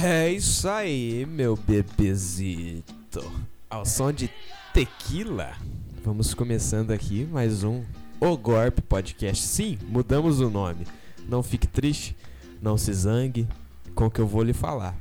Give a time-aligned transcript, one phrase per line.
[0.00, 3.32] É isso aí, meu bebezito.
[3.68, 4.30] Ao som de
[4.72, 5.56] tequila,
[6.04, 7.82] vamos começando aqui mais um
[8.20, 9.44] O Gorp Podcast.
[9.44, 10.86] Sim, mudamos o nome.
[11.28, 12.16] Não fique triste,
[12.62, 13.48] não se zangue
[13.92, 14.94] com o que eu vou lhe falar.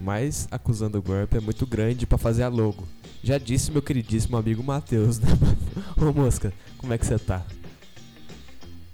[0.00, 2.88] Mas acusando o Gorp é muito grande para fazer a logo.
[3.22, 5.28] Já disse meu queridíssimo amigo Matheus, né?
[6.00, 7.44] Ô mosca, como é que você tá?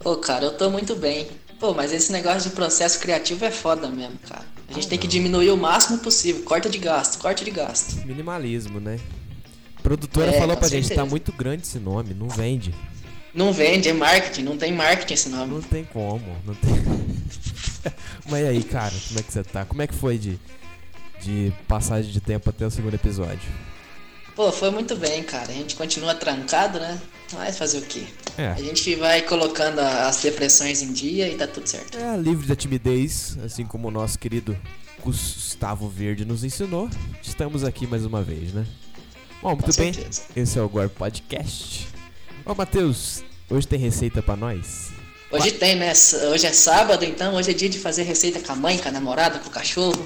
[0.04, 1.28] Ô, cara, eu tô muito bem.
[1.60, 4.59] Pô, mas esse negócio de processo criativo é foda mesmo, cara.
[4.70, 6.42] A gente Ah, tem que diminuir o máximo possível.
[6.44, 7.96] Corta de gasto, corte de gasto.
[8.06, 8.98] Minimalismo, né?
[9.76, 11.06] A produtora É, falou pra gente, tá certeza.
[11.10, 12.74] muito grande esse nome, não vende.
[13.34, 15.54] Não vende, é marketing, não tem marketing esse nome.
[15.54, 16.70] Não tem como, não tem.
[18.28, 19.64] Mas e aí, cara, como é que você tá?
[19.64, 20.38] Como é que foi de,
[21.22, 23.40] de passagem de tempo até o segundo episódio?
[24.36, 25.50] Pô, foi muito bem, cara.
[25.50, 27.00] A gente continua trancado, né?
[27.32, 28.04] Mas fazer o quê?
[28.38, 31.98] É, A gente vai colocando as depressões em dia e tá tudo certo.
[31.98, 34.56] é livre da timidez, assim como o nosso querido
[35.02, 36.88] Gustavo Verde nos ensinou.
[37.22, 38.66] Estamos aqui mais uma vez, né?
[39.42, 39.92] Bom, muito bem.
[40.36, 41.88] Esse é o Gore Podcast.
[42.44, 44.90] Ô, Matheus, hoje tem receita pra nós?
[45.30, 45.92] Hoje tem, né?
[46.32, 48.92] Hoje é sábado, então hoje é dia de fazer receita com a mãe, com a
[48.92, 50.04] namorada, com o cachorro.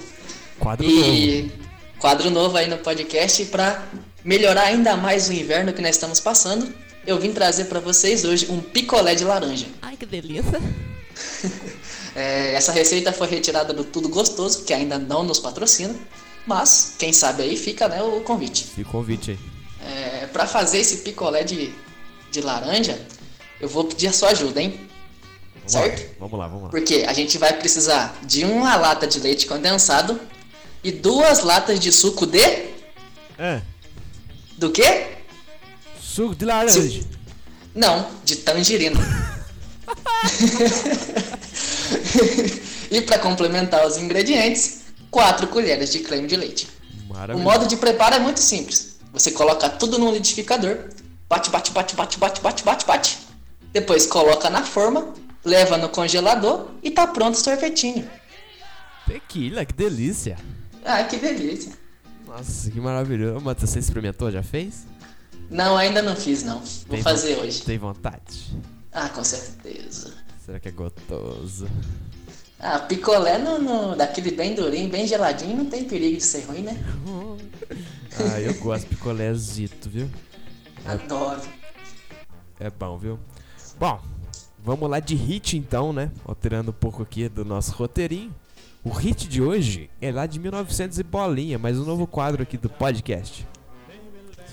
[0.59, 1.13] Quadro novo.
[1.13, 1.53] E
[1.99, 3.83] quadro novo aí no podcast pra
[4.25, 6.73] melhorar ainda mais o inverno que nós estamos passando.
[7.07, 9.67] Eu vim trazer pra vocês hoje um picolé de laranja.
[9.83, 10.61] Ai, que delícia.
[12.17, 15.93] É, essa receita foi retirada do Tudo Gostoso, que ainda não nos patrocina,
[16.47, 18.65] mas quem sabe aí fica né, o convite.
[18.65, 19.39] Fica o convite aí.
[19.85, 21.73] É, para fazer esse picolé de,
[22.31, 23.05] de laranja,
[23.61, 24.89] eu vou pedir a sua ajuda, hein?
[25.57, 26.03] Vamos Certo?
[26.03, 26.69] Lá, vamos lá, vamos lá.
[26.71, 30.21] Porque a gente vai precisar de uma lata de leite condensado
[30.85, 32.39] e duas latas de suco de.
[33.37, 33.61] É,
[34.57, 35.14] do quê?
[36.15, 36.81] Suco de laranja.
[36.81, 37.07] Se-
[37.75, 39.01] Não, de tangerina.
[42.91, 46.69] e para complementar os ingredientes, 4 colheres de creme de leite.
[47.09, 47.43] O Maravilha.
[47.45, 48.97] modo de preparo é muito simples.
[49.13, 50.77] Você coloca tudo no liquidificador,
[51.29, 53.19] bate, bate, bate, bate, bate, bate, bate, bate.
[53.73, 55.13] Depois coloca na forma,
[55.45, 58.09] leva no congelador e tá pronto o sorvetinho.
[59.07, 60.39] Tequila, que delícia.
[60.85, 61.73] Ah, que delícia.
[62.27, 63.41] Nossa, que maravilhoso.
[63.41, 64.31] Matheus, você experimentou?
[64.31, 64.87] Já fez?
[65.51, 66.59] Não, ainda não fiz não.
[66.61, 67.63] Vou Tem fazer hoje.
[67.63, 68.57] Tem vontade?
[68.93, 70.13] Ah, com certeza.
[70.45, 71.67] Será que é gostoso?
[72.59, 76.63] Ah, picolé no, no- daquele bem durinho, bem geladinho, não tem perigo de ser ruim,
[76.63, 76.77] né?
[78.17, 80.09] Ah, eu gosto de picolézito, viu?
[80.87, 81.41] Adoro.
[82.61, 83.19] É bom, viu?
[83.77, 84.01] Bom,
[84.63, 86.13] vamos lá de hit então, né?
[86.25, 88.33] Alterando um pouco aqui do nosso roteirinho.
[88.85, 92.57] O hit de hoje é lá de 1900 e bolinha, mais um novo quadro aqui
[92.57, 93.45] do podcast.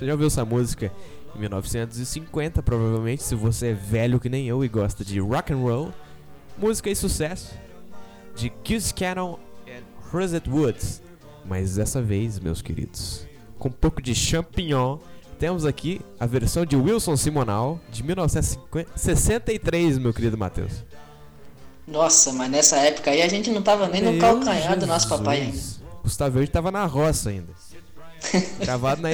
[0.02, 0.92] Você já ouviu essa música
[1.36, 5.58] em 1950, provavelmente, se você é velho que nem eu e gosta de rock and
[5.58, 5.94] roll.
[6.58, 7.54] Música e sucesso
[8.36, 9.74] de Kiss Cannon e
[10.12, 11.04] Rosette Woods.
[11.46, 13.28] Mas dessa vez, meus queridos,
[13.60, 14.98] com um pouco de champignon,
[15.38, 20.84] temos aqui a versão de Wilson Simonal de 1963, meu querido Matheus.
[21.88, 25.08] Nossa, mas nessa época aí a gente não tava nem no Meu calcanhar do nosso
[25.08, 25.52] papai ainda.
[25.52, 25.80] Jesus.
[26.02, 27.54] Gustavo Verde tava na roça ainda.
[28.66, 29.10] Gravado na,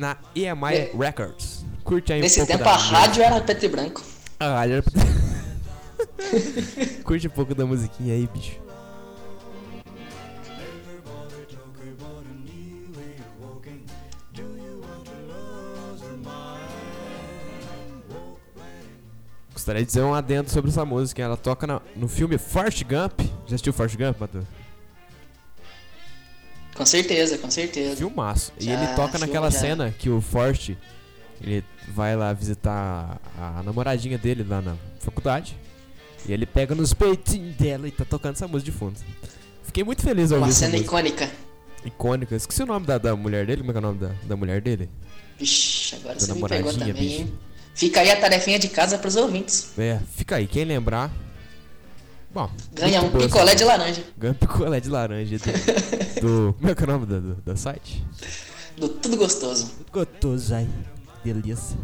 [0.00, 1.62] na EMI Records.
[1.84, 4.02] Curte aí um Nesse tempo a rádio era preto e branco.
[4.40, 4.84] A rádio era...
[7.04, 8.58] Curte um pouco da musiquinha aí, bicho.
[19.52, 21.22] Gostaria de dizer um adendo sobre essa música.
[21.22, 23.20] Ela toca na- no filme Forrest Gump.
[23.46, 24.44] Já assistiu Forrest Gump, Matheus?
[26.80, 27.96] Com certeza, com certeza.
[27.96, 28.54] Filmaço.
[28.58, 29.58] E Já, ele toca naquela já.
[29.58, 30.70] cena que o Forrest
[31.42, 35.54] ele vai lá visitar a, namoradinha dele lá na faculdade.
[36.26, 38.98] E ele pega nos peitinhos dela e tá tocando essa música de fundo.
[39.62, 41.30] Fiquei muito feliz ao Uma ouvir essa cena icônica.
[41.84, 42.34] icônica.
[42.34, 43.60] Esqueci o nome da, da mulher dele.
[43.60, 44.88] Como é que é o nome da, da mulher dele?
[45.38, 47.20] Vixe, agora Da você me pegou namoradinha, também, bicho.
[47.20, 47.38] hein?
[47.74, 49.78] Fica aí a tarefinha de casa pros ouvintes.
[49.78, 50.46] É, fica aí.
[50.46, 51.12] Quem lembrar.
[52.32, 52.48] Bom.
[52.72, 54.04] Ganha um picolé de laranja.
[54.16, 55.44] Ganha um picolé de laranja do.
[56.20, 58.04] do como é que é o nome do, do, do site?
[58.76, 59.72] Do tudo gostoso.
[59.92, 60.68] Gostoso aí.
[61.24, 61.76] Delícia.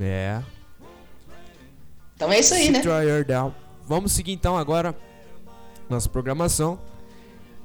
[0.00, 0.42] É.
[2.16, 2.82] Então é isso aí, né?
[3.26, 3.54] Down.
[3.86, 4.94] Vamos seguir então agora
[5.88, 6.78] nossa programação.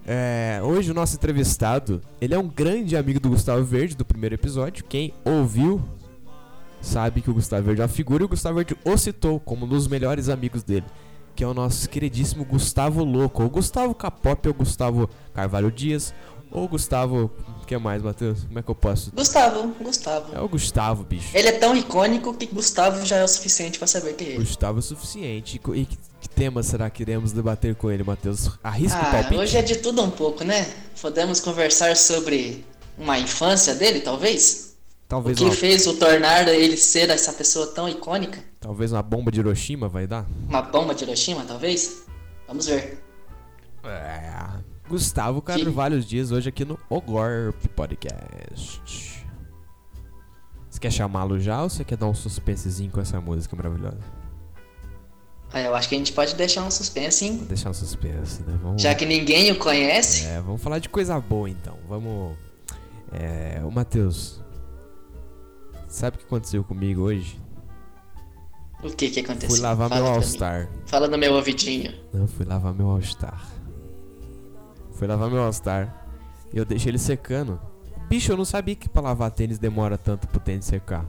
[0.05, 4.35] É, hoje o nosso entrevistado, ele é um grande amigo do Gustavo Verde do primeiro
[4.35, 4.85] episódio.
[4.85, 5.83] Quem ouviu
[6.81, 9.65] sabe que o Gustavo Verde é uma figura e o Gustavo Verde o citou como
[9.65, 10.85] um dos melhores amigos dele,
[11.37, 16.11] que é o nosso queridíssimo Gustavo Louco, ou Gustavo Capop, ou Gustavo Carvalho Dias,
[16.49, 17.29] ou Gustavo,
[17.61, 18.43] o que mais, Matheus?
[18.45, 19.11] Como é que eu posso?
[19.15, 20.35] Gustavo, Gustavo.
[20.35, 21.29] É o Gustavo, bicho.
[21.37, 24.39] Ele é tão icônico que Gustavo já é o suficiente pra saber quem é ele.
[24.39, 25.57] Gustavo é o suficiente.
[25.57, 28.49] E que, que tema será que iremos debater com ele, Matheus?
[28.63, 29.35] Arrisca o Ah, palpite?
[29.35, 30.67] hoje é de tudo um pouco, né?
[30.99, 32.65] Podemos conversar sobre
[32.97, 34.66] uma infância dele, talvez?
[35.07, 38.43] O Talvez que uma, fez o tornar ele ser essa pessoa tão icônica?
[38.59, 40.25] talvez uma bomba de Hiroshima vai dar?
[40.49, 42.03] Uma bomba de Hiroshima, talvez?
[42.45, 43.01] Vamos ver.
[43.85, 44.33] É.
[44.89, 49.25] Gustavo Carvalho Dias hoje aqui no Ogorp Podcast.
[50.69, 53.99] Você quer chamá-lo já ou você quer dar um suspensezinho com essa música maravilhosa?
[55.53, 57.37] Ah, eu acho que a gente pode deixar um suspense, hein?
[57.37, 58.59] Vou deixar um suspense, né?
[58.61, 60.25] Vamos, Já que ninguém o conhece.
[60.25, 61.77] é, vamos falar de coisa boa então.
[61.87, 62.35] Vamos.
[63.13, 64.41] É, o Matheus.
[65.87, 67.39] Sabe o que aconteceu comigo hoje?
[68.83, 69.49] O que que aconteceu?
[69.49, 70.13] Fui lavar Fala meu.
[70.13, 70.69] All-Star.
[70.85, 71.93] Fala no meu ouvidinho.
[72.13, 73.41] Não, fui lavar meu All-Star.
[74.93, 76.05] Fui lavar meu All-Star.
[76.53, 77.59] E eu deixei ele secando.
[78.07, 81.05] Bicho, eu não sabia que pra lavar tênis demora tanto pro tênis secar.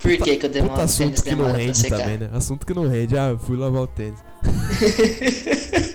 [0.00, 2.30] Por que que eu demoro Puta assunto que não rende também, né?
[2.32, 3.18] Assunto que não rende.
[3.18, 4.18] Ah, fui lavar o tênis.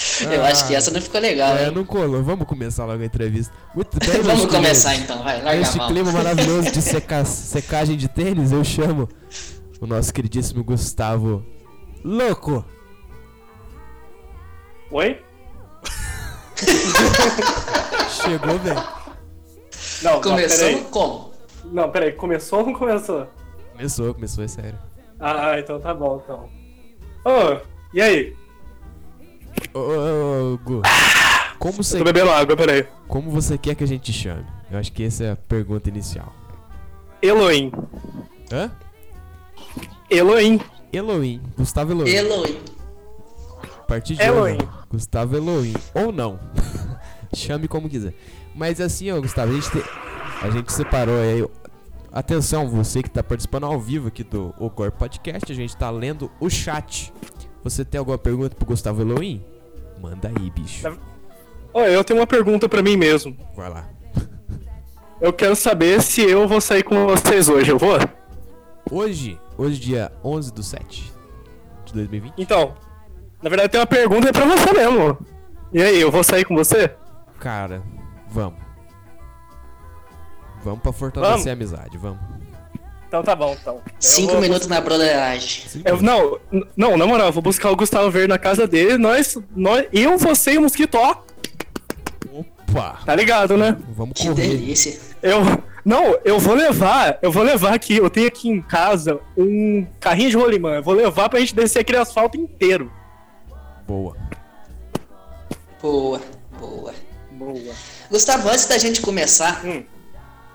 [0.30, 1.72] Eu acho que essa não ficou legal, É, hein?
[1.74, 2.22] não colou.
[2.22, 3.52] Vamos começar logo a entrevista.
[3.74, 8.08] Muito bem, Vamos começar então, vai, larga a Neste clima maravilhoso de seca- secagem de
[8.08, 9.08] tênis, eu chamo
[9.80, 11.44] o nosso queridíssimo Gustavo
[12.04, 12.64] Louco.
[14.90, 15.22] Oi?
[18.10, 18.82] Chegou, velho.
[20.02, 20.84] Não, não, Começou peraí.
[20.90, 21.30] como?
[21.64, 23.26] Não, peraí, começou ou não começou?
[23.72, 24.78] Começou, começou, é sério.
[25.18, 26.48] Ah, então tá bom, então.
[27.24, 27.60] Ô,
[27.92, 28.36] e aí?
[29.74, 30.82] Ô, ô, ô, Gu,
[31.58, 32.86] como você, Tô bebendo água, peraí.
[33.06, 34.46] como você quer que a gente chame?
[34.70, 36.32] Eu acho que essa é a pergunta inicial.
[37.22, 37.70] Elohim.
[38.52, 38.70] Hã?
[40.08, 40.60] Elohim.
[40.92, 41.40] Elohim.
[41.56, 42.10] Gustavo Elohim.
[42.10, 42.60] Eloy.
[43.78, 44.54] A partir de Elohim.
[44.56, 45.74] hoje, Gustavo Elohim.
[45.94, 46.38] Ou não.
[47.34, 48.14] Chame como quiser.
[48.54, 49.84] Mas assim, ó, Gustavo, a gente, te-
[50.42, 51.44] a gente separou aí.
[52.12, 55.90] Atenção, você que tá participando ao vivo aqui do O Corpo Podcast, a gente tá
[55.90, 57.12] lendo o chat.
[57.62, 59.44] Você tem alguma pergunta pro Gustavo Elohim?
[60.00, 60.88] Manda aí, bicho.
[61.72, 63.36] Ô, eu tenho uma pergunta pra mim mesmo.
[63.56, 63.88] Vai lá.
[65.20, 67.98] Eu quero saber se eu vou sair com vocês hoje, eu vou?
[68.90, 71.12] Hoje, hoje dia 11 do 7
[71.84, 72.32] de 2020.
[72.38, 72.74] Então,
[73.42, 75.18] na verdade tem uma pergunta pra você mesmo.
[75.74, 76.96] E aí, eu vou sair com você?
[77.38, 77.82] Cara,
[78.30, 78.58] vamos.
[80.64, 81.46] Vamos pra fortalecer Vamos.
[81.46, 82.20] a amizade, vamos.
[83.10, 83.74] Então tá bom, então.
[83.74, 85.64] Eu Cinco vou- minutos na broderagem.
[85.84, 86.38] Eu, não,
[86.76, 90.16] não, na moral, eu vou buscar o Gustavo Verde na casa dele, nós, nós, eu,
[90.16, 91.16] você e o Mosquito, ó,
[92.32, 93.00] Opa!
[93.04, 93.76] tá ligado, né?
[93.96, 94.46] Vamos Que correr.
[94.46, 94.96] delícia.
[95.20, 95.40] Eu,
[95.84, 100.30] não, eu vou levar, eu vou levar aqui, eu tenho aqui em casa um carrinho
[100.30, 102.92] de rolimã, eu vou levar pra gente descer aquele asfalto inteiro.
[103.88, 104.16] Boa.
[105.82, 106.20] Boa,
[106.60, 106.94] boa.
[107.32, 107.74] Boa.
[108.08, 109.82] Gustavo, antes da gente começar, Hum.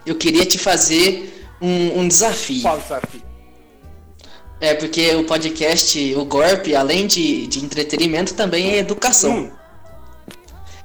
[0.05, 2.61] eu queria te fazer um, um desafio.
[2.61, 3.21] Qual desafio?
[4.59, 9.37] É porque o podcast, o Gorp, além de, de entretenimento, também é educação.
[9.37, 9.51] Hum.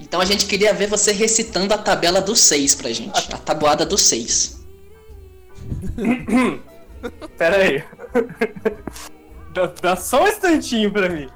[0.01, 3.33] Então a gente queria ver você recitando a tabela dos seis pra gente.
[3.33, 4.61] A tabuada dos seis.
[7.39, 7.85] Pera aí.
[9.55, 11.29] dá, dá só um instantinho pra mim.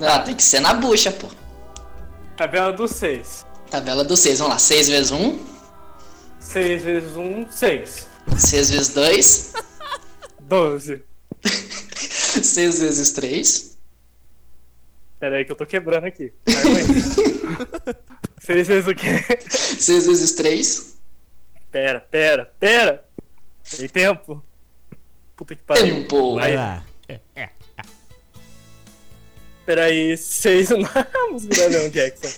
[0.00, 1.26] Ah, tem que ser na bucha, pô.
[2.36, 3.46] Tabela dos 6.
[3.70, 4.38] Tabela dos seis.
[4.38, 4.58] Vamos lá.
[4.58, 5.38] Seis vezes um,
[6.38, 7.46] 6 vezes 1,
[8.38, 9.52] 6 vezes 2.
[10.40, 11.02] 12.
[11.42, 13.78] 6 vezes 3.
[15.18, 16.32] Peraí que eu tô quebrando aqui.
[18.40, 19.38] 6 vezes o quê?
[19.48, 20.96] 6 vezes 3.
[21.70, 23.04] Pera, pera, pera.
[23.76, 24.42] Tem tempo.
[25.36, 26.02] Puta que pariu.
[26.02, 26.36] Tempo.
[26.36, 26.84] Vai lá.
[29.66, 30.70] Pera aí, 6...
[31.12, 32.28] Vamos grandão, Jackson.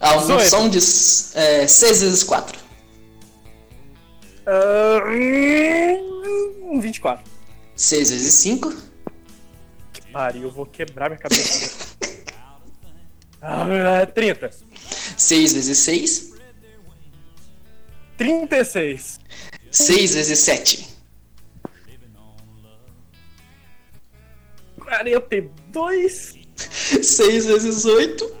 [0.00, 2.61] Ah, um som de 6 é, vezes 4.
[4.46, 5.02] Uh,
[6.80, 7.24] 24.
[7.76, 8.74] 6 vezes 5.
[10.12, 11.96] Pariu, eu vou quebrar minha cabeça.
[13.42, 14.50] uh, 30.
[15.16, 16.32] 6 vezes 6.
[18.16, 19.20] 36.
[19.70, 20.92] 6 vezes 7.
[24.78, 26.34] 42.
[26.56, 28.36] 6 vezes 8.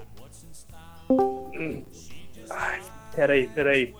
[1.10, 1.84] Hum.
[2.50, 2.82] Ai,
[3.14, 3.94] peraí, peraí.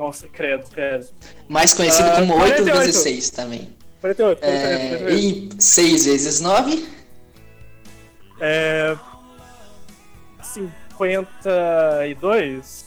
[0.00, 1.06] Nossa, credo, credo.
[1.46, 2.78] mais conhecido Ah, como oito 48.
[2.78, 3.68] vezes seis também.
[4.00, 5.56] 48, 48, É, 48.
[5.58, 6.88] e seis vezes nove,
[8.40, 8.96] É.
[10.42, 12.84] 52?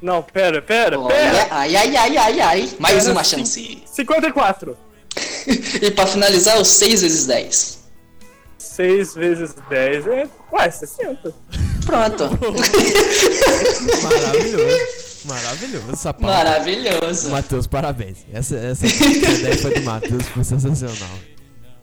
[0.00, 1.48] Não, pera, pera, olha, pera!
[1.50, 3.82] ai, ai, ai, ai, ai, mais Pera, uma chance.
[3.86, 4.74] 54.
[5.82, 7.76] E pra finalizar, os seis vezes dez.
[8.58, 10.28] 6 vezes 10 é.
[10.52, 11.32] Ué, 60.
[11.84, 12.28] Pronto.
[14.02, 15.05] Maravilhoso.
[15.26, 16.34] Maravilhoso essa pauta.
[16.36, 17.30] Maravilhoso.
[17.30, 18.18] Matheus, parabéns.
[18.32, 21.18] Essa, essa ideia foi do Matheus, foi sensacional.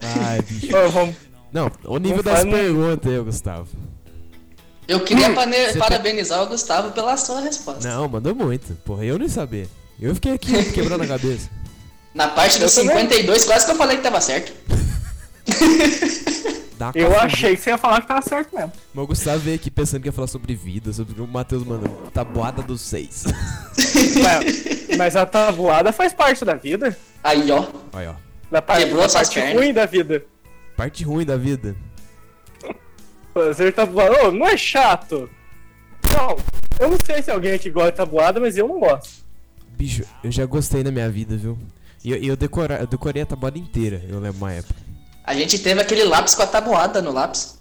[0.02, 0.76] Ai, bicho.
[0.76, 1.16] Ô, vamos-
[1.52, 2.52] Não, o nível Não das faz, não.
[2.54, 3.68] perguntas aí, Gustavo.
[4.88, 7.88] Eu queria pane- Você parabenizar o Gustavo pela sua resposta.
[7.88, 8.74] Não, mandou muito.
[8.84, 9.68] Porra, eu nem sabia.
[10.00, 11.50] Eu fiquei aqui quebrando a cabeça.
[12.14, 12.90] Na parte Eu também.
[12.94, 14.52] 52, quase que eu falei que tava certo.
[16.96, 18.72] Eu achei que você ia falar que tava certo mesmo.
[18.94, 21.90] Mas o Gustavo veio aqui pensando que ia falar sobre vida, sobre o Matheus mandou.
[22.14, 23.24] Tabuada dos seis.
[24.22, 26.98] Mas, mas a tabuada faz parte da vida.
[27.24, 27.66] Aí, ó.
[27.94, 28.16] Olha, ó.
[28.52, 29.54] Da parte, Quebrou da parte pernas.
[29.56, 30.26] ruim da vida.
[30.78, 31.76] Parte ruim da vida.
[33.34, 34.28] Fazer tabuada.
[34.28, 35.30] Ô, não é chato.
[36.16, 36.38] Não,
[36.80, 39.24] eu não sei se alguém aqui gosta de tabuada, mas eu não gosto.
[39.76, 41.58] Bicho, eu já gostei na minha vida, viu?
[42.04, 44.76] E eu, eu, decora- eu decorei a tabuada inteira, eu lembro uma época.
[45.24, 47.58] A gente teve aquele lápis com a tabuada no lápis.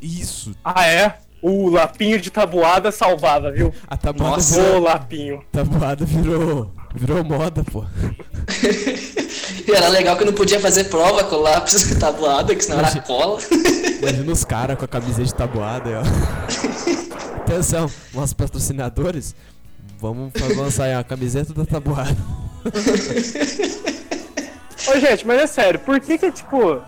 [0.00, 0.54] Isso!
[0.64, 1.18] Ah, é?
[1.42, 3.74] O lapinho de tabuada salvava, viu?
[3.88, 4.62] A tabuada Nossa.
[4.62, 4.80] Virou.
[4.80, 5.42] lapinho.
[5.50, 6.70] Tabuada virou.
[6.94, 7.84] Virou moda, pô.
[9.66, 12.88] E era legal que não podia fazer prova com o lápis tabuada, que senão era
[12.88, 13.40] Imagina- cola.
[14.00, 16.02] Imagina os caras com a camiseta de tabuada aí, ó.
[17.42, 19.34] Atenção, nossos patrocinadores.
[19.98, 22.16] Vamos lançar aí a camiseta da tabuada.
[24.88, 26.80] Ô, gente, mas é sério, por que que, tipo,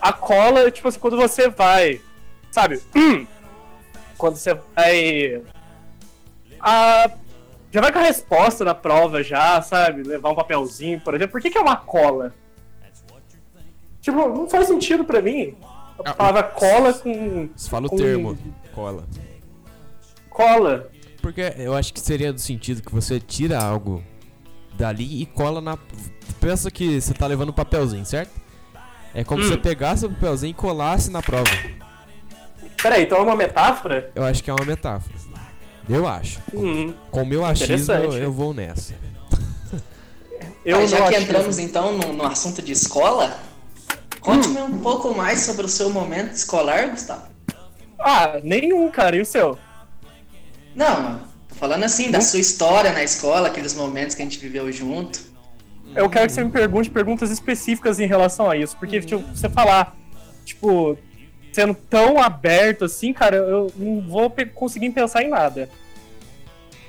[0.00, 2.00] a cola, tipo assim, quando você vai,
[2.50, 2.80] sabe?
[4.16, 5.42] Quando você vai.
[6.60, 7.10] A.
[7.70, 10.02] Já vai com a resposta da prova, já, sabe?
[10.02, 11.32] Levar um papelzinho, por exemplo.
[11.32, 12.34] Por que, que é uma cola?
[14.00, 15.54] Tipo, não faz sentido pra mim.
[16.04, 17.48] A Ah, palavra cola com.
[17.54, 18.38] Você fala o com termo,
[18.72, 19.04] cola.
[20.30, 20.88] Cola.
[21.20, 24.02] Porque eu acho que seria do sentido que você tira algo
[24.76, 25.76] dali e cola na.
[26.40, 28.30] Pensa que você tá levando um papelzinho, certo?
[29.14, 31.50] É como se você pegasse o papelzinho e colasse na prova.
[32.82, 34.10] Peraí, então é uma metáfora?
[34.14, 35.16] Eu acho que é uma metáfora.
[35.88, 36.40] Eu acho.
[36.54, 38.94] Hum, Com o meu achismo, eu, vou nessa.
[40.64, 43.38] eu Mas já que entramos então no, no assunto de escola,
[44.20, 47.22] conte-me um pouco mais sobre o seu momento escolar, Gustavo.
[47.98, 49.16] Ah, nenhum, cara.
[49.16, 49.58] E o seu?
[50.74, 51.20] Não, mano.
[51.48, 55.20] Tô falando assim, da sua história na escola, aqueles momentos que a gente viveu junto.
[55.98, 58.76] Eu quero que você me pergunte perguntas específicas em relação a isso.
[58.76, 59.96] Porque, tipo, você falar,
[60.44, 60.96] tipo,
[61.52, 65.68] sendo tão aberto assim, cara, eu não vou pe- conseguir pensar em nada.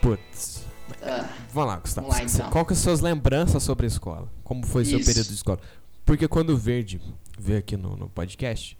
[0.01, 0.63] Putz.
[1.01, 2.07] Ah, Vamos lá, Gustavo.
[2.07, 2.49] Vamos lá, então.
[2.51, 4.27] Qual que são as suas lembranças sobre a escola?
[4.43, 5.07] Como foi seu Isso.
[5.09, 5.59] período de escola?
[6.05, 7.01] Porque quando o Verde
[7.39, 8.77] veio aqui no, no podcast,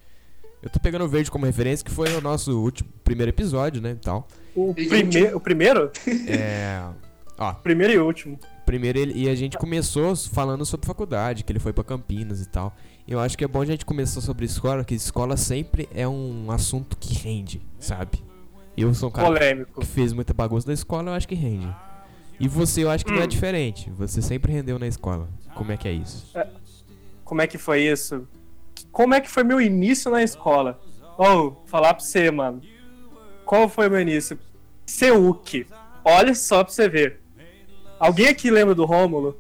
[0.62, 3.92] eu tô pegando o Verde como referência, que foi o nosso último primeiro episódio, né,
[3.92, 4.28] e tal.
[4.56, 5.92] O, prime o primeiro?
[6.28, 6.82] É...
[7.38, 8.38] Ó, Primeiro e último.
[8.70, 12.48] Primeiro ele, e a gente começou falando sobre faculdade, que ele foi pra Campinas e
[12.48, 12.76] tal.
[13.08, 16.52] Eu acho que é bom a gente começar sobre escola, que escola sempre é um
[16.52, 18.24] assunto que rende, sabe?
[18.78, 19.82] Eu sou um cara Polêmico.
[19.82, 21.68] que fez muita bagunça na escola, eu acho que rende.
[22.40, 23.90] E você, eu acho que não é diferente.
[23.98, 25.28] Você sempre rendeu na escola.
[25.56, 26.32] Como é que é isso?
[27.26, 28.28] Como é que foi isso?
[28.92, 30.80] Como é que foi meu início na escola?
[31.18, 32.62] Oh, falar pra você, mano.
[33.46, 34.38] Qual foi o meu início?
[34.86, 35.66] Seuc.
[36.06, 37.19] Olha só pra você ver.
[38.00, 39.38] Alguém aqui lembra do Rômulo?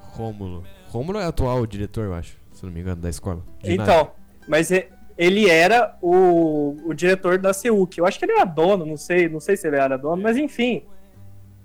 [0.00, 0.64] Rômulo.
[0.88, 3.42] Rômulo é atual diretor, eu acho, se não me engano, da escola.
[3.62, 4.10] Então,
[4.48, 7.96] mas e- ele era o, o diretor da Seuc.
[7.98, 10.36] Eu acho que ele era dono, não sei, não sei se ele era dono, mas
[10.36, 10.84] enfim.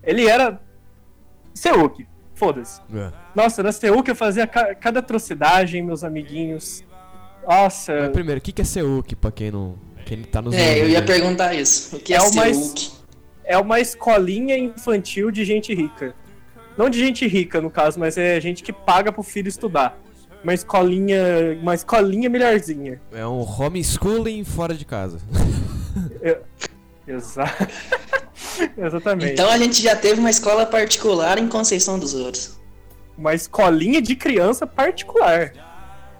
[0.03, 0.59] Ele era
[1.53, 2.05] Seuc.
[2.35, 2.79] Foda-se.
[2.93, 3.11] É.
[3.33, 6.83] Nossa, na Seuc eu fazia ca- cada atrocidade, meus amiguinhos.
[7.47, 9.75] Nossa, Mas primeiro, o que que é SEUC, pra quem não.
[10.05, 11.95] Quem tá nos é, eu ia perguntar isso.
[11.95, 12.91] O que é, É Hulk?
[13.47, 16.13] É uma escolinha infantil de gente rica.
[16.77, 19.99] Não de gente rica, no caso, mas é gente que paga pro filho estudar.
[20.43, 21.17] Uma escolinha.
[21.59, 23.01] Uma escolinha melhorzinha.
[23.11, 25.17] É um homeschooling fora de casa.
[27.07, 27.67] Exato.
[28.77, 29.31] Exatamente.
[29.31, 32.59] Então a gente já teve uma escola particular em Conceição dos Ouros.
[33.17, 35.53] Uma escolinha de criança particular.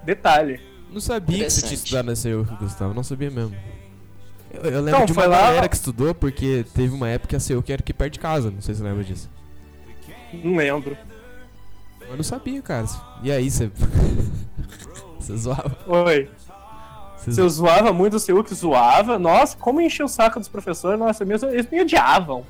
[0.04, 0.60] Detalhe.
[0.90, 2.94] Não sabia que você tinha estudado SEUC, Gustavo.
[2.94, 3.54] Não sabia mesmo.
[4.52, 7.36] Eu, eu lembro Então, de uma lá- galera que estudou porque teve uma época que
[7.36, 8.50] a SEUC era aqui perto de casa.
[8.50, 9.30] Não sei se você lembra disso.
[10.32, 10.96] Não lembro.
[12.08, 12.86] Eu não sabia, cara.
[13.22, 13.70] E aí, você.
[15.18, 15.76] você zoava?
[15.86, 16.30] Oi.
[17.18, 20.98] Você eu zoava muito o Seu que zoava, nossa, como encheu o saco dos professores,
[20.98, 22.46] nossa, mesmo, eles me odiavam.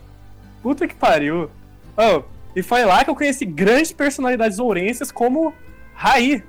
[0.63, 1.51] Puta que pariu.
[1.97, 2.23] Oh,
[2.55, 5.53] e foi lá que eu conheci grandes personalidades ourenses como
[5.95, 6.45] Raí.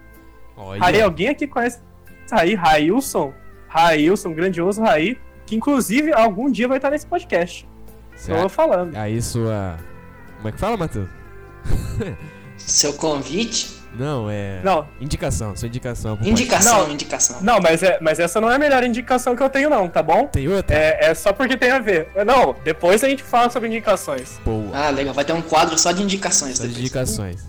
[0.56, 0.80] Olha.
[0.82, 1.80] Raí, alguém aqui conhece
[2.30, 2.54] Raí?
[2.54, 3.34] Railson?
[3.68, 5.18] Railson, grandioso Raí,
[5.50, 7.68] que inclusive algum dia vai estar nesse podcast.
[8.16, 8.96] Você Tô falando.
[8.96, 9.78] Aí sua.
[10.38, 11.10] Como é que fala, Matheus?
[12.58, 13.80] Seu convite?
[13.98, 14.62] Não, é.
[14.64, 14.88] Não.
[15.02, 16.20] Indicação, sua indicação.
[16.22, 16.94] Indicação, Não.
[16.94, 17.42] indicação.
[17.42, 20.04] Não, mas, é, mas essa não é a melhor indicação que eu tenho, não, tá
[20.04, 20.28] bom?
[20.28, 20.76] Tem outra?
[20.76, 22.10] É, é só porque tem a ver.
[22.28, 24.40] Não, depois a gente fala sobre indicações.
[24.46, 24.70] Boa.
[24.72, 25.14] Ah, legal.
[25.16, 27.48] Vai ter um quadro só de indicações Só de indicações.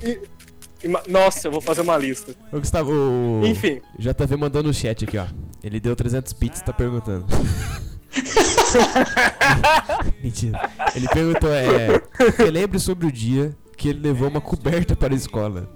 [0.83, 2.35] E ma- Nossa, eu vou fazer uma lista.
[2.51, 3.83] Ô, Gustavo, o Enfim.
[3.99, 5.27] JV mandou no chat aqui, ó.
[5.63, 7.27] Ele deu 300 bits, tá perguntando.
[10.23, 10.71] Mentira.
[10.95, 12.01] Ele perguntou, é.
[12.37, 15.69] Relembre sobre o dia que ele levou uma coberta para a escola.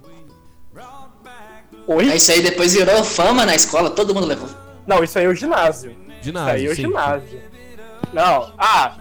[1.87, 2.05] Oi?
[2.15, 4.49] Isso aí depois virou fama na escola, todo mundo levou.
[4.87, 5.91] Não, isso aí é o ginásio.
[5.91, 6.55] Isso Ginásio.
[6.55, 6.83] aí é o sim.
[6.83, 7.41] ginásio.
[8.13, 8.97] Não, ah.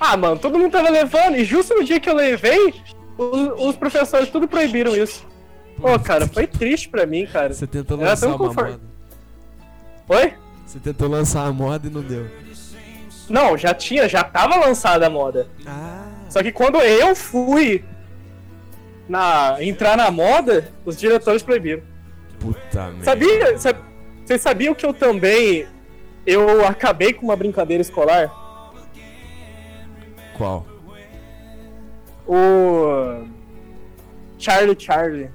[0.00, 2.74] Ah, mano, todo mundo tava levando, e justo no dia que eu levei,
[3.16, 5.26] os, os professores tudo proibiram isso.
[5.80, 7.52] Pô, cara, foi triste pra mim, cara.
[7.52, 8.80] Você tentou Era lançar tão uma confort- moda.
[10.08, 10.34] Oi?
[10.66, 12.26] Você tentou lançar a moda e não deu.
[13.28, 15.48] Não, já tinha, já tava lançada a moda.
[15.66, 16.06] Ah.
[16.28, 17.84] Só que quando eu fui
[19.08, 21.82] na entrar na moda, os diretores proibiram.
[22.38, 23.04] Puta merda.
[23.04, 23.58] Sabia?
[23.58, 23.74] sa-
[24.24, 25.66] Vocês sabiam que eu também
[26.26, 28.30] eu acabei com uma brincadeira escolar?
[30.36, 30.66] Qual?
[32.26, 33.24] O
[34.38, 35.30] Charlie Charlie.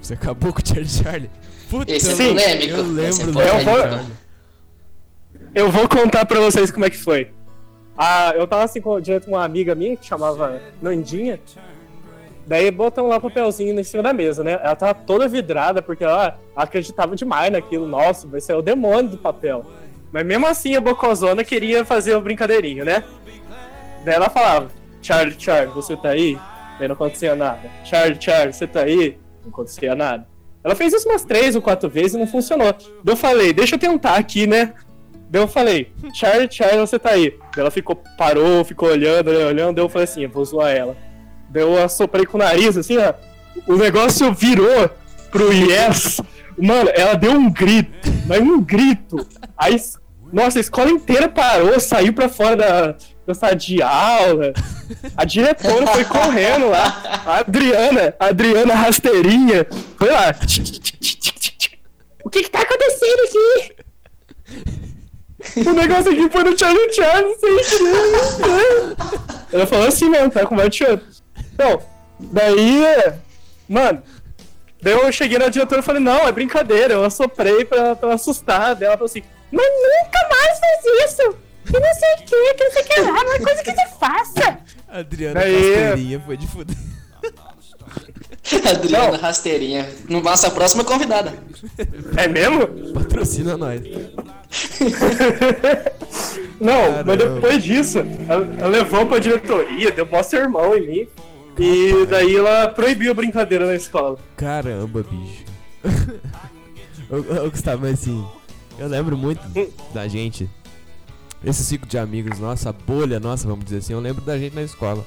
[0.00, 1.30] Você acabou com o Charlie Charlie?
[1.70, 2.70] Puta, Esse é polêmico.
[2.76, 4.10] eu lembro Esse é do Eu polêmico.
[5.54, 7.30] Eu vou contar pra vocês como é que foi.
[7.96, 11.40] Ah, eu tava assim com, direto com uma amiga minha que chamava Nandinha.
[12.46, 14.52] Daí botam lá o papelzinho em cima da mesa, né?
[14.62, 17.86] Ela tava toda vidrada porque ela acreditava demais naquilo.
[17.86, 19.66] Nossa, vai ser o demônio do papel.
[20.12, 23.04] Mas mesmo assim a Bocozona queria fazer o brincadeirinho, né?
[24.04, 24.68] Daí ela falava:
[25.02, 26.38] Charlie, Charlie, você tá aí?
[26.78, 27.68] Daí não acontecia nada.
[27.84, 29.18] Charlie, Charlie, você tá aí?
[29.42, 30.26] Não acontecia nada.
[30.64, 32.72] Ela fez isso umas três ou quatro vezes e não funcionou.
[32.72, 34.72] Daí eu falei: deixa eu tentar aqui, né?
[35.30, 37.30] Daí eu falei, Charlie, Charlie, você tá aí.
[37.54, 40.96] Daí ela ficou, parou, ficou olhando, olhando, daí eu falei assim, eu vou zoar ela.
[41.50, 43.12] Daí eu assoprei com o nariz, assim, ó.
[43.66, 44.90] O negócio virou
[45.30, 46.20] pro Yes.
[46.56, 49.26] Mano, ela deu um grito, mas um grito.
[49.56, 49.76] Aí,
[50.32, 54.52] nossa, a escola inteira parou, saiu pra fora da, da sala de aula.
[55.16, 57.22] A diretora foi correndo lá.
[57.26, 60.34] A Adriana, a Adriana rasteirinha, foi lá.
[62.24, 63.76] O que que tá acontecendo aqui?
[65.56, 68.96] O negócio aqui foi no Charlie Charlie, sem querer.
[69.52, 71.00] Ela falou assim mesmo, tá com mais de choro.
[71.54, 71.80] Então,
[72.18, 72.82] daí,
[73.68, 74.02] mano,
[74.82, 78.74] daí eu cheguei na diretora e falei, não, é brincadeira, eu assoprei pra, pra assustar.
[78.74, 79.22] Daí ela falou assim,
[79.52, 81.36] mas nunca mais faz isso!
[81.64, 83.70] Que não sei o que, que não sei o que lá, não é coisa que
[83.72, 84.58] você faça!
[84.88, 86.76] Adriana Aí- Casteirinha foi de fuder.
[88.68, 89.18] Adriana Não.
[89.18, 89.88] Rasteirinha.
[90.08, 91.34] Não nossa próxima convidada.
[92.16, 92.66] É mesmo?
[92.94, 93.80] Patrocina nós.
[96.60, 97.04] Não, Caramba.
[97.06, 101.08] mas depois disso, ela, ela levou pra diretoria, deu mó sermão em mim.
[101.58, 104.18] E daí ela proibiu a brincadeira na escola.
[104.36, 105.44] Caramba, bicho.
[107.10, 108.24] ô, Gustavo, mas assim,
[108.78, 109.40] eu lembro muito
[109.92, 110.48] da gente.
[111.44, 114.54] Esse ciclo de amigos, nossa, a bolha nossa, vamos dizer assim, eu lembro da gente
[114.54, 115.04] na escola.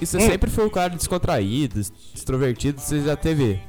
[0.00, 0.20] E você Hum.
[0.20, 1.80] sempre foi o cara descontraído,
[2.14, 3.60] extrovertido, você já teve.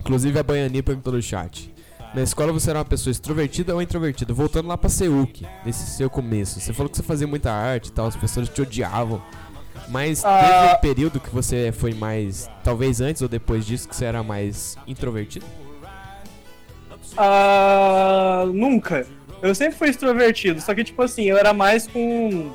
[0.00, 1.74] Inclusive a Baianinha perguntou no chat.
[2.14, 4.32] Na escola você era uma pessoa extrovertida ou introvertida?
[4.32, 6.58] Voltando lá pra Seuc, nesse seu começo.
[6.60, 9.22] Você falou que você fazia muita arte e tal, as pessoas te odiavam.
[9.88, 10.40] Mas Ah.
[10.40, 12.48] teve um período que você foi mais.
[12.64, 15.46] Talvez antes ou depois disso que você era mais introvertido?
[17.16, 19.06] Ah, nunca.
[19.42, 22.50] Eu sempre fui extrovertido, só que tipo assim, eu era mais com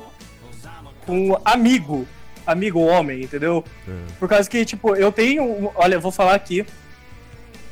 [1.06, 2.06] com amigo,
[2.46, 3.64] amigo homem, entendeu?
[4.18, 6.64] Por causa que tipo, eu tenho, olha, eu vou falar aqui,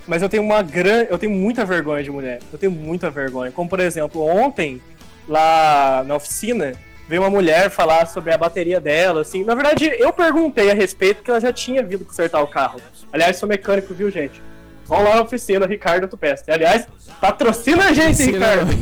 [0.06, 2.40] mas eu tenho uma grande, eu tenho muita vergonha de mulher.
[2.52, 3.52] Eu tenho muita vergonha.
[3.52, 4.80] Como por exemplo, ontem
[5.28, 6.74] lá na oficina
[7.08, 9.44] veio uma mulher falar sobre a bateria dela, assim.
[9.44, 12.80] Na verdade, eu perguntei a respeito porque ela já tinha vindo consertar o carro.
[13.12, 14.42] Aliás, sou mecânico, viu, gente?
[14.86, 16.50] Vão lá na oficina, Ricardo Tupeste.
[16.50, 16.86] Aliás,
[17.20, 18.72] patrocina a gente, Sim, Ricardo.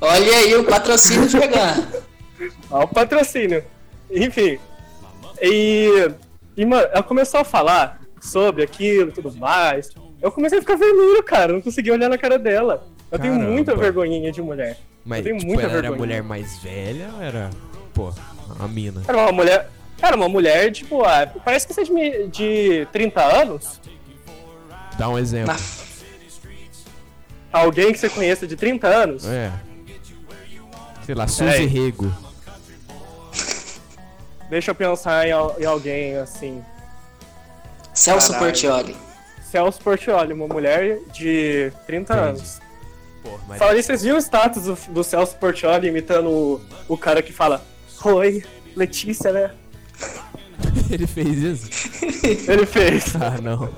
[0.00, 1.86] Olha aí o patrocínio chegando.
[2.70, 3.64] Ó, o patrocínio.
[4.10, 4.58] Enfim.
[5.42, 6.10] E,
[6.56, 9.90] e, mano, ela começou a falar sobre aquilo e tudo mais.
[10.20, 11.52] Eu comecei a ficar vermelho, cara.
[11.52, 12.86] Não conseguia olhar na cara dela.
[13.10, 13.52] Eu tenho Caramba.
[13.52, 14.78] muita vergonhinha de mulher.
[15.04, 15.98] Mas Eu tenho tipo, muita ela era a vergonha.
[15.98, 17.50] mulher mais velha ou era.
[17.94, 18.12] Pô,
[18.58, 19.02] a mina?
[19.06, 19.70] Era uma mulher.
[20.00, 23.80] Era uma mulher, tipo, ah, parece que seja de, de 30 anos.
[24.98, 25.52] Dá um exemplo.
[25.52, 25.58] Na-
[27.52, 29.24] Alguém que você conheça de 30 anos.
[29.26, 29.50] É.
[31.04, 31.66] Sei lá, Suzy Peraí.
[31.66, 32.12] Rego.
[34.50, 36.62] Deixa eu pensar em, em alguém assim.
[37.92, 38.46] Celso Caralho.
[38.46, 38.96] Portioli.
[39.50, 42.28] Celso Portioli, uma mulher de 30 Entendi.
[42.28, 42.60] anos.
[43.22, 43.58] Pô, mas.
[43.58, 47.62] Fala vocês viram o status do, do Celso Portioli imitando o, o cara que fala
[48.04, 48.44] Oi,
[48.76, 49.50] Letícia, né?
[50.90, 51.70] Ele fez isso?
[52.50, 53.14] Ele fez.
[53.16, 53.68] Ah, não.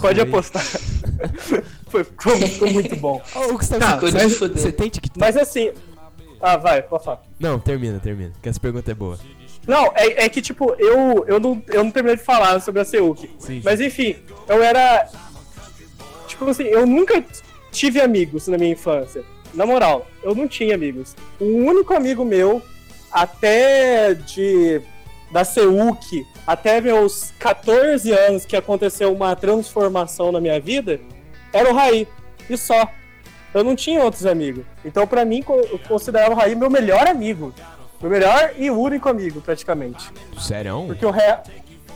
[0.00, 0.62] Pode apostar.
[1.88, 3.22] foi, foi- foi muito bom.
[3.34, 5.18] Ô, Gustavo, Tá, você, você tem TikTok?
[5.18, 5.72] Mas assim.
[6.40, 7.22] Ah, vai, pode falar.
[7.40, 8.32] Não, termina, termina.
[8.42, 9.18] Que essa pergunta é boa.
[9.66, 12.84] Não, é, é que tipo, eu, eu, não, eu não terminei de falar sobre a
[12.84, 13.28] Seuk.
[13.38, 13.60] Sim.
[13.64, 14.16] Mas enfim,
[14.48, 15.08] eu era.
[16.28, 17.24] Tipo assim, eu nunca
[17.72, 19.24] tive amigos na minha infância.
[19.52, 21.16] Na moral, eu não tinha amigos.
[21.40, 22.62] O único amigo meu,
[23.10, 24.80] até de.
[25.32, 31.00] da Seuk, até meus 14 anos que aconteceu uma transformação na minha vida,
[31.52, 32.06] era o Raí.
[32.48, 32.88] E só.
[33.52, 34.64] Eu não tinha outros amigos.
[34.84, 37.54] Então, pra mim, eu considerava o Raí meu melhor amigo.
[38.00, 40.10] Meu melhor e único amigo, praticamente.
[40.38, 40.84] Sério?
[40.86, 41.42] Porque o ré.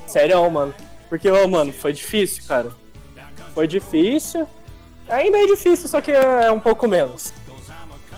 [0.07, 0.75] Sério, mano.
[1.09, 2.71] Porque, ô, mano, foi difícil, cara.
[3.55, 4.47] Foi difícil.
[5.09, 7.33] Ainda é difícil, só que é um pouco menos.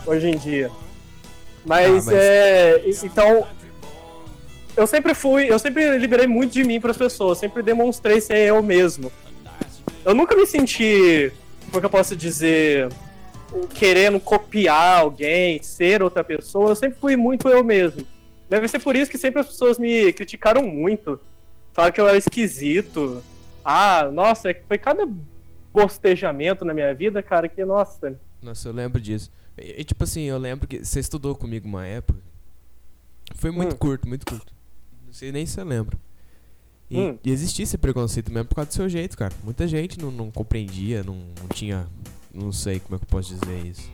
[0.07, 0.71] Hoje em dia.
[1.65, 2.83] Mas, Ah, mas- é.
[3.05, 3.47] Então.
[4.77, 5.51] Eu sempre fui.
[5.51, 7.39] Eu sempre liberei muito de mim pras pessoas.
[7.39, 9.11] Sempre demonstrei ser eu mesmo.
[10.05, 11.33] Eu nunca me senti.
[11.67, 12.89] Como é que eu posso dizer?
[13.75, 16.71] Querendo copiar alguém, ser outra pessoa.
[16.71, 18.07] Eu sempre fui muito eu mesmo.
[18.49, 21.19] Deve ser por isso que sempre as pessoas me criticaram muito.
[21.73, 23.23] Falaram que eu era esquisito.
[23.65, 25.07] Ah, nossa, é foi cada
[25.73, 28.19] bostejamento na minha vida, cara, que, nossa.
[28.43, 29.31] Nossa, eu lembro disso.
[29.57, 32.19] E, e, tipo assim, eu lembro que você estudou comigo uma época.
[33.37, 33.79] Foi muito Hum.
[33.79, 34.53] curto, muito curto.
[35.07, 35.97] Não sei nem se você lembra.
[36.91, 37.19] E, Hum.
[37.25, 39.33] e existia esse preconceito mesmo por causa do seu jeito, cara.
[39.43, 41.87] Muita gente não, não compreendia, não, não tinha.
[42.35, 43.91] Não sei como é que eu posso dizer isso.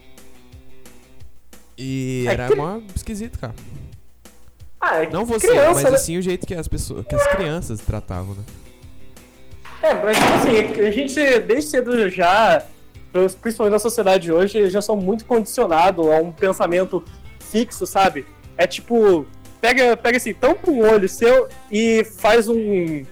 [1.76, 3.54] E É era que- mó esquisito, cara.
[4.80, 5.90] Ah, é Não você, criança, mas né?
[5.90, 8.42] assim o jeito que as pessoas, que as crianças tratavam, né?
[9.82, 12.64] É, mas tipo assim, a gente desde cedo já,
[13.40, 17.04] principalmente na sociedade hoje, já são muito condicionados a um pensamento
[17.40, 18.24] fixo, sabe?
[18.56, 19.26] É tipo,
[19.60, 22.54] pega, pega assim, tampa um olho seu e faz um,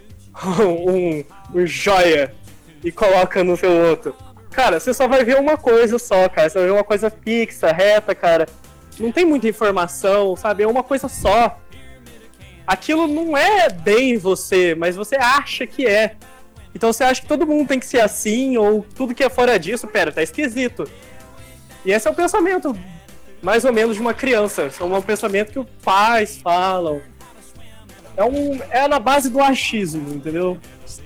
[0.60, 2.34] um, um joia
[2.82, 4.14] e coloca no seu outro.
[4.56, 6.48] Cara, você só vai ver uma coisa só, cara.
[6.48, 8.48] Você vai ver uma coisa fixa, reta, cara.
[8.98, 10.62] Não tem muita informação, sabe?
[10.62, 11.60] É uma coisa só.
[12.66, 16.16] Aquilo não é bem você, mas você acha que é.
[16.74, 19.58] Então você acha que todo mundo tem que ser assim, ou tudo que é fora
[19.58, 20.90] disso, pera, tá esquisito.
[21.84, 22.74] E esse é o pensamento,
[23.42, 24.70] mais ou menos, de uma criança.
[24.80, 27.02] É um pensamento que os pais falam.
[28.16, 30.56] É, um, é na base do achismo, entendeu?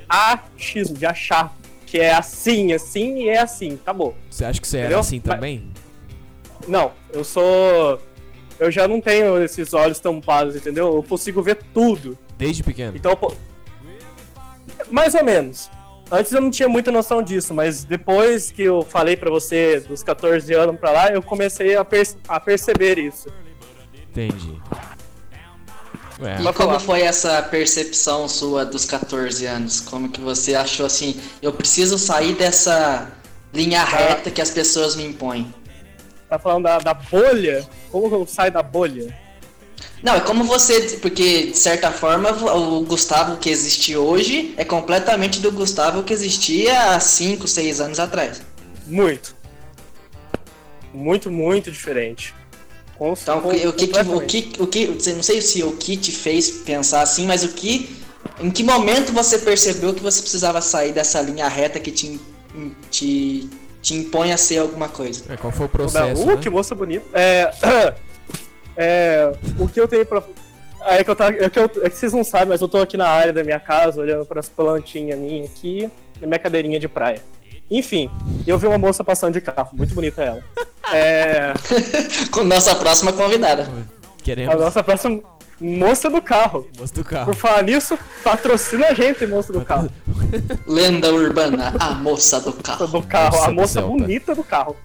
[0.09, 1.53] Achismo, de achar.
[1.91, 4.15] Que é assim, assim e é assim, acabou.
[4.31, 5.01] Você acha que você era Entendeu?
[5.01, 5.71] assim Mas- também?
[6.69, 8.01] Não, eu sou.
[8.61, 10.95] Eu já não tenho esses olhos tampados, entendeu?
[10.95, 12.17] Eu consigo ver tudo.
[12.39, 12.97] Desde pequeno?
[12.97, 13.33] Então, pô,
[14.91, 15.69] mais ou menos.
[16.13, 20.03] Antes eu não tinha muita noção disso, mas depois que eu falei pra você dos
[20.03, 23.29] 14 anos pra lá, eu comecei a, per- a perceber isso.
[24.11, 24.61] Entendi.
[26.23, 26.43] É.
[26.43, 29.81] E como foi essa percepção sua dos 14 anos?
[29.81, 33.11] Como que você achou assim, eu preciso sair dessa
[33.53, 35.53] linha reta que as pessoas me impõem?
[36.29, 37.67] Tá falando da, da bolha?
[37.91, 39.17] Como eu saio da bolha?
[40.03, 45.41] Não, é como você, porque de certa forma o Gustavo que existe hoje é completamente
[45.41, 48.43] do Gustavo que existia há 5, 6 anos atrás.
[48.87, 49.35] Muito.
[50.93, 52.35] Muito, muito diferente.
[53.01, 55.73] Com, Então, com- o que, o que, o que, o que, não sei se o
[55.73, 57.97] que te fez pensar assim, mas o que,
[58.39, 62.21] em que momento você percebeu que você precisava sair dessa linha reta que te,
[62.91, 63.49] te,
[63.81, 65.25] te impõe a ser alguma coisa?
[65.31, 66.27] É, qual foi o Uh, processo?
[66.27, 66.37] né?
[66.37, 67.07] que moça bonita.
[67.15, 67.51] É,
[68.77, 70.23] é, o que eu tenho pra.
[70.83, 72.79] É que, eu tava, é, que eu- é que vocês não sabem, mas eu tô
[72.79, 76.79] aqui na área da minha casa, olhando para as plantinhas minhas aqui, na minha cadeirinha
[76.79, 77.23] de praia.
[77.71, 78.11] Enfim,
[78.47, 80.43] eu vi uma moça passando de carro, muito bonita ela.
[80.93, 81.53] É,
[82.33, 83.63] Com nossa próxima convidada.
[83.63, 85.21] a Queremos nossa próxima
[85.61, 86.69] moça do carro.
[86.77, 87.27] moço do carro.
[87.27, 89.89] Por falar nisso, patrocina a gente, moça do carro.
[90.67, 92.87] Lenda urbana, a moça do carro.
[92.89, 93.89] Do carro, Moça a do moça Celta.
[93.89, 94.77] bonita do carro.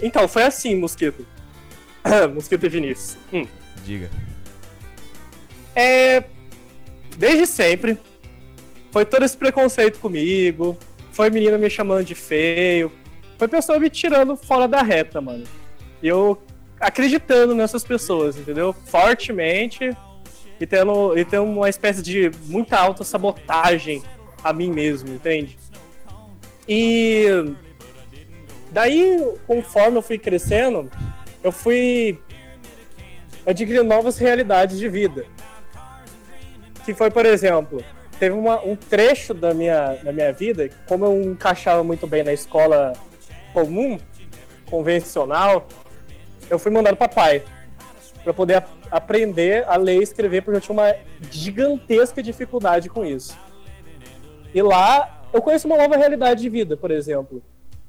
[0.00, 1.26] Então, foi assim, Mosquito.
[2.34, 3.16] Mosquito e Vinícius.
[3.32, 3.46] Hum.
[3.84, 4.10] Diga.
[5.76, 6.24] É.
[7.18, 7.98] Desde sempre.
[8.90, 10.78] Foi todo esse preconceito comigo.
[11.12, 12.90] Foi menina me chamando de feio.
[13.38, 15.44] Foi pessoa me tirando fora da reta, mano.
[16.02, 16.40] E eu
[16.80, 18.72] acreditando nessas pessoas, entendeu?
[18.72, 19.90] Fortemente.
[20.60, 24.02] E tendo, e tendo uma espécie de muita autossabotagem
[24.42, 25.58] a mim mesmo, entende?
[26.68, 27.26] E.
[28.70, 30.90] Daí, conforme eu fui crescendo,
[31.44, 32.18] eu fui
[33.44, 35.26] adquirindo novas realidades de vida
[36.84, 37.82] que foi, por exemplo,
[38.22, 42.32] teve uma- um trecho da minha, da minha vida, como eu encaixava muito bem na
[42.32, 42.92] escola
[43.52, 43.98] comum,
[44.70, 45.66] convencional,
[46.48, 47.42] eu fui mandado para pai.
[48.22, 50.94] para poder ap- aprender a ler e escrever, porque eu tinha uma
[51.28, 53.36] gigantesca dificuldade com isso.
[54.54, 57.42] E lá eu conheço uma nova realidade de vida, por exemplo,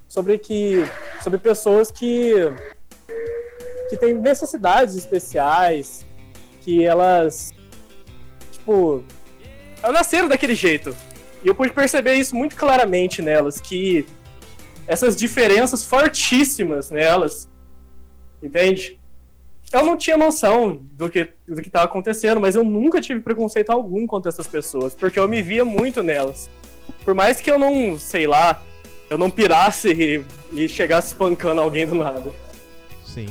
[0.08, 0.84] sobre que
[1.22, 2.34] sobre pessoas que
[3.91, 6.04] que têm necessidades especiais,
[6.62, 7.54] que elas
[8.52, 9.04] tipo
[9.84, 10.96] elas nasceram daquele jeito.
[11.43, 14.06] E eu pude perceber isso muito claramente nelas, que
[14.88, 17.50] essas diferenças fortíssimas nelas,
[18.41, 19.00] entende?
[19.72, 23.72] Eu não tinha noção do que do que estava acontecendo, mas eu nunca tive preconceito
[23.72, 26.50] algum contra essas pessoas, porque eu me via muito nelas.
[27.04, 28.62] Por mais que eu não, sei lá,
[29.10, 32.32] eu não pirasse e, e chegasse espancando alguém do nada.
[33.06, 33.26] Sim.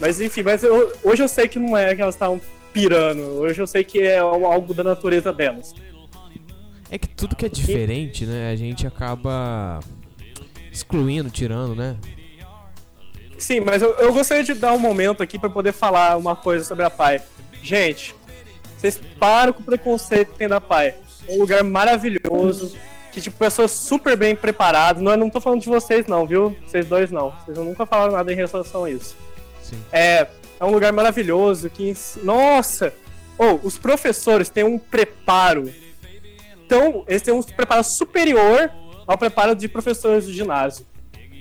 [0.00, 2.40] Mas enfim, mas eu- hoje eu sei que não é que elas estavam
[2.72, 5.74] pirando, hoje eu sei que é algo da natureza delas.
[6.92, 8.52] É que tudo que é diferente, né?
[8.52, 9.80] A gente acaba
[10.70, 11.96] excluindo, tirando, né?
[13.38, 16.66] Sim, mas eu, eu gostaria de dar um momento aqui pra poder falar uma coisa
[16.66, 17.22] sobre a PAI.
[17.62, 18.14] Gente,
[18.76, 20.94] vocês param com o preconceito que tem da PAI.
[21.26, 22.76] É um lugar maravilhoso,
[23.10, 25.02] que tipo, pessoas super bem preparadas.
[25.02, 26.54] Não, eu não tô falando de vocês não, viu?
[26.66, 27.32] Vocês dois não.
[27.46, 29.16] Vocês nunca falaram nada em relação a isso.
[29.62, 29.82] Sim.
[29.90, 30.26] É,
[30.60, 31.94] é um lugar maravilhoso que.
[32.22, 32.92] Nossa!
[33.38, 35.72] Ou, os professores têm um preparo.
[36.64, 38.70] Então, eles têm um preparo superior
[39.06, 40.86] ao preparo de professores do ginásio.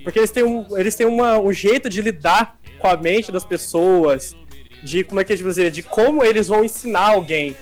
[0.03, 3.45] Porque eles têm um, eles têm uma, um jeito de lidar com a mente das
[3.45, 4.35] pessoas,
[4.83, 7.55] de como é que eu dizer, de como eles vão ensinar alguém.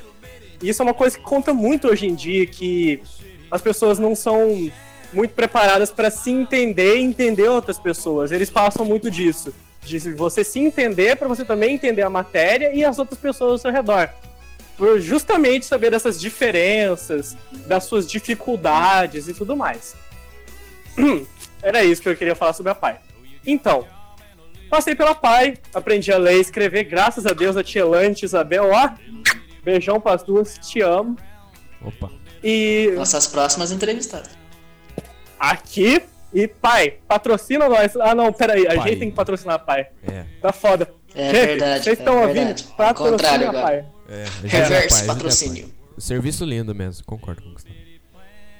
[0.62, 3.02] E isso é uma coisa que conta muito hoje em dia, que
[3.52, 4.72] as pessoas não são
[5.12, 8.32] muito preparadas para se entender e entender outras pessoas.
[8.32, 9.54] Eles passam muito disso.
[9.84, 13.58] De você se entender para você também entender a matéria e as outras pessoas ao
[13.58, 14.10] seu redor.
[14.80, 17.36] Por justamente saber dessas diferenças,
[17.68, 19.94] das suas dificuldades e tudo mais.
[21.62, 23.00] Era isso que eu queria falar sobre a PAI.
[23.46, 23.86] Então,
[24.70, 28.72] passei pela PAI, aprendi a ler e escrever, graças a Deus, a tia Lante, Isabel,
[28.72, 28.89] ó.
[29.62, 31.18] Beijão pras duas, te amo.
[31.84, 32.10] Opa.
[32.42, 34.30] E Nossas próximas entrevistadas.
[35.38, 36.02] aqui,
[36.34, 37.98] e pai, patrocina nós.
[37.98, 38.88] Ah, não, peraí, a Pai.
[38.89, 39.88] gente tem que patrocinar a pai.
[40.08, 40.24] É.
[40.42, 40.89] Tá foda.
[41.13, 42.36] É Gente, verdade, Vocês é estão ouvindo?
[42.36, 42.65] verdade.
[42.70, 43.62] Ao Patrocina a agora.
[43.63, 43.86] pai.
[44.10, 44.26] É.
[44.26, 45.74] a Reverse a patrocínio.
[45.98, 47.67] Serviço lindo mesmo, concordo com você.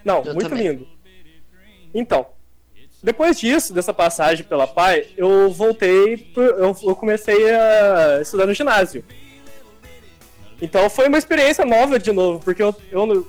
[0.04, 0.68] Não, Eu muito também.
[0.70, 0.88] lindo.
[1.94, 2.28] Então,
[3.02, 9.04] depois disso, dessa passagem pela PAI, eu voltei, eu, comecei a estudar no ginásio.
[10.62, 13.28] Então foi uma experiência nova de novo, porque eu, eu,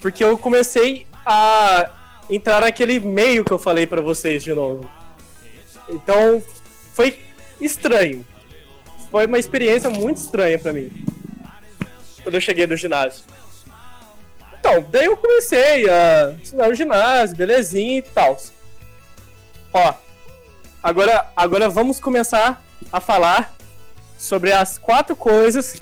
[0.00, 1.90] porque eu comecei a
[2.30, 4.90] entrar naquele meio que eu falei pra vocês de novo.
[5.90, 6.42] Então
[6.94, 7.18] foi
[7.60, 8.24] estranho.
[9.10, 10.90] Foi uma experiência muito estranha pra mim.
[12.22, 13.24] Quando eu cheguei no ginásio.
[14.58, 18.40] Então, daí eu comecei a estudar no ginásio, belezinha e tal.
[19.72, 19.94] Ó,
[20.82, 23.54] agora, agora vamos começar a falar
[24.16, 25.80] sobre as quatro coisas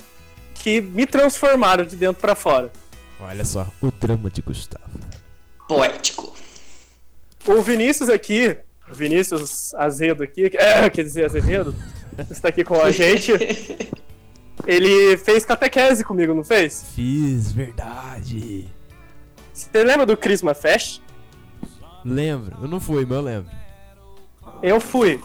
[0.55, 2.71] que me transformaram de dentro pra fora.
[3.19, 4.99] Olha só, o drama de Gustavo.
[5.67, 6.35] Poético.
[7.45, 8.57] O Vinícius aqui,
[8.89, 11.75] o Vinícius Azedo aqui, é, quer dizer, Azevedo,
[12.29, 13.31] está aqui com a gente.
[14.67, 16.85] Ele fez catequese comigo, não fez?
[16.95, 18.67] Fiz, verdade.
[19.53, 21.01] Você lembra do Christmas Fest?
[22.05, 23.51] Lembro, eu não fui, mas eu lembro.
[24.61, 25.19] Eu fui.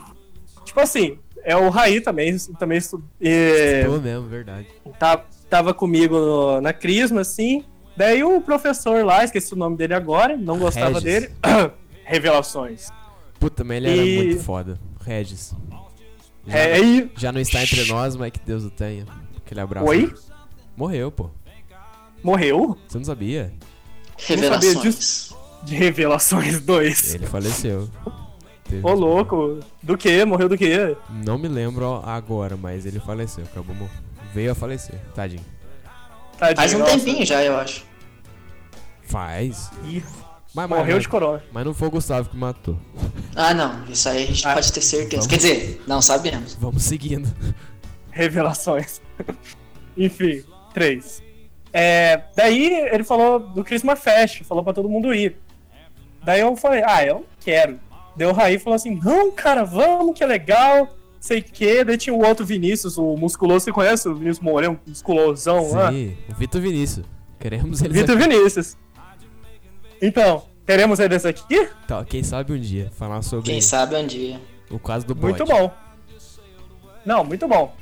[0.64, 4.68] Tipo assim, é o Raí também, também estu- e, Tô mesmo, verdade.
[4.98, 7.64] tá- tava comigo no- na Crisma, assim.
[7.96, 11.02] Daí o professor lá, esqueci o nome dele agora, não gostava Regis.
[11.02, 11.30] dele.
[12.04, 12.88] Revelações.
[13.40, 14.78] Puta, mas ele era E- muito foda.
[15.04, 15.54] Regis.
[16.46, 17.10] Já, É, e.
[17.16, 19.04] já não está entre nós, mas que Deus o tenha.
[19.36, 19.86] Aquele abraço.
[19.86, 20.12] Oi?
[20.76, 21.30] Morreu, pô.
[22.22, 22.76] Morreu?
[22.88, 23.52] Você não sabia?
[24.18, 25.34] Revelações.
[25.62, 27.14] De Revelações 2.
[27.14, 27.88] Ele faleceu.
[28.64, 30.24] Teve- Ô louco, do que?
[30.24, 30.96] Morreu do que?
[31.24, 33.44] Não me lembro agora, mas ele faleceu.
[33.44, 33.74] Acabou.
[33.74, 33.90] mor-
[34.34, 35.00] Veio a falecer.
[35.14, 35.44] Tadinho.
[36.38, 36.98] Tadinho, Faz um nossa.
[36.98, 37.84] tempinho já, eu acho.
[39.02, 39.70] Faz.
[39.84, 40.02] Ih,
[40.56, 41.42] Mas, mas- morreu mas- de corona.
[41.52, 42.78] Mas não foi o Gustavo que matou.
[43.36, 43.84] Ah, não.
[43.84, 45.16] Isso aí a gente Ah, pode ter certeza.
[45.22, 45.26] vamos.
[45.26, 46.54] Quer dizer, não sabemos.
[46.58, 47.28] Vamos seguindo.
[48.10, 49.00] Revelações.
[49.96, 50.42] Enfim,
[50.74, 51.22] três.
[51.72, 55.36] É, daí ele falou do Christmas Fest, falou pra todo mundo ir.
[56.24, 57.78] Daí eu falei, ah, eu não quero.
[58.16, 60.88] Deu o Raí falou assim, não, cara, vamos, que é legal,
[61.20, 61.84] sei que.
[61.84, 65.92] Daí tinha o outro Vinícius, o musculoso, você conhece o Vinícius Moreno, musculosão lá?
[65.92, 67.04] Sim, o Vitor Vinícius.
[67.38, 68.76] Queremos ele Vitor Vinícius.
[70.00, 71.68] Então, teremos eles aqui?
[71.86, 74.40] Tá, quem sabe um dia falar sobre Quem sabe um dia.
[74.70, 75.38] o caso do bode.
[75.38, 75.72] Muito bom.
[77.04, 77.74] Não, muito bom.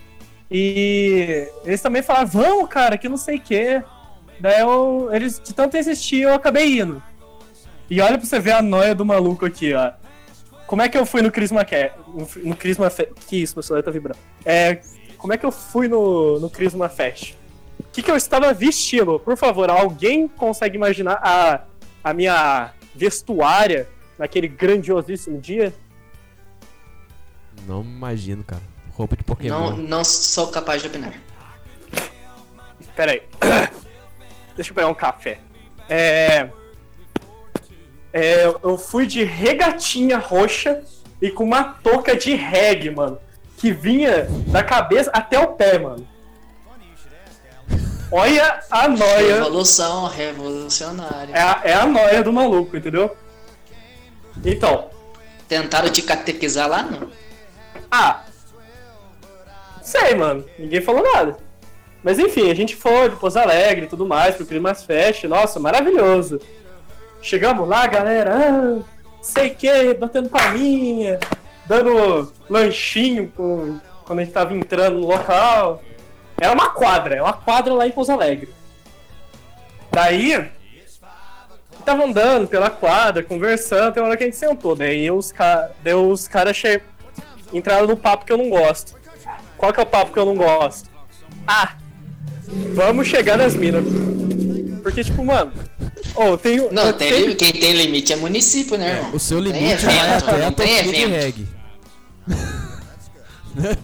[0.50, 3.82] E eles também falaram, vamos, cara, que não sei o quê.
[4.38, 7.02] Daí eu, eles, de tanto insistir, eu acabei indo.
[7.90, 9.92] E olha pra você ver a noia do maluco aqui, ó.
[10.66, 11.92] Como é que eu fui no Crisma Care?
[12.08, 13.08] No, no Crisma Fe...
[13.26, 14.18] Que isso, meu celular tá vibrando.
[14.44, 14.80] É,
[15.18, 17.34] como é que eu fui no, no Christmas Fest?
[17.78, 19.20] O que, que eu estava vestindo?
[19.20, 21.62] Por favor, alguém consegue imaginar a,
[22.04, 23.88] a minha vestuária
[24.18, 25.74] naquele grandiosíssimo dia?
[27.66, 28.62] Não imagino, cara.
[28.92, 29.70] Roupa de Pokémon.
[29.70, 31.14] Não, não sou capaz de opinar.
[32.94, 33.22] Pera aí.
[34.54, 35.40] Deixa eu pegar um café.
[35.88, 36.48] É...
[38.12, 38.46] é.
[38.62, 40.84] Eu fui de regatinha roxa
[41.20, 43.18] e com uma touca de reggae, mano.
[43.56, 46.06] Que vinha da cabeça até o pé, mano.
[48.16, 49.34] Olha a noia.
[49.38, 51.34] Revolução revolucionária.
[51.34, 53.16] É a, é a noia do maluco, entendeu?
[54.44, 54.88] Então.
[55.48, 57.10] Tentaram te catequizar lá, não?
[57.90, 58.22] Ah.
[59.82, 60.44] Sei, mano.
[60.56, 61.36] Ninguém falou nada.
[62.04, 65.24] Mas enfim, a gente foi de Pouso Alegre e tudo mais, pro Climas Fest.
[65.24, 66.40] Nossa, maravilhoso.
[67.20, 68.32] Chegamos lá, galera.
[68.32, 68.82] Ah,
[69.22, 71.18] sei que, batendo palminha,
[71.66, 75.82] dando lanchinho com, quando a gente tava entrando no local.
[76.40, 78.48] Era uma quadra, é uma quadra lá em Pouso Alegre.
[79.90, 80.50] Daí,
[81.84, 84.74] tava andando pela quadra, conversando, tem uma hora que a gente sentou.
[84.74, 85.70] Daí os, ca...
[85.82, 86.80] daí os caras che...
[87.52, 88.94] entraram no papo que eu não gosto.
[89.56, 90.90] Qual que é o papo que eu não gosto?
[91.46, 91.76] Ah,
[92.74, 93.84] vamos chegar nas minas.
[94.82, 95.52] Porque, tipo, mano.
[96.14, 99.14] Oh, tenho, Não, tem tenho- quem tem limite é município, né, irmão?
[99.14, 101.48] O seu Tem limite evento, é até a toquinha de reggae.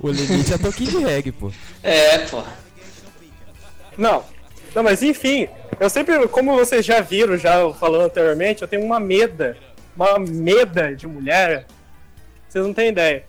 [0.00, 1.50] o limite é a toquinha de reggae, pô.
[1.82, 2.42] É, pô.
[3.96, 4.24] Não.
[4.74, 9.00] Não, mas enfim, eu sempre, como vocês já viram, já falando anteriormente, eu tenho uma
[9.00, 9.56] meda.
[9.96, 11.66] Uma meda de mulher.
[12.48, 13.24] Vocês não têm ideia.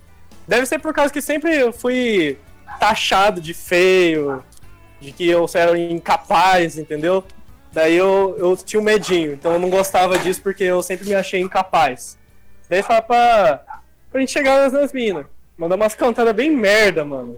[0.47, 2.37] Deve ser por causa que sempre eu fui
[2.79, 4.43] taxado de feio,
[4.99, 7.23] de que eu era incapaz, entendeu?
[7.71, 11.15] Daí eu, eu tinha um medinho, então eu não gostava disso porque eu sempre me
[11.15, 12.17] achei incapaz.
[12.69, 13.63] Daí fala pra,
[14.11, 15.25] pra gente chegar nas, nas minas.
[15.57, 17.37] Mandar umas cantadas bem merda, mano.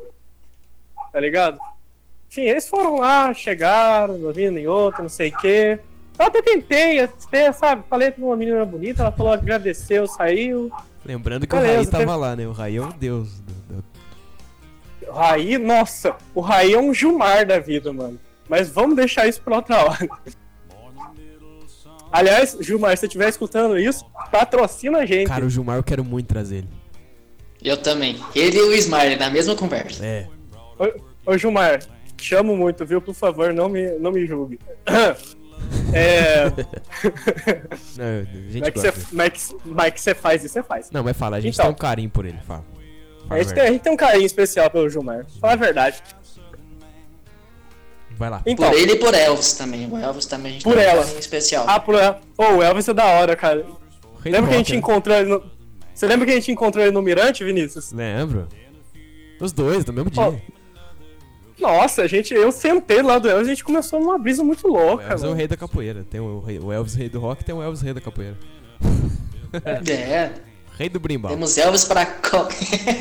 [1.14, 1.58] Tá ligado?
[2.30, 5.80] Enfim, eles foram lá, chegaram, menina em outra, não sei o quê.
[6.20, 7.84] Eu até tentei, até, sabe?
[7.90, 10.72] Falei pra uma menina bonita, ela falou, agradeceu, saiu.
[11.06, 12.48] Lembrando que o Beleza, Raí tava tem- lá, né?
[12.48, 13.40] O Raí é um deus.
[13.40, 13.84] do- do-
[15.08, 18.20] O Raí, nossa, o Raí é um Gilmar da vida, mano.
[18.50, 20.10] Mas vamos deixar isso pra outra hora.
[22.12, 25.28] Aliás, Gilmar, se você estiver escutando isso, patrocina a gente.
[25.28, 26.70] Cara, o Gilmar eu quero muito trazer ele.
[27.64, 28.18] Eu também.
[28.36, 30.06] Ele e o Smiley na mesma conversa.
[30.06, 30.28] É.
[30.78, 31.80] Ô, ô, Gilmar,
[32.18, 33.02] te amo muito, viu?
[33.02, 34.60] Por favor, não me, não me julgue.
[35.94, 36.46] É.
[37.96, 40.44] Não, a gente Como é que você- como é que como é que você faz
[40.44, 40.54] isso?
[40.56, 40.92] Você faz.
[40.92, 41.68] Não, mas fala, a gente Então.
[41.68, 42.66] tem um carinho por ele, fala.
[43.26, 45.26] A Fala a gente, tem, a gente tem um carinho especial pelo Gilmar.
[45.40, 46.04] Fala a verdade.
[48.18, 48.42] Vai lá.
[48.46, 49.88] Então, Por ele e por Elvis também.
[49.90, 51.02] O Elvis também a gente Por tem um ela.
[51.04, 51.66] carinho especial.
[51.68, 52.20] ah, pro El...
[52.38, 53.66] Ô, o Elvis é da hora, cara.
[54.22, 54.78] Rei Lembra que a gente né?
[54.78, 55.44] encontrou ele no...
[55.94, 57.92] Você lembra que a gente encontrou ele no Mirante, Vinícius?
[57.92, 58.48] Lembro.
[59.40, 60.42] Os dois, no mesmo dia.
[61.64, 64.68] Nossa, a gente, eu sentei lá do Elvis e a gente começou uma brisa muito
[64.68, 65.34] o louca, Elvis é o mano.
[65.38, 66.06] rei da capoeira.
[66.10, 68.38] Tem o, rei- o Elvis rei do rock e tem o Elvis rei da capoeira.
[69.88, 70.30] É.
[70.76, 71.32] Rei do brimbal.
[71.32, 72.04] Temos Elvis pra.
[72.04, 72.48] Co...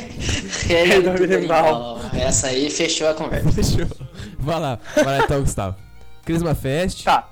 [0.68, 1.18] Rei do do.
[1.18, 1.98] Berimbau.
[2.12, 3.48] Essa aí fechou a conversa.
[3.53, 3.87] Fechou.
[4.38, 4.79] Vai lá.
[4.94, 5.77] Vai lá então, Gustavo.
[6.22, 7.03] Crisma Fest.
[7.05, 7.31] Tá.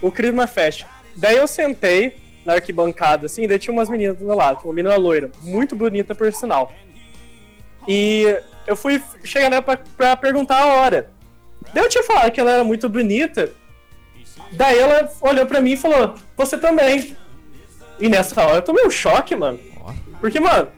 [0.00, 0.86] O Christmas Fest.
[1.14, 4.96] Daí eu sentei na arquibancada, assim, daí tinha umas meninas do meu lado, uma menina
[4.96, 6.72] loira, muito bonita por sinal.
[7.86, 8.34] E
[8.66, 11.10] eu fui chegar nela pra, pra perguntar a hora.
[11.72, 13.52] Daí eu tinha falado que ela era muito bonita.
[14.52, 17.16] Daí ela olhou pra mim e falou, você também.
[17.98, 19.58] E nessa hora eu tomei um choque, mano.
[20.20, 20.68] Porque, mano,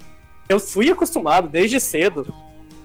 [0.49, 2.33] eu fui acostumado desde cedo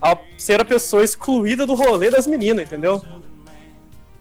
[0.01, 3.03] a ser a pessoa excluída do rolê das meninas, entendeu?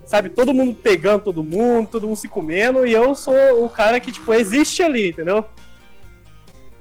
[0.05, 3.99] Sabe, todo mundo pegando todo mundo, todo mundo se comendo, e eu sou o cara
[3.99, 5.45] que, tipo, existe ali, entendeu?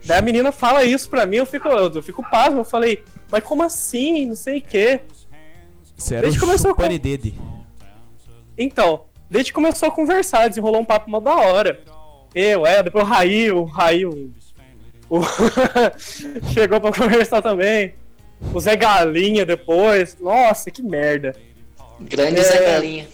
[0.06, 3.44] Daí a menina fala isso pra mim, eu fico, eu fico pasmo, eu falei, mas
[3.44, 4.26] como assim?
[4.28, 5.02] Não sei o quê.
[5.98, 7.34] Você era Desde o que começou com- chupane dede.
[8.58, 11.80] Então, desde que começou a conversar, desenrolou um papo mó da hora.
[12.34, 14.32] Eu, é, depois o Raí, o Raí, o...
[15.10, 15.22] o-
[16.54, 17.94] chegou pra conversar também.
[18.54, 20.18] O Zé Galinha depois.
[20.20, 21.36] Nossa, que merda.
[22.00, 22.44] Grande É.
[22.44, 23.08] Zé Galinha.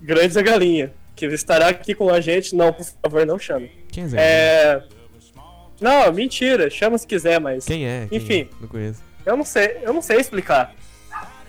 [0.00, 2.54] Grande Zé Galinha, que estará aqui com a gente.
[2.54, 3.70] Não, por favor, não chame.
[3.90, 4.18] Quem é Zé?
[4.20, 4.82] É.
[5.80, 7.64] Não, mentira, chama se quiser, mas.
[7.64, 8.06] Quem é?
[8.08, 8.40] Quem Enfim.
[8.42, 8.48] é?
[8.60, 9.02] Não conheço.
[9.24, 10.74] Eu não sei, eu não sei explicar.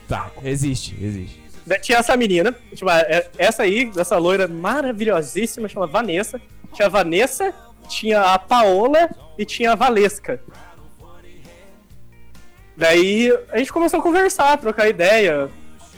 [0.07, 1.41] Tá, existe, existe.
[1.81, 6.41] Tinha essa menina, tipo, é- essa aí, essa loira maravilhosíssima, chama Vanessa.
[6.73, 7.53] Tinha a Vanessa,
[7.87, 10.41] tinha a Paola e tinha a Valesca.
[12.75, 15.49] Daí a gente começou a conversar, trocar ideia.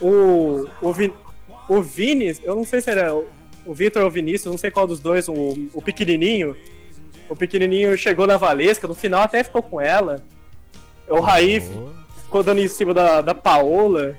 [0.02, 1.14] O, o, Vin,
[1.70, 3.28] o Vini, eu não sei se era o,
[3.66, 6.56] o Vitor ou o Vinícius, não sei qual dos dois, o, o pequenininho.
[7.30, 10.22] O pequenininho chegou na Valesca, no final até ficou com ela.
[11.08, 11.90] O Raí Ô,
[12.22, 14.18] ficou dando em cima da, da Paola.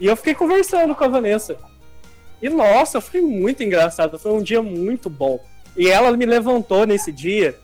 [0.00, 1.56] E eu fiquei conversando com a Vanessa.
[2.40, 4.18] E nossa, foi muito engraçado.
[4.18, 5.38] Foi um dia muito bom.
[5.76, 7.58] E ela me levantou nesse dia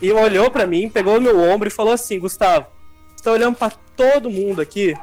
[0.00, 2.66] e olhou pra mim, pegou no meu ombro e falou assim: Gustavo,
[3.14, 4.94] você tá olhando pra todo mundo aqui,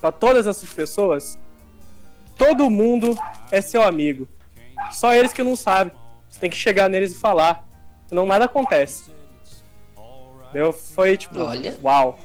[0.00, 1.38] pra todas essas pessoas,
[2.36, 3.16] todo mundo
[3.50, 4.28] é seu amigo.
[4.90, 5.92] Só eles que não sabem.
[6.28, 7.66] Você tem que chegar neles e falar.
[8.06, 9.11] Senão nada acontece.
[10.54, 11.74] Eu foi tipo, Olha.
[11.82, 12.18] uau.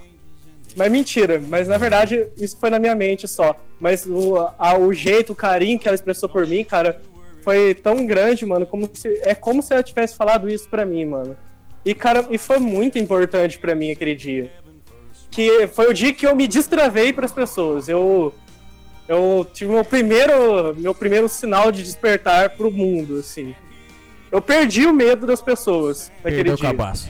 [0.75, 3.55] Mas mentira, mas na verdade isso foi na minha mente só.
[3.79, 7.01] Mas o, a- o jeito, o carinho que ela expressou por mim, cara,
[7.41, 11.05] foi tão grande, mano, como se, é como se ela tivesse falado isso pra mim,
[11.05, 11.35] mano.
[11.85, 14.51] E, cara, e foi muito importante pra mim aquele dia.
[15.31, 17.87] Que foi o dia que eu me destravei pras pessoas.
[17.87, 18.33] Eu
[19.07, 23.55] eu tive meu primeiro meu primeiro sinal de despertar pro mundo, assim.
[24.31, 26.67] Eu perdi o medo das pessoas naquele Perdeu o dia.
[26.67, 27.09] cabaço.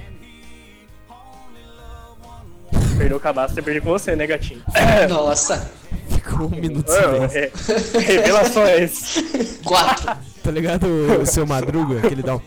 [2.97, 4.61] Perdeu o cabaço, eu perdi com você, né, gatinho?
[5.09, 5.69] Nossa,
[6.09, 7.37] Ficou um minuto de silêncio.
[7.37, 9.15] É, revelações.
[9.63, 10.17] quatro.
[10.43, 12.41] Tá ligado o, o seu Madruga, que ele dá, um,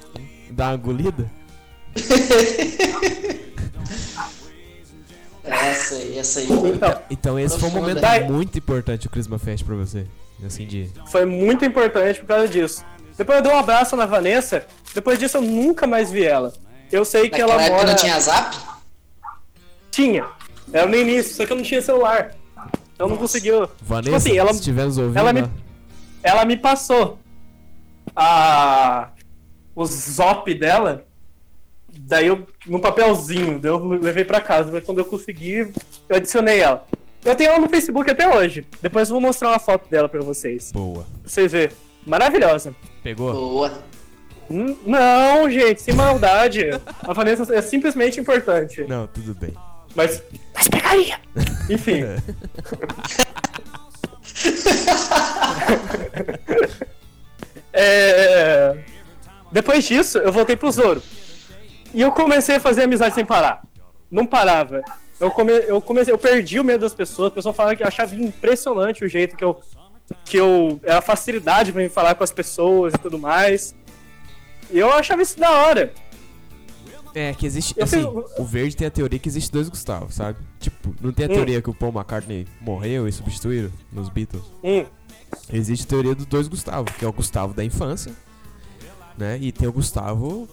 [0.51, 1.31] dá uma engolida?
[5.45, 6.47] Essa aí, essa aí.
[6.75, 8.33] Então, Então esse foi um momento Profunda.
[8.33, 10.07] muito importante o Christmas Fest pra você.
[10.45, 10.91] Assim de.
[11.11, 12.85] foi muito importante por causa disso.
[13.17, 16.53] Depois eu dei um abraço na Vanessa, depois disso eu nunca mais vi ela.
[16.91, 17.89] Eu sei que Naquela ela época mora...
[17.91, 18.57] não tinha zap?
[19.91, 20.27] Tinha.
[20.73, 22.35] Era no início, só que eu não tinha celular.
[22.95, 23.69] Então não conseguiu.
[23.83, 25.49] Vanessa, assim, ela- se estiver nos ouvindo, ela me- ó,
[26.23, 27.19] Ela me passou
[28.15, 29.09] a
[29.75, 31.05] o zop dela.
[31.93, 35.73] Daí eu no papelzinho, daí eu levei pra casa, mas quando eu consegui,
[36.09, 36.87] eu adicionei ela.
[37.25, 38.67] Eu tenho ela no Facebook até hoje.
[38.81, 40.73] Depois eu vou mostrar uma foto dela pra vocês.
[40.73, 41.05] boa.
[41.23, 41.77] Pra vocês verem.
[42.07, 42.75] Maravilhosa.
[43.03, 43.33] Pegou?
[43.33, 43.73] Boa.
[44.51, 46.67] Hum, Não, gente, sem maldade.
[47.03, 48.85] A Vanessa é simplesmente importante.
[48.89, 49.55] Não, tudo bem.
[49.95, 50.23] Mas.
[50.55, 51.19] Mas pegaria!
[51.69, 52.03] Enfim.
[57.73, 58.77] É,
[59.53, 61.03] Depois disso, eu voltei pro Zoro.
[61.95, 63.63] E eu comecei a fazer amizade sem parar.
[64.11, 64.83] Não parava.
[65.19, 65.53] Eu, come...
[65.53, 67.29] eu comecei, eu perdi o medo das pessoas.
[67.29, 69.61] As pessoas falavam que eu achava impressionante o jeito que eu.
[70.25, 70.81] que eu.
[70.83, 73.75] Era facilidade pra me falar com as pessoas e tudo mais.
[74.71, 75.93] E eu achava isso da hora.
[77.15, 77.75] É, que existe.
[77.83, 80.39] Assim, fiz- o verde tem a teoria que existe dois Gustavos, sabe?
[80.61, 81.35] Tipo, não tem a Hum.
[81.35, 84.45] teoria que o Paul McCartney morreu e substituíram nos Beatles.
[84.63, 84.85] Hum,
[85.53, 88.13] Existe a teoria dos dois Gustavos, que é o Gustavo da infância,
[89.17, 89.39] né?
[89.41, 90.49] E tem o Gustavo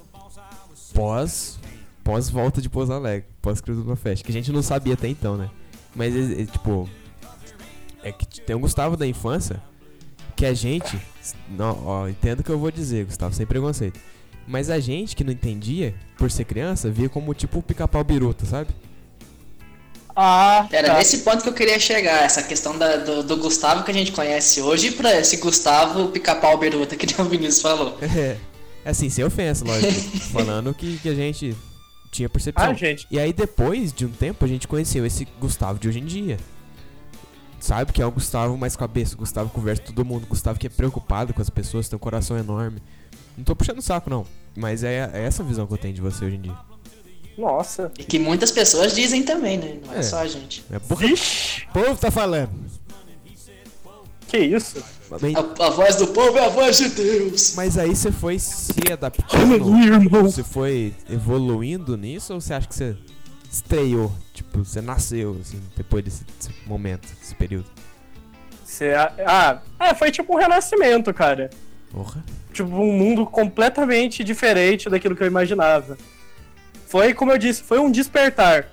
[0.93, 1.59] pós
[2.03, 5.35] pós volta de Pouso Alegre, pós Christmas Fest, que a gente não sabia até então,
[5.35, 5.49] né?
[5.95, 6.89] Mas é, é, tipo
[8.03, 9.61] é que tem o Gustavo da infância
[10.35, 10.97] que a gente
[11.49, 13.99] não, ó, entendo o que eu vou dizer, Gustavo, sem preconceito.
[14.47, 18.45] Mas a gente que não entendia, por ser criança, via como tipo o pica-pau biruta,
[18.45, 18.69] sabe?
[20.15, 20.97] Ah, Era tá.
[20.97, 24.11] nesse ponto que eu queria chegar, essa questão da- do, do Gustavo que a gente
[24.11, 27.97] conhece hoje pra esse Gustavo pica-pau beruta que o Vinícius falou.
[28.01, 28.37] É,
[28.83, 29.93] assim, sem ofensa, lógico.
[30.31, 31.55] falando que, que a gente
[32.11, 32.71] tinha percepção.
[32.71, 33.05] Ah, gente.
[33.11, 36.37] E aí depois de um tempo a gente conheceu esse Gustavo de hoje em dia.
[37.59, 40.27] Sabe que é o Gustavo mais cabeça, o Gustavo que conversa com todo mundo, o
[40.27, 42.81] Gustavo que é preocupado com as pessoas, tem um coração enorme.
[43.37, 44.25] Não tô puxando o saco não,
[44.55, 46.57] mas é, é essa visão que eu tenho de você hoje em dia.
[47.37, 47.91] Nossa.
[47.99, 49.77] E que muitas pessoas dizem também, né?
[49.85, 50.03] Não é, É.
[50.03, 50.65] só a gente.
[50.71, 52.49] É porra, Vixe, o povo tá falando.
[54.27, 54.83] que isso?
[55.09, 57.53] Mas, A, a voz do povo é a voz de Deus.
[57.55, 60.23] mas aí você foi se adaptando, irmão.
[60.23, 62.97] você foi evoluindo nisso ou você acha que você
[63.49, 64.11] estreou?
[64.33, 67.69] Tipo, você nasceu, assim, depois desse, desse momento, desse período?
[68.65, 68.93] Cê-
[69.25, 71.49] ah, é, foi tipo um renascimento, cara.
[71.91, 72.23] Porra.
[72.53, 75.97] Tipo, um mundo completamente diferente daquilo que eu imaginava.
[76.87, 78.69] Foi, como eu disse, foi um despertar.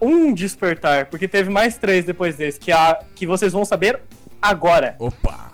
[0.00, 4.00] Um despertar, porque teve mais três depois desse, que, a, que vocês vão saber
[4.40, 4.96] agora.
[4.98, 5.52] Opa!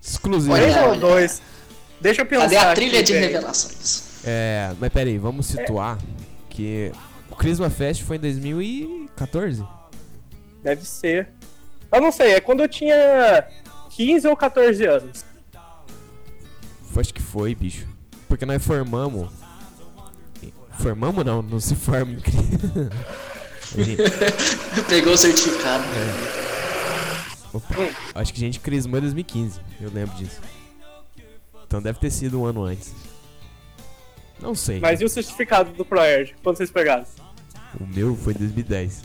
[0.00, 0.54] Exclusivo.
[0.54, 0.62] Olha.
[0.62, 1.42] Três ou dois?
[2.00, 2.44] Deixa eu pensar.
[2.44, 3.26] Cadê a trilha aqui, de velho.
[3.26, 4.24] revelações?
[4.24, 5.98] É, mas peraí, vamos situar
[6.48, 6.92] que
[7.30, 9.64] o Christmas Fest foi em 2014.
[10.62, 11.28] Deve ser.
[11.92, 13.44] Eu não sei, é quando eu tinha
[13.90, 15.24] 15 ou 14 anos.
[17.00, 17.86] Acho que foi, bicho.
[18.28, 19.30] Porque nós formamos.
[20.78, 22.32] Formamos não, não se forma gente-
[24.88, 25.84] Pegou o certificado.
[27.52, 27.74] Opa,
[28.16, 30.40] acho que a gente crismou em 2015, eu lembro disso.
[31.66, 32.92] Então deve ter sido um ano antes.
[34.40, 34.80] Não sei.
[34.80, 36.34] Mas e o certificado do ProErd?
[36.42, 37.04] Quando vocês pegaram?
[37.80, 39.02] O meu foi em 2010.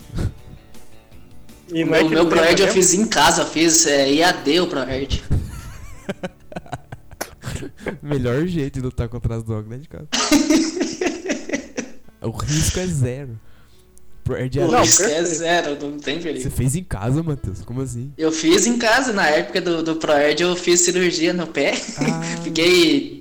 [1.72, 5.22] E O é meu, ProErd eu fiz em casa, fiz é, IAD o ProErd.
[8.02, 10.08] Melhor jeito de lutar contra as drogas, né, de casa.
[12.22, 13.38] o risco é zero.
[14.24, 14.68] Proerd era.
[14.68, 15.26] Não, é perfeito.
[15.26, 16.42] zero, não tem perigo.
[16.42, 17.62] Você fez em casa, Matheus?
[17.62, 18.12] Como assim?
[18.16, 21.72] Eu fiz em casa, na época do, do ProErd eu fiz cirurgia no pé.
[21.98, 22.22] Ah.
[22.44, 23.19] Fiquei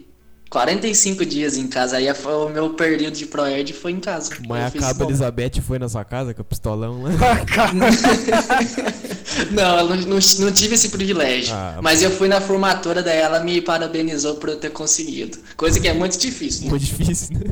[0.50, 1.98] 45 dias em casa.
[1.98, 4.32] Aí foi o meu período de ProErd foi em casa.
[4.48, 7.12] Mas a Cabo Elizabeth foi na sua casa com o pistolão lá?
[9.52, 11.54] Não, eu não, não, não tive esse privilégio.
[11.54, 15.38] Ah, mas eu fui na formatura, daí ela me parabenizou por eu ter conseguido.
[15.56, 16.64] Coisa que é muito difícil.
[16.64, 16.70] né?
[16.72, 17.44] Muito difícil, né?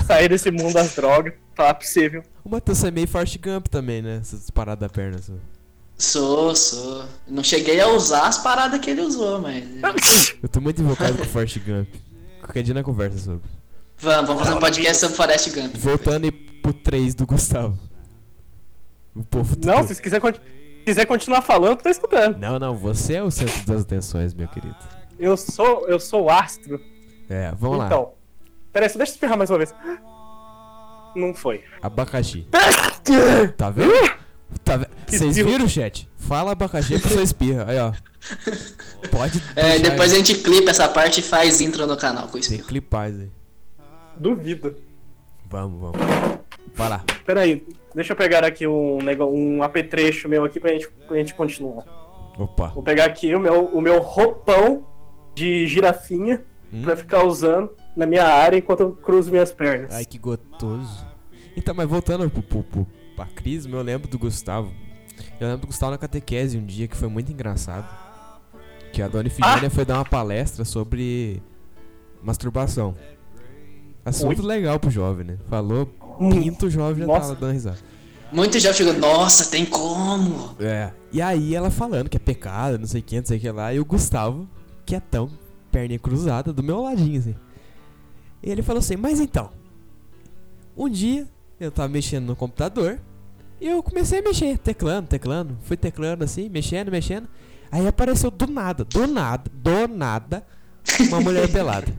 [0.06, 2.22] Sair desse mundo das drogas, tá possível.
[2.44, 4.18] O Matheus é meio Forrest Gump também, né?
[4.20, 5.18] Essas paradas da perna.
[5.18, 5.38] Assim.
[6.00, 7.04] Sou, sou.
[7.28, 9.62] Não cheguei a usar as paradas que ele usou, mas.
[10.42, 11.88] Eu tô muito invocado com o Forrest Gump.
[12.40, 13.42] Qualquer dia na conversa sobre.
[13.98, 15.76] Vamos, vamos fazer um podcast sobre Forest Gump.
[15.76, 17.78] Voltando aí pro 3 do Gustavo.
[19.14, 20.22] O povo do Não, se você quiser,
[20.86, 22.38] quiser continuar falando, tô escutando.
[22.38, 24.76] Não, não, você é o centro das atenções, meu querido.
[25.18, 26.80] Eu sou, eu sou o astro.
[27.28, 27.86] É, vamos lá.
[27.86, 28.14] então.
[28.72, 29.74] Peraí, só deixa eu espirrar mais uma vez.
[31.14, 31.62] Não foi.
[31.82, 32.46] Abacaxi.
[33.58, 33.92] Tá vendo?
[34.64, 35.48] Tá Vocês Espirro.
[35.50, 36.08] viram, chat?
[36.16, 37.64] Fala abacaxi pra você espirra.
[37.68, 37.92] Aí, ó.
[39.10, 40.24] Pode É, depois a aí.
[40.24, 42.50] gente clipa essa parte e faz intro no canal com isso.
[42.50, 43.30] Tem clipais aí.
[44.16, 44.76] Duvido.
[45.48, 45.98] Vamos, vamos.
[46.74, 47.04] Vai lá.
[47.26, 48.98] Peraí, deixa eu pegar aqui um,
[49.32, 51.84] um apetrecho meu aqui pra gente, pra gente continuar.
[52.38, 52.68] Opa.
[52.68, 54.86] Vou pegar aqui o meu, o meu roupão
[55.34, 56.42] de girafinha
[56.72, 56.82] Hum?
[56.82, 59.92] pra ficar usando na minha área enquanto eu cruzo minhas pernas.
[59.92, 61.04] Ai, que gostoso.
[61.56, 62.86] Então, mas voltando pro, pro, pro,
[63.20, 64.72] pra Crisma, eu lembro do Gustavo.
[65.38, 67.86] Eu lembro do Gustavo na catequese um dia que foi muito engraçado.
[68.94, 69.70] Que a Dona Ifigênia Ah!
[69.70, 71.42] foi dar uma palestra sobre
[72.22, 72.94] masturbação.
[74.04, 75.38] Assunto legal pro jovem, né?
[75.50, 75.86] Falou,
[76.18, 77.20] Hum, pinto jovem já nossa.
[77.28, 77.78] tava dando risada.
[78.32, 80.56] Muito já chegou, nossa, tem como?
[80.58, 80.90] É.
[81.12, 83.50] E aí ela falando que é pecado, não sei o que, não sei o que
[83.50, 83.74] lá.
[83.74, 84.48] E o Gustavo,
[84.86, 85.28] quietão,
[85.70, 87.34] perninha cruzada, do meu ladinho, assim.
[88.42, 89.50] E ele falou assim, mas então.
[90.76, 92.98] Um dia eu tava mexendo no computador.
[93.60, 95.58] E eu comecei a mexer, teclando, teclando.
[95.64, 97.28] Fui teclando assim, mexendo, mexendo.
[97.70, 100.44] Aí apareceu do nada, do nada, do nada,
[101.08, 101.92] uma mulher pelada.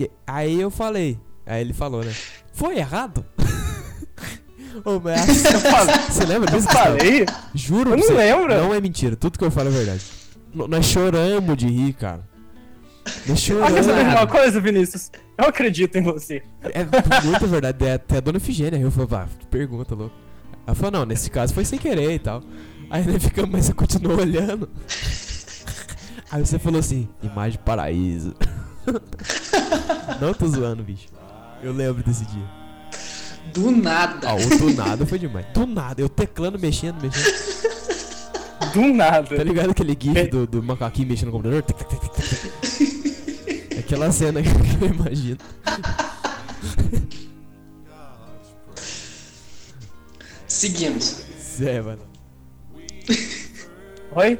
[0.00, 1.18] E aí eu falei.
[1.46, 2.12] Aí ele falou, né?
[2.52, 3.24] Foi errado?
[4.84, 6.66] Ô, mas Você lembra Eu disso?
[6.68, 6.98] Gustavo?
[6.98, 7.26] falei?
[7.54, 8.54] Juro Eu não você, lembro.
[8.54, 10.04] Não é mentira, tudo que eu falo é verdade.
[10.54, 12.26] N- nós choramos de rir, cara.
[13.26, 14.32] Nós Ah, saber de uma choramos.
[14.32, 15.10] coisa, Vinícius?
[15.38, 16.42] Eu acredito em você.
[16.62, 16.84] É
[17.24, 17.84] muito verdade.
[17.84, 18.90] É Até a dona Efigênia riu.
[18.90, 20.14] Falou, ah, que pergunta, louco.
[20.66, 22.42] Ela falou, não, nesse caso foi sem querer e tal.
[22.90, 24.68] Aí ele fica, mas você continuou olhando.
[26.30, 28.34] Aí você falou assim, imagem paraíso.
[30.20, 31.06] não tô zoando, bicho.
[31.62, 32.44] Eu lembro desse dia.
[33.54, 34.28] Do nada.
[34.28, 35.46] Ah, o do nada foi demais.
[35.54, 37.58] Do nada, eu teclando, mexendo, mexendo.
[38.74, 39.36] Do nada.
[39.36, 41.64] Tá ligado aquele gif do, do macaquinho mexendo no computador?
[43.88, 45.38] Aquela cena que eu imagino.
[50.46, 51.24] Seguimos.
[51.58, 52.02] É, mano.
[54.14, 54.38] Oi?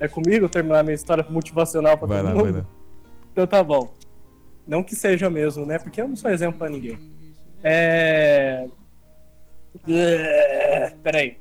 [0.00, 2.42] É comigo terminar minha história motivacional pra Vai todo lá, mundo?
[2.52, 2.66] vai lá.
[3.30, 3.94] Então tá bom.
[4.66, 5.78] Não que seja mesmo, né?
[5.78, 6.98] Porque eu não sou exemplo pra ninguém.
[7.62, 8.66] É.
[9.88, 11.38] É, Peraí.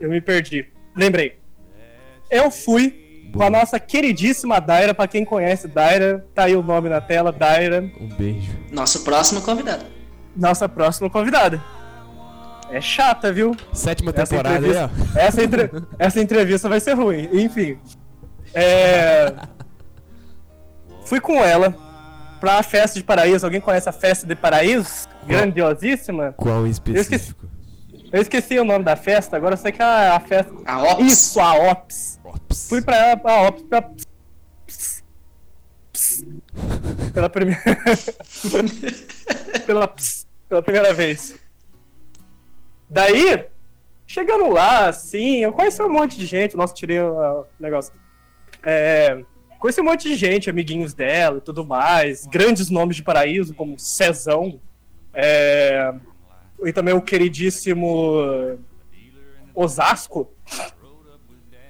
[0.00, 0.66] Eu me perdi.
[0.96, 1.38] Lembrei.
[2.28, 3.05] Eu fui
[3.36, 4.94] com a nossa queridíssima Daira.
[4.94, 7.80] Pra quem conhece Daira, tá aí o nome na tela, Daira.
[8.00, 8.52] Um beijo.
[8.72, 9.84] Nosso próximo convidado.
[10.36, 11.62] Nossa próxima convidada.
[12.70, 13.54] É chata, viu?
[13.72, 14.84] Sétima Essa temporada aí, ó.
[14.86, 17.28] entrevista, essa, entre- essa entrevista vai ser ruim.
[17.32, 17.78] Enfim.
[18.52, 19.32] É...
[21.04, 21.74] Fui com ela
[22.40, 23.46] pra festa de Paraíso.
[23.46, 25.06] Alguém conhece a festa de Paraíso?
[25.26, 26.32] Grandiosíssima.
[26.36, 26.98] Qual em esqueci.
[27.00, 27.45] específico?
[28.16, 30.50] Eu esqueci o nome da festa, agora eu sei que é a, a festa.
[30.64, 31.12] A Ops.
[31.12, 32.18] Isso, a Ops.
[32.24, 32.66] Ops.
[32.66, 33.90] Fui pra, pra Ops pra.
[37.12, 37.60] Pela primeira.
[39.66, 39.94] pela,
[40.48, 41.38] pela primeira vez.
[42.88, 43.44] Daí,
[44.06, 46.56] chegando lá, assim, eu conheci um monte de gente.
[46.56, 47.92] Nossa, tirei o negócio.
[48.62, 49.22] É,
[49.58, 52.24] conheci um monte de gente, amiguinhos dela e tudo mais.
[52.24, 54.58] Grandes nomes de paraíso, como Cezão.
[55.12, 55.92] É,
[56.64, 58.58] e também o queridíssimo
[59.54, 60.30] Osasco.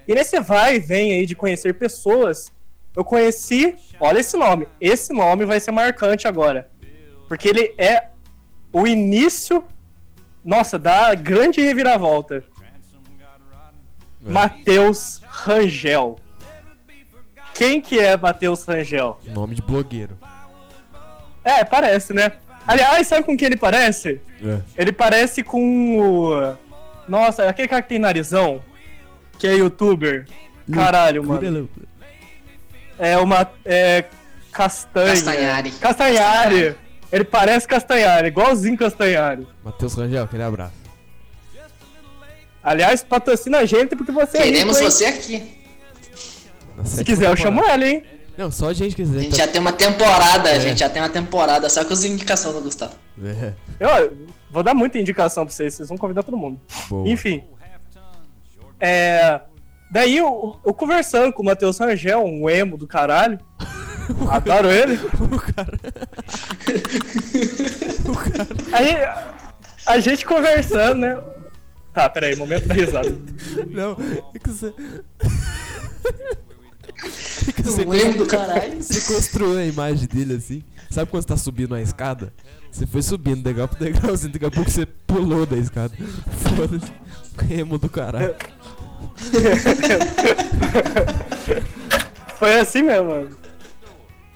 [0.07, 2.53] E nesse vai e vem aí de conhecer pessoas,
[2.95, 6.71] eu conheci, olha esse nome, esse nome vai ser marcante agora.
[7.29, 8.09] Porque ele é
[8.73, 9.65] o início,
[10.45, 12.45] nossa, da grande reviravolta.
[14.25, 14.31] É.
[14.31, 16.19] Matheus Rangel.
[17.55, 19.19] Quem que é Matheus Rangel?
[19.25, 20.19] Nome de blogueiro.
[21.43, 22.33] É, parece, né?
[22.67, 24.21] Aliás, sabe com quem ele parece?
[24.45, 24.61] É.
[24.77, 26.57] Ele parece com o.
[27.09, 28.63] Nossa, aquele cara que tem narizão,
[29.39, 30.27] que é youtuber.
[30.73, 31.69] Caralho, mano.
[32.99, 33.49] É uma.
[33.65, 34.05] É.
[34.53, 35.13] Castanha.
[35.13, 35.71] Castanhari.
[35.73, 36.77] Castanhari.
[37.13, 39.47] Ele parece Castanhari, igualzinho Castanhari.
[39.63, 40.73] Matheus Rangel, aquele abraço.
[42.63, 45.57] Aliás, patrocina a gente porque você Queremos é rico, você aqui.
[46.85, 48.03] Se sétima quiser, eu chamo ela, hein?
[48.37, 49.19] Não, só a gente quiser.
[49.19, 50.57] A gente já tem uma temporada, É.
[50.57, 52.93] a gente já tem uma temporada, só com as indicações do Gustavo.
[53.23, 54.17] É, Eu
[54.51, 56.61] vou dar muita indicação pra vocês, vocês vão convidar todo mundo.
[56.89, 57.09] boa.
[57.09, 57.43] Enfim.
[58.79, 59.41] É.
[59.91, 63.39] Daí eu, eu conversando com o Matheus Rangel, um emo do caralho.
[64.31, 64.99] Adoro ele.
[68.07, 68.49] O cara.
[68.73, 68.95] Aí
[69.85, 71.19] a gente conversando, né?
[71.93, 73.13] Tá, peraí, momento da risada.
[73.69, 73.97] Não,
[74.35, 74.73] é que você.
[77.53, 78.77] Que você, lembro do caralho.
[78.83, 80.63] você construiu a imagem dele assim.
[80.91, 82.33] Sabe quando você tá subindo a escada?
[82.71, 85.95] Você foi subindo degrau por degrau, assim, daqui a pouco você pulou da escada.
[86.57, 86.93] Foda-se.
[87.49, 88.35] Remo do caralho.
[92.39, 93.37] Foi assim mesmo, mano.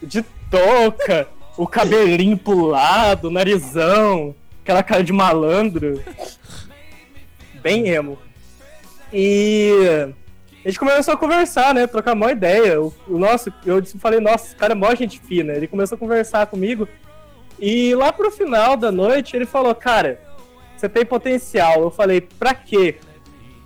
[0.02, 6.02] De touca, o cabelinho pro lado, o narizão, aquela cara de malandro.
[7.62, 8.18] Bem emo.
[9.12, 10.08] E
[10.64, 11.86] a gente começou a conversar, né?
[11.86, 12.80] Trocar uma ideia.
[12.80, 15.52] O, o nosso, eu disse- falei, nossa, esse cara é mó gente fina.
[15.54, 16.86] Ele começou a conversar comigo.
[17.58, 20.20] E lá pro final da noite ele falou, cara,
[20.76, 21.80] você tem potencial.
[21.82, 22.96] Eu falei, pra quê?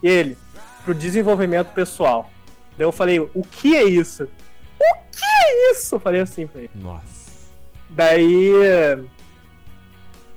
[0.03, 0.39] E ele,
[0.85, 2.31] pro desenvolvimento pessoal.
[2.77, 4.25] Daí eu falei, o que é isso?
[4.25, 5.95] O que é isso?
[5.95, 6.71] Eu falei assim pra ele.
[6.75, 7.25] Nossa.
[7.91, 8.53] Daí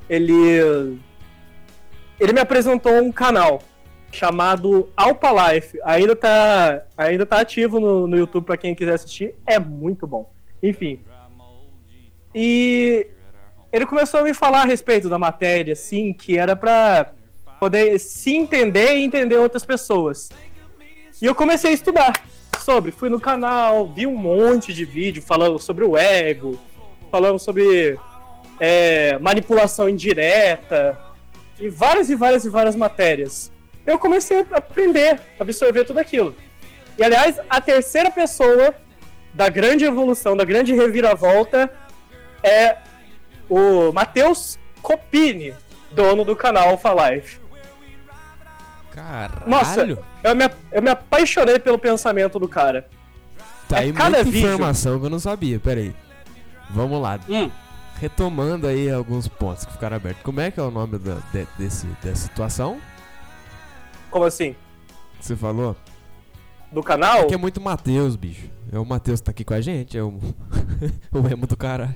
[0.10, 1.00] ele
[2.20, 3.62] ele me apresentou um canal
[4.12, 5.80] chamado Alpa Life.
[5.84, 9.36] Ainda tá ainda tá ativo no, no YouTube pra quem quiser assistir.
[9.46, 10.32] É muito bom.
[10.62, 11.00] Enfim.
[12.34, 13.08] E
[13.72, 17.12] ele começou a me falar a respeito da matéria, assim, que era pra
[17.60, 20.30] poder se entender e entender outras pessoas.
[21.22, 22.22] E eu comecei a estudar
[22.60, 22.92] sobre.
[22.92, 26.60] Fui no canal, vi um monte de vídeo falando sobre o ego,
[27.10, 27.98] falando sobre
[28.60, 30.98] é, manipulação indireta
[31.60, 33.52] e várias e várias e várias matérias.
[33.88, 36.36] Eu comecei a aprender, a absorver tudo aquilo.
[36.98, 38.76] E aliás, a terceira pessoa
[39.34, 41.72] da grande evolução, da grande reviravolta
[42.44, 42.78] é
[43.50, 45.54] o Matheus Copini,
[45.92, 47.40] dono do canal Alpha Life.
[48.92, 49.44] Caralho.
[49.48, 49.82] Nossa,
[50.24, 52.88] eu me, eu me apaixonei pelo pensamento do cara.
[53.70, 54.48] tá é aí cada muita vídeo.
[54.48, 55.60] informação que eu não sabia.
[55.60, 55.96] Pera aí.
[56.70, 57.20] Vamos lá.
[57.30, 57.50] Hum,
[58.00, 60.22] Retomando aí alguns pontos que ficaram abertos.
[60.24, 62.80] Como é que é o nome da, de- desse, dessa situação
[64.10, 64.56] como assim?
[65.20, 65.76] você falou?
[66.72, 67.28] Do canal?
[67.28, 68.50] Que é muito Matheus, bicho.
[68.72, 70.10] É o Matheus que tá aqui com a gente, é o,
[71.12, 71.96] o emo do caralho.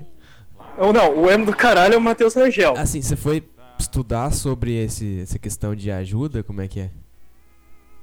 [0.78, 2.76] Ou não, o emo do caralho é o Matheus Rangel.
[2.78, 3.48] Assim, você foi
[3.78, 6.42] estudar sobre esse, essa questão de ajuda?
[6.44, 6.92] Como é que é?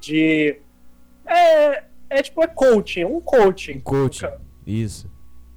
[0.00, 0.60] De.
[1.26, 1.84] É.
[2.10, 3.78] É tipo, é coaching, um coaching.
[3.78, 4.26] Um coaching.
[4.66, 5.10] Isso.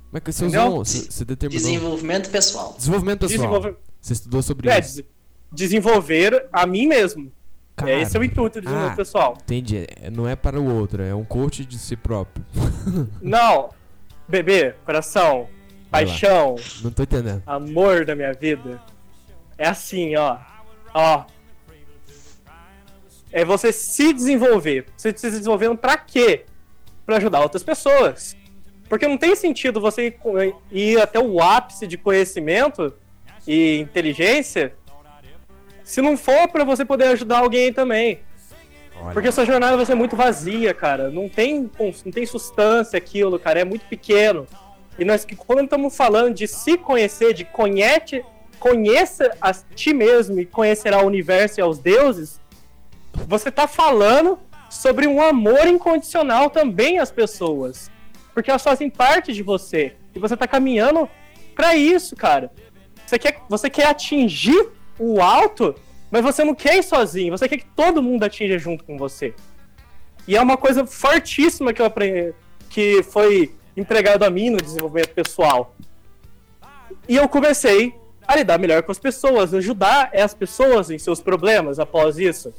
[0.10, 0.68] Como é que você Entendeu?
[0.68, 0.86] usou?
[0.86, 1.64] Você, você determinou.
[1.66, 2.76] Desenvolvimento pessoal.
[2.78, 3.38] Desenvolvimento pessoal.
[3.48, 4.96] Desenvolver, Você estudou sobre é, isso.
[4.98, 5.06] des-
[5.52, 7.32] desenvolver a mim mesmo.
[7.82, 8.94] Cara, é esse é o intuito do ah.
[8.96, 9.38] pessoal.
[9.42, 9.88] Entendi.
[10.12, 12.46] Não é para o outro, é um coach de si próprio.
[13.22, 13.70] Não,
[14.28, 15.48] bebê, coração,
[15.90, 17.42] paixão, Não tô entendendo.
[17.46, 18.82] amor da minha vida.
[19.58, 20.38] É assim, ó.
[20.94, 21.26] Ó.
[23.32, 24.86] É você se desenvolver.
[24.96, 26.46] Você se desenvolvendo pra quê?
[27.06, 28.36] Pra ajudar outras pessoas.
[28.90, 30.14] Porque não tem sentido você
[30.72, 32.94] ir até o ápice de conhecimento
[33.48, 34.74] e inteligência
[35.84, 38.20] se não for pra você poder ajudar alguém também.
[39.02, 39.14] Olha.
[39.14, 41.10] Porque essa jornada vai ser muito vazia, cara.
[41.10, 43.62] Não tem, não tem substância aquilo, cara.
[43.62, 44.48] É muito pequeno.
[45.00, 48.24] E nós, que quando estamos falando de se conhecer, de conhece,
[48.60, 52.40] conheça a ti mesmo e conhecerá o universo e aos deuses,
[53.28, 54.38] você tá falando
[54.70, 57.90] sobre um amor incondicional também às pessoas.
[58.34, 59.96] Porque elas fazem parte de você.
[60.14, 61.10] E você tá caminhando
[61.56, 62.52] pra isso, cara.
[63.06, 64.70] Você quer, você quer atingir
[65.02, 65.74] o alto,
[66.12, 67.36] mas você não quer ir sozinho.
[67.36, 69.34] Você quer que todo mundo atinja junto com você.
[70.28, 72.34] E é uma coisa fortíssima que eu aprendi,
[72.70, 75.76] que foi entregado a mim no desenvolvimento pessoal.
[77.10, 77.96] E eu comecei
[78.28, 82.54] a lidar melhor com as pessoas, ajudar as pessoas em seus problemas após isso.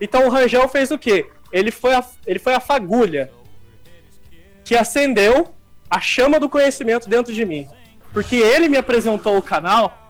[0.00, 1.26] Então o Rangel fez o quê?
[1.52, 3.30] Ele foi a, ele foi a fagulha
[4.64, 5.54] que acendeu
[5.90, 7.68] a chama do conhecimento dentro de mim.
[8.12, 10.03] Porque ele me apresentou o canal,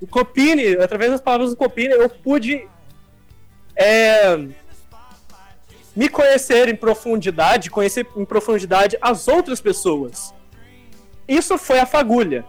[0.00, 2.66] o Copini, através das palavras do Copini, eu pude
[3.74, 4.36] é,
[5.94, 10.32] me conhecer em profundidade, conhecer em profundidade as outras pessoas.
[11.26, 12.44] Isso foi a fagulha.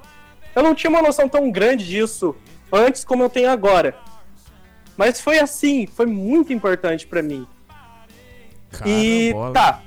[0.56, 2.36] Eu não tinha uma noção tão grande disso
[2.72, 3.96] antes como eu tenho agora.
[4.96, 7.48] Mas foi assim, foi muito importante pra mim.
[8.86, 9.54] E Carambola.
[9.54, 9.84] tá.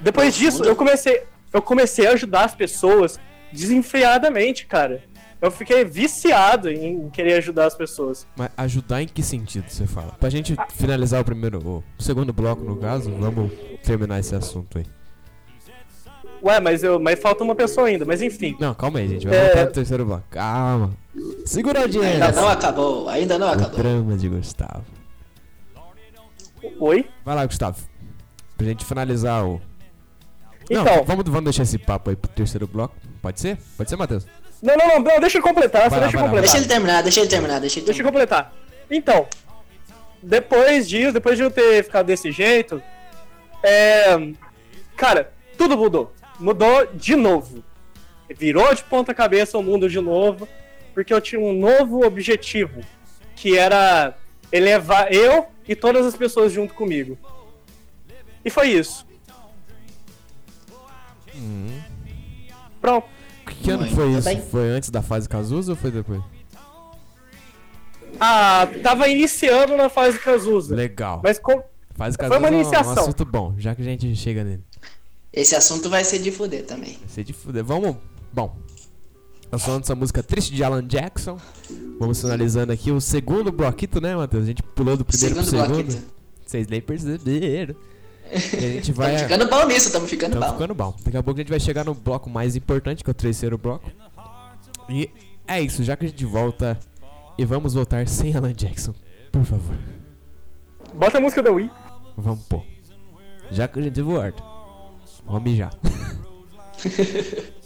[0.00, 1.22] Depois disso, eu comecei,
[1.52, 3.20] eu comecei a ajudar as pessoas
[3.52, 5.04] desenfreadamente, cara.
[5.42, 8.26] Eu fiquei viciado em querer ajudar as pessoas.
[8.36, 10.12] Mas ajudar em que sentido você fala?
[10.12, 11.58] Pra gente finalizar o primeiro,
[11.98, 14.86] o segundo bloco no caso, vamos terminar esse assunto aí.
[16.44, 18.56] Ué, mas, eu, mas falta uma pessoa ainda, mas enfim.
[18.58, 19.28] Não, calma aí, gente.
[19.28, 19.44] Vai É.
[19.46, 20.24] voltar no terceiro bloco.
[20.30, 20.90] Calma.
[21.46, 22.24] Segura a audiência.
[22.26, 23.78] Ainda não acabou, ainda não O acabou.
[23.78, 24.84] drama de Gustavo.
[26.80, 27.06] Oi?
[27.24, 27.78] Vai lá, Gustavo.
[28.56, 29.60] Pra gente finalizar o.
[30.70, 32.94] Então, Não, vamos, vamos deixar esse papo aí pro terceiro bloco.
[33.20, 33.58] Pode ser?
[33.76, 34.26] Pode ser, Matheus?
[34.62, 36.42] Não, não, não, não, deixa eu completar, só Vai deixa vai completar.
[36.42, 38.26] Deixa ele terminar, deixa ele terminar, deixa ele Deixa eu terminar.
[38.26, 38.54] completar.
[38.90, 39.26] Então,
[40.22, 42.80] depois disso, depois de eu ter ficado desse jeito,
[43.62, 44.16] é.
[44.96, 46.12] Cara, tudo mudou.
[46.38, 47.64] Mudou de novo.
[48.30, 50.48] Virou de ponta cabeça o mundo de novo,
[50.94, 52.80] porque eu tinha um novo objetivo,
[53.34, 54.16] que era
[54.50, 57.18] elevar eu e todas as pessoas junto comigo.
[58.44, 59.06] E foi isso.
[62.80, 63.08] Pronto.
[63.46, 64.22] Que ano foi isso?
[64.24, 64.40] bem.
[64.40, 66.20] Foi antes da fase Cazuza ou foi depois?
[68.20, 70.74] Ah, tava iniciando na fase Cazuza.
[70.74, 71.20] Legal.
[71.24, 71.62] Mas com,
[71.94, 72.94] Fase foi Cazuza uma é um- iniciação.
[72.94, 74.62] um assunto bom, já que a gente chega nele.
[75.32, 76.92] Esse assunto vai ser de fuder também.
[76.98, 77.64] Vai ser de fuder.
[77.64, 77.96] Vamos.
[78.32, 78.56] Bom.
[79.50, 81.38] Nós falando dessa música triste de Alan Jackson.
[81.98, 84.44] Vamos finalizando aqui o segundo bloquito, né, Matheus?
[84.44, 85.84] A gente pulou do primeiro Segundo pro segundo.
[85.84, 86.12] bloquito.
[86.46, 87.74] Vocês nem perceberam.
[88.32, 89.14] A gente vai.
[89.16, 90.52] Tamo ficando bom nisso, tamo ficando Tá bom.
[90.54, 90.96] ficando bom.
[91.04, 93.58] Daqui a pouco a gente vai chegar no bloco mais importante, que é o terceiro
[93.58, 93.90] bloco.
[94.88, 95.10] E
[95.46, 96.78] é isso, já que a gente volta.
[97.38, 98.94] E vamos voltar sem Alan Jackson.
[99.30, 99.74] Por favor.
[100.94, 101.70] bota a música da Wii.
[102.16, 102.62] Vamos pôr.
[103.50, 104.42] Já que a gente volta.
[105.26, 105.72] Vamos mijar.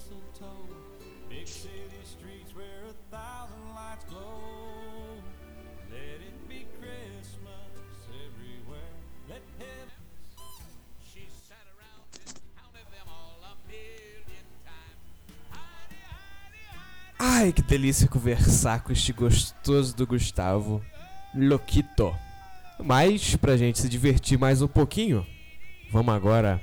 [17.28, 20.80] Ai, que delícia conversar com este gostoso do Gustavo
[21.34, 22.14] Loquito.
[22.78, 25.26] Mas, pra gente se divertir mais um pouquinho,
[25.90, 26.62] vamos agora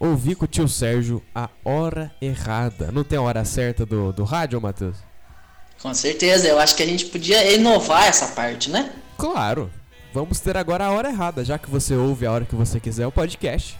[0.00, 2.90] ouvir com o tio Sérgio a hora errada.
[2.90, 4.96] Não tem a hora certa do, do rádio, Matheus?
[5.80, 8.94] Com certeza, eu acho que a gente podia inovar essa parte, né?
[9.18, 9.70] Claro.
[10.12, 13.06] Vamos ter agora a hora errada, já que você ouve a hora que você quiser
[13.06, 13.76] o podcast.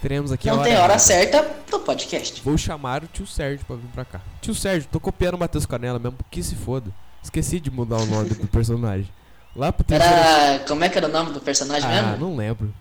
[0.00, 2.40] Teremos aqui Não hora tem hora certa do podcast.
[2.42, 4.20] Vou chamar o tio Sérgio pra vir pra cá.
[4.40, 6.90] Tio Sérgio, tô copiando o Matheus Canela mesmo, que se foda.
[7.22, 9.08] Esqueci de mudar o nome do personagem.
[9.54, 10.14] Lá pro terceiro...
[10.14, 10.58] Era.
[10.64, 12.16] Como é que era o nome do personagem Ah, mesmo?
[12.28, 12.72] não lembro.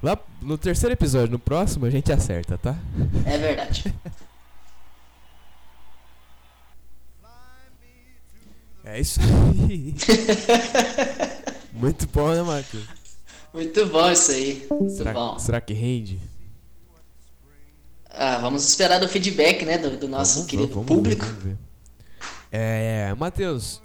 [0.00, 2.76] Lá no terceiro episódio, no próximo, a gente acerta, tá?
[3.26, 3.92] É verdade.
[8.84, 9.94] É isso aí.
[11.74, 12.84] Muito bom, né, Matheus?
[13.52, 14.66] Muito bom isso aí.
[14.70, 15.38] Muito Será, bom.
[15.38, 16.18] será que rende?
[18.18, 21.24] Ah, vamos esperar o feedback, né, do, do nosso Vamos- querido vamos ver, público.
[21.24, 21.56] vamos ver.
[22.50, 23.80] É, Matheus,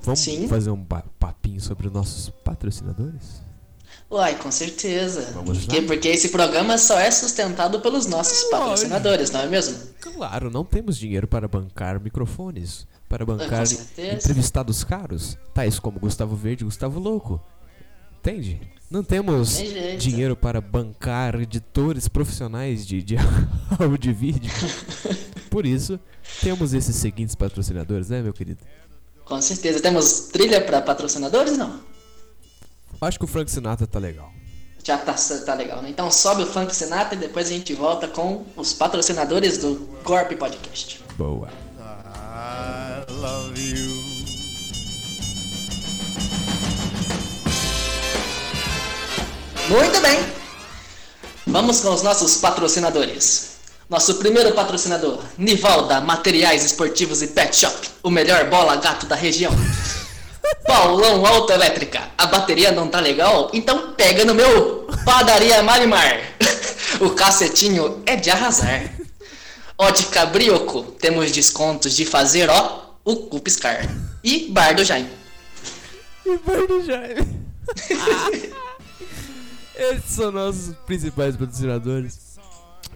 [0.00, 0.46] vamos Sim.
[0.48, 0.84] fazer um
[1.18, 3.44] papinho sobre os nossos patrocinadores?
[4.08, 5.32] Uai, com certeza.
[5.34, 5.86] Vamos porque, lá?
[5.86, 9.76] porque esse programa só é sustentado pelos nossos patrocinadores, não é mesmo?
[10.00, 14.14] Claro, não temos dinheiro para bancar microfones, para bancar com certeza.
[14.14, 17.40] entrevistados caros, tais como Gustavo Verde e Gustavo Louco.
[18.26, 18.60] Entende?
[18.90, 20.00] Não temos Tem jeito.
[20.00, 23.14] dinheiro para bancar editores profissionais de, de
[23.78, 24.50] áudio e vídeo.
[25.48, 26.00] Por isso,
[26.40, 28.64] temos esses seguintes patrocinadores, né, meu querido?
[29.24, 29.78] Com certeza.
[29.78, 31.56] Temos trilha para patrocinadores?
[31.56, 31.80] Não.
[33.00, 34.32] Acho que o Frank Sinatra tá legal.
[34.82, 35.90] Já tá, tá legal, né?
[35.90, 40.32] Então sobe o Funk Sinatra e depois a gente volta com os patrocinadores do Gorp
[40.32, 41.00] Podcast.
[41.16, 41.48] Boa.
[41.78, 43.65] I love you.
[49.68, 50.18] Muito bem.
[51.44, 53.56] Vamos com os nossos patrocinadores.
[53.88, 59.52] Nosso primeiro patrocinador, Nivalda Materiais Esportivos e Pet Shop, o melhor bola gato da região.
[60.66, 63.50] Paulão Autoelétrica, a bateria não tá legal?
[63.52, 66.20] Então pega no meu Padaria Marimar.
[67.00, 68.90] O cacetinho é de arrasar.
[69.76, 73.86] Ótica Brioco, temos descontos de fazer, ó, o cu piscar.
[74.24, 75.10] E Bar do Jaime.
[76.24, 78.56] E Barney Jaime.
[79.76, 82.38] Esses são nossos principais patrocinadores.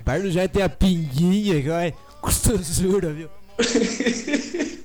[0.04, 1.94] Barney Jaime tem a pinguinha, que vai.
[2.22, 3.28] Gostosura, viu?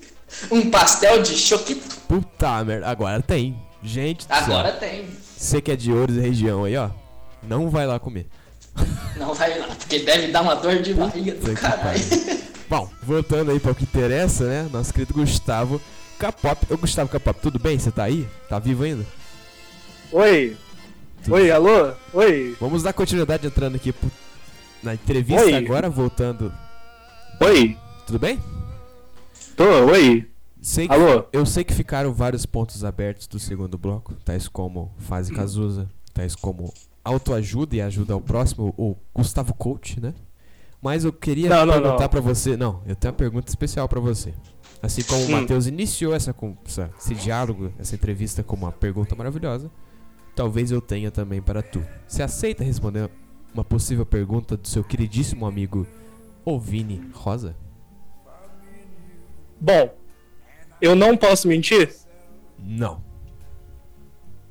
[0.52, 1.96] Um pastel de choquito.
[2.08, 2.88] Puta merda.
[2.88, 3.58] Agora tem.
[3.82, 4.80] Gente Agora céu.
[4.80, 5.08] tem.
[5.38, 6.90] Você que é de Ouros e região aí, ó.
[7.42, 8.28] Não vai lá comer.
[9.16, 12.00] Não vai lá, porque deve dar uma dor de barriga do caralho.
[12.70, 14.70] Bom, voltando aí para o que interessa, né?
[14.72, 15.80] Nosso querido Gustavo
[16.20, 16.74] Capop.
[16.74, 17.78] Ô, Gustavo Capop, tudo bem?
[17.80, 18.28] Você tá aí?
[18.50, 19.06] Tá vivo ainda?
[20.12, 20.58] Oi.
[21.30, 21.94] Oi, alô?
[22.14, 22.56] Oi.
[22.60, 23.94] Vamos dar continuidade entrando aqui
[24.84, 25.54] na entrevista Oi.
[25.56, 26.54] agora, voltando.
[27.42, 27.78] Oi.
[28.06, 28.40] Tudo bem?
[29.56, 30.30] Tô, oi.
[30.62, 31.26] Sei que- Alô?
[31.32, 35.32] eu sei que ficaram vários pontos abertos do segundo bloco, tais como fase.
[35.34, 36.74] Cazuza, tais como
[37.04, 40.14] autoajuda e ajuda ao próximo, o Gustavo Coach, né?
[40.82, 42.58] Mas eu queria Não, não, perguntar pra você.
[42.58, 44.34] Não, eu tenho uma pergunta especial pra você.
[44.82, 45.32] Assim como o Hum.
[45.42, 49.70] Matheus iniciou essa, essa- esse diálogo, essa entrevista com uma pergunta maravilhosa,
[50.36, 51.84] talvez eu tenha também para tu.
[52.08, 53.10] Você aceita responder
[53.54, 55.88] uma possível pergunta do seu queridíssimo amigo
[56.44, 57.56] Ovini Rosa?
[59.60, 59.96] Bom,
[60.82, 61.94] eu não posso mentir.
[62.60, 63.02] Não.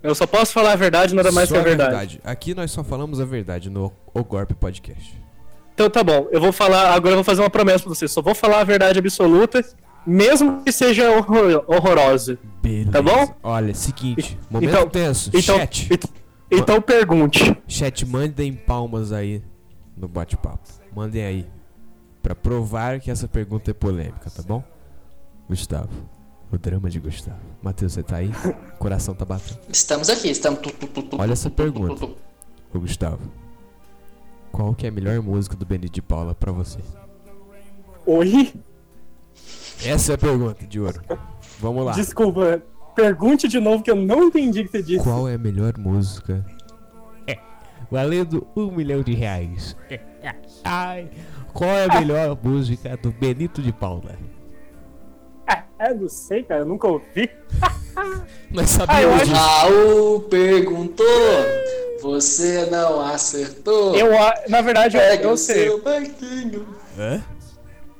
[0.02, 2.20] Eu só posso falar a verdade, nada mais Só que a verdade.
[2.24, 5.22] Aqui nós só falamos a verdade no Ogorp Podcast.
[5.74, 6.92] Então tá bom, eu vou falar.
[6.94, 8.06] Agora eu vou fazer uma promessa pra você.
[8.06, 9.64] Só vou falar a verdade absoluta,
[10.06, 12.38] mesmo que seja horror- horrorosa.
[12.64, 12.90] Beleza.
[12.92, 13.34] Tá bom?
[13.42, 15.28] Olha, seguinte, E- momento então- tenso.
[15.34, 16.04] Então, Chat, ent-
[16.50, 17.56] então pergunte.
[17.68, 19.42] chat, mandem palmas aí
[19.96, 20.66] no bate-papo.
[20.94, 21.46] Mandem aí.
[22.22, 24.64] Pra provar que essa pergunta é polêmica, tá bom?
[25.48, 25.90] Gustavo.
[26.50, 27.36] O drama de Gustavo.
[27.62, 28.30] Matheus, você tá aí?
[28.74, 29.58] O coração tá batendo.
[29.70, 30.60] Estamos aqui, estamos.
[30.60, 31.94] tu, tu, tu, tu, Olha essa tu, tu, pergunta.
[31.96, 32.16] tu, tu.
[32.72, 33.18] Ô Gustavo.
[34.50, 36.78] Qual que é a melhor música do Benito de Paula pra você?
[38.06, 38.54] Oi?
[39.84, 41.02] Essa é a pergunta de ouro.
[41.64, 41.92] Vamos lá.
[41.92, 42.62] Desculpa,
[42.94, 45.02] pergunte de novo que eu não entendi o que você disse.
[45.02, 46.44] Qual é a melhor música?
[47.26, 47.38] É,
[47.90, 49.74] valendo um milhão de reais.
[49.90, 49.98] É,
[50.62, 51.08] Ai,
[51.54, 54.12] qual é a melhor música do Benito de Paula?
[55.78, 57.28] É, não sei, cara, eu nunca ouvi.
[58.50, 59.36] Nós Ah, sabíamos acho- disso.
[59.40, 61.04] Raul perguntou,
[62.02, 63.94] você não acertou.
[63.96, 65.64] Eu, a- na verdade, eu, eu o sei.
[65.64, 66.66] seu barquinho.
[66.98, 67.22] Hã?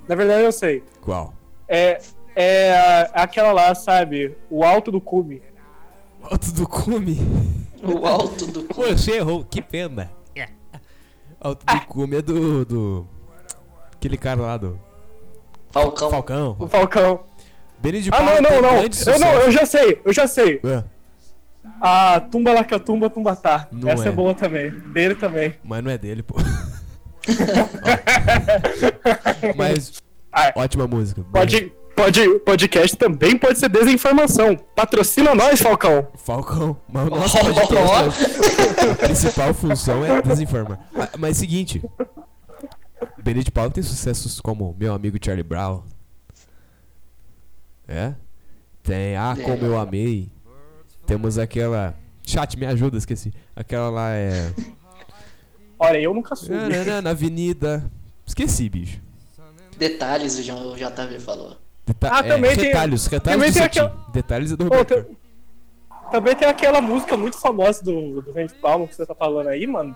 [0.06, 0.82] Na verdade, eu sei.
[1.00, 1.34] Qual?
[1.66, 1.98] É,
[2.36, 4.36] é a- aquela lá, sabe?
[4.50, 5.42] O alto do cume.
[6.22, 7.18] Alto do Cume.
[7.82, 8.82] O alto do cu.
[8.84, 10.10] Você errou, que pena.
[11.38, 13.06] Alto do Cume é do, do...
[13.92, 14.80] Aquele cara lá do...
[15.70, 16.10] Falcão.
[16.10, 16.56] Falcão.
[16.58, 17.20] O Falcão.
[17.78, 18.76] Benito de Ah, não, não, não.
[18.82, 20.58] Eu não, eu já sei, eu já sei.
[20.64, 20.82] Ué,
[21.82, 23.68] A Tumba Lacatumba Tumbatá.
[23.70, 24.08] Não Essa é.
[24.08, 24.12] é.
[24.12, 24.70] boa também.
[24.70, 25.52] Dele também.
[25.62, 26.36] Mas não é dele, pô.
[29.56, 31.24] Mas, Ah, ótima música.
[31.32, 34.56] pode, pode, podcast também pode ser desinformação.
[34.74, 36.08] Patrocina nós, Falcão.
[36.16, 38.24] Falcão, mas o nosso podcast,
[38.90, 40.78] a principal função é desinformar.
[40.94, 41.82] Ah, Mas seguinte,
[43.22, 45.82] Benito de Paula tem sucessos como Meu Amigo Charlie Brown.
[47.86, 48.14] É?
[48.82, 50.30] Tem Ah, Como Eu Amei.
[51.06, 51.94] Temos aquela...
[52.22, 53.32] Chat, me ajuda, esqueci.
[53.54, 54.52] Aquela lá é...
[55.78, 56.54] Olha, eu nunca soube.
[56.86, 57.90] Na, na Avenida...
[58.26, 59.02] Esqueci, bicho.
[59.76, 61.58] Detalhes, o JV falou.
[61.86, 65.04] Deta Ah, é, também tem- retalhos, retalhos também do tem Detalhes é do Pô, tem-
[66.10, 69.66] Também tem aquela música muito famosa do, do Vento Palmo que você tá falando aí,
[69.66, 69.94] mano.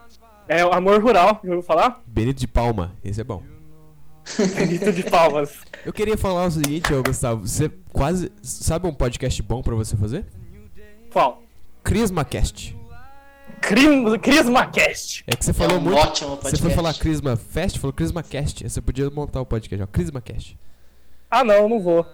[0.49, 2.01] É o Amor Rural, já ouviu falar?
[2.07, 3.43] Benito de Palma, esse é bom.
[4.57, 5.51] Benito de Palmas.
[5.87, 7.47] Eu queria falar o seguinte, ô Gustavo.
[7.47, 8.31] Você quase.
[8.43, 10.27] Sabe um podcast bom pra você fazer?
[11.13, 11.43] Qual?
[11.83, 12.77] CrismaCast.
[13.63, 15.25] Crim- CrismaCast.
[15.27, 15.97] É que você É falou um muito.
[15.99, 16.63] ótimo Você podcast.
[16.63, 18.69] foi falar Crisma Fest, falou CrismaCast.
[18.69, 19.87] Você podia montar o podcast, ó.
[19.87, 20.59] CrismaCast.
[21.31, 22.07] Ah, não, não vou.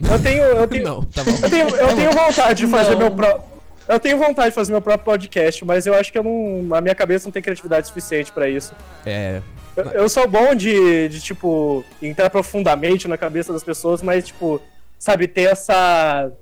[0.00, 0.42] Eu tenho.
[0.42, 2.98] Eu tenho, Não, tá eu tenho, eu tenho vontade de fazer Não.
[2.98, 3.56] meu próprio.
[3.88, 6.80] Eu tenho vontade de fazer meu próprio podcast, mas eu acho que eu não, a
[6.80, 8.74] minha cabeça não tem criatividade suficiente pra isso.
[9.04, 9.40] É.
[9.76, 14.60] Eu, eu sou bom de, de, tipo, entrar profundamente na cabeça das pessoas, mas, tipo,
[14.98, 16.32] sabe, ter essa.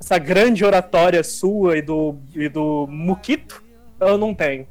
[0.00, 3.62] essa grande oratória sua e do, e do Muquito,
[4.00, 4.66] eu não tenho.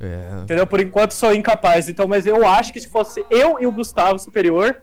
[0.00, 0.42] É.
[0.42, 0.66] Entendeu?
[0.66, 1.88] Por enquanto sou incapaz.
[1.88, 4.82] Então, mas eu acho que se fosse eu e o Gustavo superior,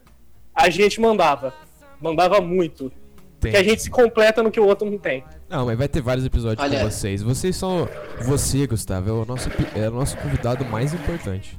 [0.56, 1.54] a gente mandava.
[2.02, 2.90] Mandava muito.
[3.40, 3.52] Tem.
[3.52, 5.24] Porque a gente se completa no que o outro não tem.
[5.50, 7.22] Não, mas vai ter vários episódios Olha- com vocês.
[7.22, 7.88] Vocês são.
[8.22, 11.58] Você, Gustavo, é o nosso, é o nosso convidado mais importante.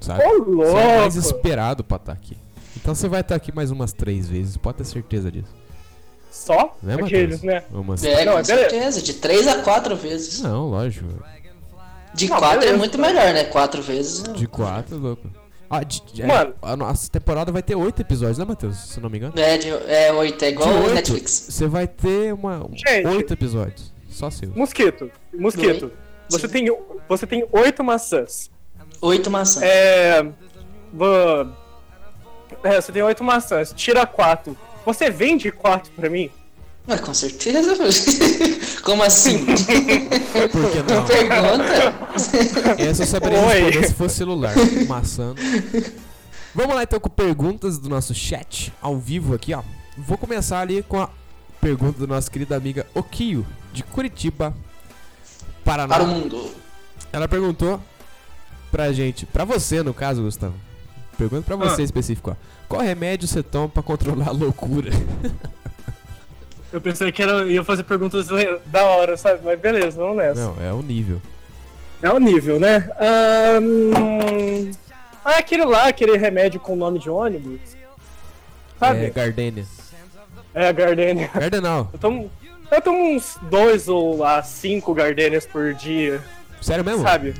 [0.00, 0.22] Sabe?
[0.24, 1.18] Ô, Você é o mais louco!
[1.30, 2.36] esperado pra estar aqui.
[2.76, 5.54] Então você vai estar aqui mais umas três vezes, pode ter certeza disso.
[6.30, 7.62] Só Né, aqueles, né?
[7.72, 8.04] Umas...
[8.04, 9.00] É, Não, com é certeza.
[9.00, 10.42] De 3 a 4 vezes.
[10.42, 11.06] Não, lógico.
[12.12, 12.76] De Não, 4 é beleza.
[12.78, 13.44] muito melhor, né?
[13.44, 14.22] 4 vezes.
[14.22, 15.26] De quatro, louco.
[15.68, 16.54] Ah, de, de- é, Mano.
[16.62, 18.76] a nossa temporada vai ter oito episódios, né, Matheus?
[18.76, 19.34] Se não me engano.
[19.36, 21.32] É, de, é 8, é igual De o oito, Netflix.
[21.50, 23.06] Você vai ter uma, um- Gente.
[23.08, 23.92] oito episódios.
[24.10, 24.50] Só seu.
[24.54, 25.10] Mosquito.
[25.34, 25.92] Mosquito.
[26.28, 26.66] Você tem,
[27.08, 28.50] você tem oito maçãs.
[29.00, 29.62] 8 maçãs.
[29.62, 30.26] É.
[32.64, 33.72] é, você tem oito maçãs.
[33.76, 34.56] Tira quatro.
[34.84, 36.30] Você vende quatro pra mim?
[36.86, 37.74] Mas com certeza.
[38.82, 39.44] Como assim?
[40.52, 41.04] Por que não?
[41.04, 41.94] Pergunta.
[42.82, 43.60] Essa eu saberia Oi.
[43.62, 44.54] responder se fosse celular.
[44.86, 45.34] Maçã.
[46.54, 49.62] Vamos lá então com perguntas do nosso chat ao vivo aqui, ó.
[49.98, 51.10] Vou começar ali com a
[51.60, 54.54] pergunta da nossa querida amiga Okio, de Curitiba,
[55.64, 55.94] Paraná.
[55.96, 56.50] Para o mundo.
[57.12, 57.80] Ela perguntou
[58.70, 60.54] pra gente, pra você no caso, Gustavo.
[61.18, 61.84] Pergunta pra você Ah.
[61.84, 62.34] específico, ó.
[62.68, 64.90] Qual remédio você toma pra controlar a loucura?
[66.72, 68.26] Eu pensei que era, ia fazer perguntas
[68.66, 69.40] da hora, sabe?
[69.44, 70.40] Mas beleza, vamos nessa.
[70.40, 71.20] Não, é o nível.
[72.02, 72.88] É o nível, né?
[72.98, 74.70] Ahn,
[75.24, 77.60] Ah, aquele lá, aquele remédio com nome de ônibus.
[77.74, 77.76] É
[78.78, 79.10] Sabe?
[79.10, 79.64] Gardenia.
[80.54, 81.30] É, a Gardenia.
[81.34, 81.90] Gardenal.
[81.92, 82.30] Eu tomo,
[82.70, 86.22] eu tomo uns dois ou lá cinco Gardenias por dia,
[86.60, 87.02] Sério mesmo?
[87.02, 87.34] sabe?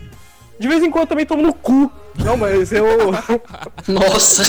[0.59, 1.93] De vez em quando também tomo no cu.
[2.25, 2.87] Não, mas eu.
[3.87, 4.43] Nossa.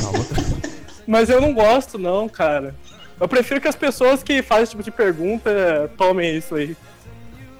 [0.00, 0.26] Calma.
[1.06, 2.74] mas eu não gosto, não, cara.
[3.20, 6.76] Eu prefiro que as pessoas que fazem esse tipo de pergunta tomem isso aí.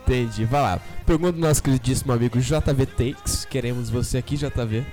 [0.05, 0.45] Entendi.
[0.45, 0.81] Vai lá.
[1.07, 3.45] Pergunta do nosso queridíssimo amigo JV Takes.
[3.45, 4.85] Queremos você aqui, JV.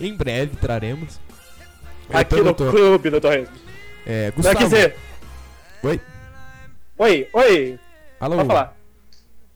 [0.00, 1.18] Em breve traremos.
[2.10, 3.48] Ele Aqui no perguntou, clube do Torres.
[4.06, 4.58] É, Gustavo.
[4.58, 4.96] quer dizer.
[5.82, 6.00] Oi?
[6.98, 7.78] Oi, oi.
[8.20, 8.36] Alô?
[8.36, 8.76] Pode falar.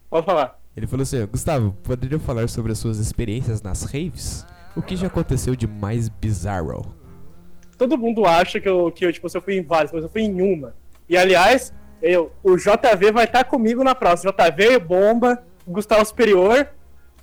[0.08, 0.58] Pode falar.
[0.76, 4.46] Ele falou assim, Gustavo, poderia falar sobre as suas experiências nas raves?
[4.74, 6.94] O que já aconteceu de mais bizarro?
[7.78, 10.08] Todo mundo acha que eu, que eu, tipo, se eu fui em várias, mas eu
[10.08, 10.74] fui em uma.
[11.08, 11.72] E aliás,
[12.02, 14.32] eu, o JV vai estar comigo na próxima.
[14.32, 16.68] JV, Bomba, Gustavo Superior.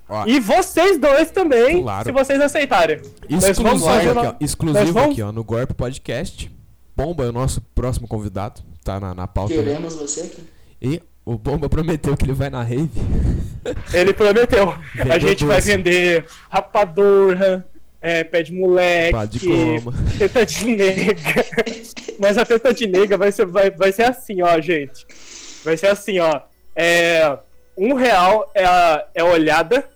[0.07, 0.25] Ó.
[0.27, 2.03] E vocês dois também, Claro.
[2.05, 3.01] se vocês aceitarem.
[3.29, 6.51] Vamos Exclusivo, fazer aqui, ó, exclusivo nós vamos- aqui, ó, no Gorp Podcast.
[6.95, 9.53] Bomba é o nosso próximo convidado, tá na, na pauta.
[9.55, 10.43] Queremos você aqui.
[10.81, 12.91] E o Bomba prometeu que ele vai na rave.
[13.93, 14.75] Ele prometeu.
[15.09, 15.71] A gente vai doce.
[15.75, 17.65] vender rapadura,
[18.03, 19.39] é, pé de moleque, Pá de
[20.19, 21.45] teta de nega.
[22.19, 25.07] Mas a teta de nega vai ser, vai, vai ser assim, ó, gente.
[25.63, 26.41] Vai ser assim, ó.
[26.75, 27.37] É,
[27.77, 29.87] um real é a, é olhada.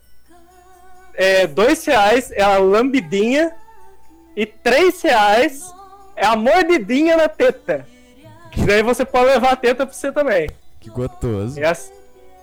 [1.14, 3.51] É, dois reais é a lambidinha.
[4.36, 5.62] E três reais
[6.16, 7.86] é a mordidinha na teta.
[8.51, 10.49] Que daí você pode levar a teta pra você também.
[10.80, 11.60] Que gostoso.
[11.60, 11.91] É, as-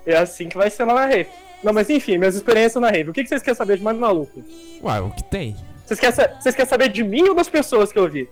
[0.07, 1.29] é assim que vai ser lá na rave.
[1.65, 3.11] Não, mas enfim, minhas experiências na rave.
[3.11, 4.43] O que, que vocês querem saber de mais maluco?
[4.83, 5.57] Uai, o que tem?
[5.87, 8.29] Vocês querem, sa- vocês querem saber de mim ou das pessoas que eu vi?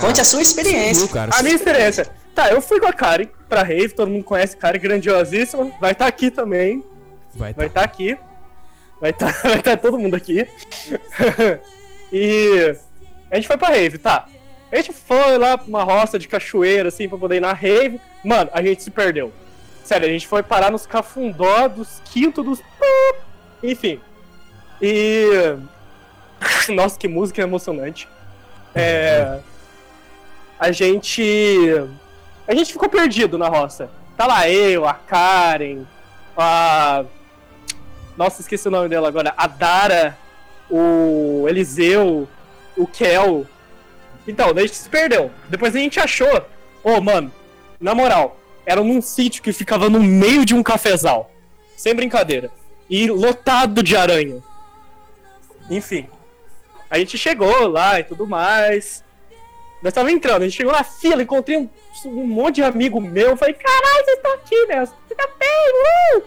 [0.00, 1.04] Conte a sua experiência.
[1.06, 1.30] Viu, cara?
[1.34, 2.06] A minha experiência.
[2.34, 5.70] Tá, eu fui com a Karen pra rave, todo mundo conhece Karen, grandiosíssima.
[5.80, 6.84] Vai estar aqui também.
[7.34, 7.66] Vai Vai tá.
[7.66, 8.18] estar aqui.
[9.00, 10.46] Vai estar vai tá todo mundo aqui.
[12.12, 12.76] e
[13.30, 14.26] a gente foi pra rave, tá.
[14.70, 18.00] A gente foi lá pra uma roça de cachoeira, assim, pra poder ir na rave.
[18.24, 19.32] Mano, a gente se perdeu.
[19.86, 22.60] Sério, a gente foi parar nos cafundó dos quinto dos.
[23.62, 24.00] Enfim.
[24.82, 25.54] E.
[26.74, 28.08] Nossa, que música emocionante.
[28.74, 29.38] É.
[30.58, 31.22] A gente.
[32.48, 33.88] A gente ficou perdido na roça.
[34.16, 35.84] Tá lá eu, a Karen,
[36.36, 37.04] a.
[38.16, 39.34] Nossa, esqueci o nome dela agora.
[39.36, 40.18] A Dara,
[40.68, 42.28] o Eliseu,
[42.76, 43.46] o Kel.
[44.26, 45.30] Então, daí a gente se perdeu.
[45.48, 46.44] Depois a gente achou.
[46.82, 47.30] Ô, mano,
[47.78, 48.36] na moral,
[48.66, 51.30] era num sítio que ficava no meio de um cafezal.
[51.76, 52.50] Sem brincadeira.
[52.90, 54.42] E lotado de aranha.
[55.70, 56.08] Enfim.
[56.90, 59.04] A gente chegou lá e tudo mais.
[59.82, 61.68] Nós tava entrando, a gente chegou na fila, encontrei um,
[62.06, 63.36] um monte de amigo meu.
[63.36, 64.88] Falei, caralho, vocês estão aqui, né?
[65.08, 66.22] Fica bem, uh!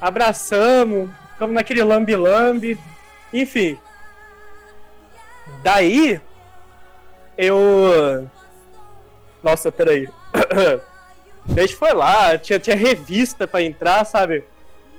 [0.00, 2.78] Abraçamos, ficamos naquele lambi-lambi.
[3.32, 3.78] Enfim.
[5.62, 6.20] Daí,
[7.38, 8.28] eu.
[9.42, 10.08] Nossa, peraí.
[11.46, 14.44] Daí a gente foi lá, tinha, tinha revista pra entrar, sabe?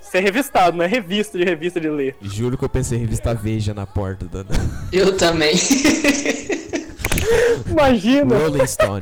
[0.02, 2.16] Ser revistado, não é revista de revista de ler.
[2.22, 4.44] Juro que eu pensei em revista Veja na porta da
[4.92, 5.56] Eu também.
[7.68, 8.38] Imagina!
[8.38, 9.02] Rolling Stone.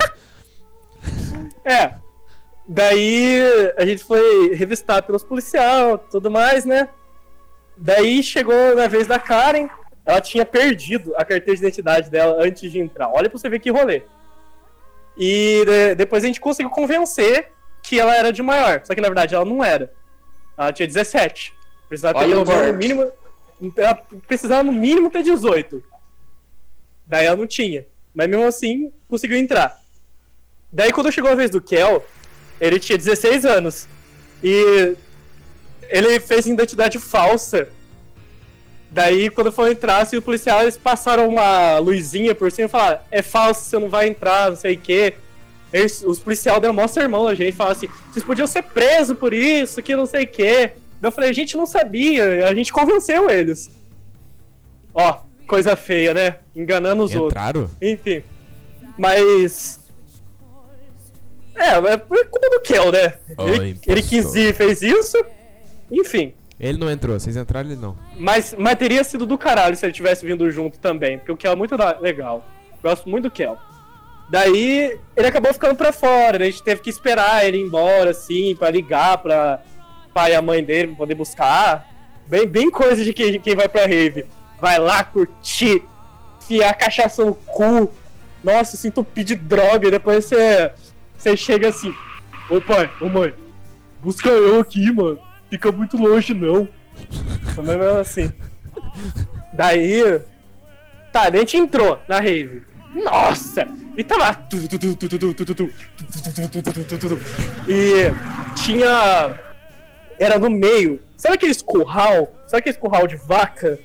[1.65, 1.93] É.
[2.67, 3.41] Daí
[3.77, 6.87] a gente foi revistado pelos policial, tudo mais, né?
[7.75, 9.67] Daí chegou na vez da Karen,
[10.05, 13.09] ela tinha perdido a carteira de identidade dela antes de entrar.
[13.09, 14.03] Olha pra você ver que rolê.
[15.23, 17.51] E de- depois a gente conseguiu convencer
[17.83, 18.81] que ela era de maior.
[18.83, 19.93] Só que na verdade ela não era.
[20.57, 21.53] Ela tinha 17.
[21.87, 23.11] Precisava ter pelo menos no mínimo.
[23.77, 23.95] Ela
[24.27, 25.83] precisava no mínimo ter 18.
[27.05, 27.85] Daí ela não tinha.
[28.15, 29.79] Mas mesmo assim, conseguiu entrar.
[30.73, 32.03] Daí quando chegou a vez do Kel,
[32.59, 33.87] ele tinha 16 anos.
[34.43, 34.95] E
[35.89, 37.69] ele fez identidade falsa.
[38.91, 42.99] Daí quando foi entrar, assim, o policial, eles passaram uma luzinha por cima e falaram,
[43.09, 45.13] é falso, você não vai entrar, não sei o quê.
[45.71, 49.33] Eles, os policiais deram mó sermão a gente, falaram assim, vocês podiam ser presos por
[49.33, 50.73] isso, que não sei o quê.
[50.99, 53.71] Daí eu falei, a gente não sabia, a gente convenceu eles.
[54.93, 56.35] Ó, coisa feia, né?
[56.53, 57.31] Enganando os outros.
[57.31, 57.69] Entraram?
[57.81, 58.23] Enfim.
[58.97, 59.79] Mas.
[61.55, 63.13] É, é por culpa do Kel, né?
[63.37, 65.17] Ô, ele, ele quis ir e fez isso.
[65.89, 66.33] Enfim.
[66.61, 67.97] Ele não entrou, vocês entraram ele não.
[68.15, 71.17] Mas, mas teria sido do caralho se ele tivesse vindo junto também.
[71.17, 72.45] Porque o Kel é muito legal.
[72.83, 73.57] Gosto muito do Kel.
[74.29, 76.45] Daí ele acabou ficando pra fora, né?
[76.45, 79.59] A gente teve que esperar ele ir embora, assim, pra ligar pra
[80.13, 81.89] pai e a mãe dele pra poder buscar.
[82.27, 84.27] Bem, bem coisa de quem, de quem vai pra rave.
[84.59, 85.83] Vai lá curtir,
[86.43, 87.91] enfiar cachaça no cu.
[88.43, 89.87] Nossa, se entupir de droga.
[89.87, 90.71] E depois você,
[91.17, 91.91] você chega assim:
[92.51, 93.33] Ô pai, ô mãe,
[93.99, 96.67] busca eu aqui, mano fica muito longe, não.
[97.53, 98.31] também menos assim.
[99.53, 100.21] Daí,
[101.11, 102.63] tá, a gente entrou na rave.
[102.95, 103.67] Nossa!
[103.97, 104.47] E tava.
[107.67, 108.11] E
[108.55, 109.39] tinha.
[110.17, 111.01] Era no meio.
[111.17, 112.33] Sabe aquele curral?
[112.47, 113.77] Sabe aquele curral de vaca?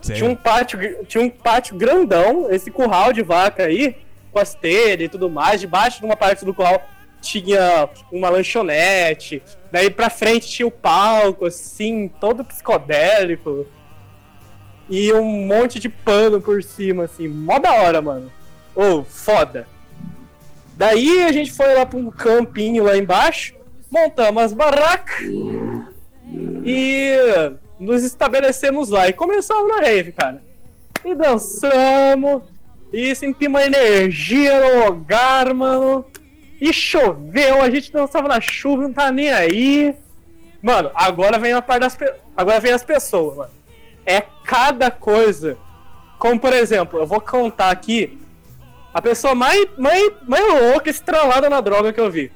[0.00, 3.96] Tinha um pátio, tinha um pátio grandão, esse curral de vaca aí,
[4.32, 6.82] com as telhas e tudo mais, debaixo de uma parte do curral
[7.22, 9.42] tinha uma lanchonete.
[9.70, 13.66] Daí pra frente tinha o palco, assim, todo psicodélico.
[14.90, 17.28] E um monte de pano por cima, assim.
[17.28, 18.30] Mó da hora, mano.
[18.74, 19.66] Ô, foda.
[20.76, 23.54] Daí a gente foi lá pra um campinho lá embaixo,
[23.90, 25.22] montamos as barracas
[26.64, 27.14] e
[27.78, 29.08] nos estabelecemos lá.
[29.08, 30.42] E começamos na rave, cara.
[31.04, 32.42] E dançamos,
[32.92, 36.04] e sentimos uma energia no lugar, mano.
[36.62, 39.96] E choveu, a gente dançava na chuva, não tá nem aí.
[40.62, 42.08] Mano, agora vem a parte das pe...
[42.36, 43.50] agora vem as pessoas, mano.
[44.06, 45.56] É cada coisa.
[46.20, 48.16] Como por exemplo, eu vou contar aqui
[48.94, 52.30] a pessoa mais, mais, mais louca, estralada na droga que eu vi.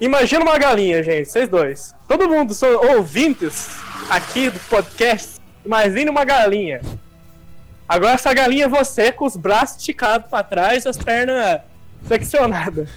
[0.00, 1.94] Imagina uma galinha, gente, vocês dois.
[2.08, 3.76] Todo mundo são ouvintes
[4.08, 5.38] aqui do podcast.
[5.66, 6.80] Imagine uma galinha.
[7.86, 11.60] Agora essa galinha é você com os braços esticados pra trás as pernas
[12.04, 12.88] flexionadas.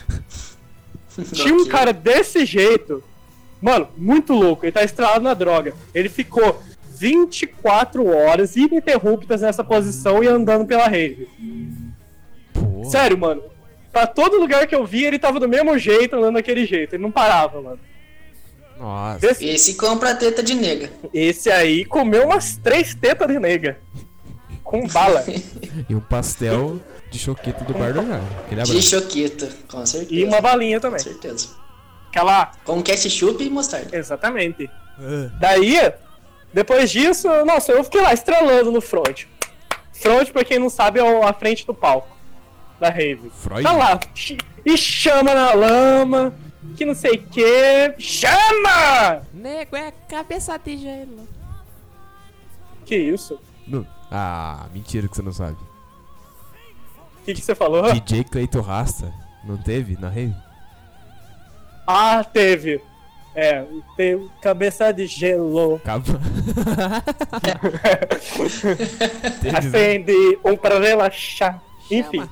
[1.31, 3.03] Tinha um cara desse jeito.
[3.61, 4.65] Mano, muito louco.
[4.65, 5.73] Ele tá estralado na droga.
[5.93, 6.61] Ele ficou
[6.97, 11.27] 24 horas ininterruptas nessa posição e andando pela rede.
[12.53, 13.43] Pô, Sério, mano.
[13.91, 16.95] Pra todo lugar que eu vi, ele tava do mesmo jeito, andando daquele jeito.
[16.95, 17.79] Ele não parava, mano.
[18.77, 19.25] Nossa.
[19.25, 20.89] Esse, Esse compra teta de nega.
[21.13, 23.77] esse aí comeu umas três tetas de nega.
[24.63, 25.23] Com bala.
[25.89, 26.79] E um pastel
[27.15, 28.63] de choquito do bar do Jairo.
[28.65, 30.13] De choquito, com certeza.
[30.21, 30.99] E uma balinha Com também.
[30.99, 31.49] certeza.
[32.09, 32.51] Aquela.
[32.65, 33.95] Com ketchup e mostarda.
[33.97, 34.69] Exatamente.
[34.99, 35.93] Ah, Daí,
[36.53, 39.23] depois disso, nossa, eu fiquei lá estrelando no front.
[39.93, 42.09] Front, pra quem não sabe, é a frente do palco
[42.79, 43.29] da rave.
[43.29, 43.63] Freud?
[43.63, 43.97] Tá lá,
[44.65, 46.33] e chama na lama,
[46.75, 47.95] que não sei o que.
[47.97, 49.21] Chama!
[49.33, 51.25] Nego é cabeça de gelo.
[52.85, 53.39] Que isso?
[53.65, 53.87] Não.
[54.11, 55.57] Ah, mentira que você não sabe.
[57.25, 57.91] O que, que você falou?
[57.91, 59.11] DJ Cleito Rasta.
[59.43, 60.35] Não teve na rave?
[61.87, 62.79] Ah, teve.
[63.33, 63.65] É,
[63.97, 65.81] teve cabeça de gelo.
[69.41, 69.57] Teve, né?
[69.57, 71.59] Acende um pra relaxar.
[71.89, 72.29] Enfim.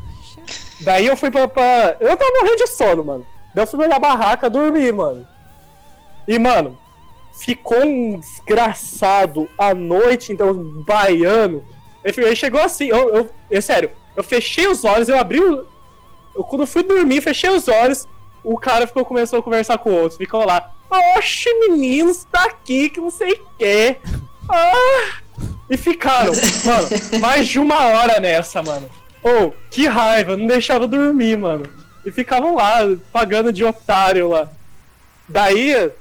[0.81, 3.25] Daí eu fui pra, pra- Eu tava morrendo de sono, mano.
[3.53, 5.27] Daí eu fui olhar a barraca dormir, mano.
[6.27, 6.77] E, mano,
[7.33, 11.63] ficou um desgraçado à noite, então, um baiano.
[12.03, 15.65] Ele, chegou assim, eu, eu, é sério, eu fechei os olhos, eu abri o.
[16.35, 18.07] Eu, quando fui dormir, fechei os olhos,
[18.43, 20.71] o cara ficou, começou a conversar com o outro, ficou lá.
[21.17, 23.97] Oxe, meninos, tá aqui que não sei o que.
[24.49, 25.23] Ah!
[25.69, 26.33] E ficaram,
[26.65, 28.89] mano, mais de uma hora nessa, mano.
[29.23, 31.65] Oh, que raiva, não deixava dormir, mano.
[32.05, 32.79] E ficavam lá,
[33.11, 34.49] pagando de otário lá.
[35.27, 35.91] Daí,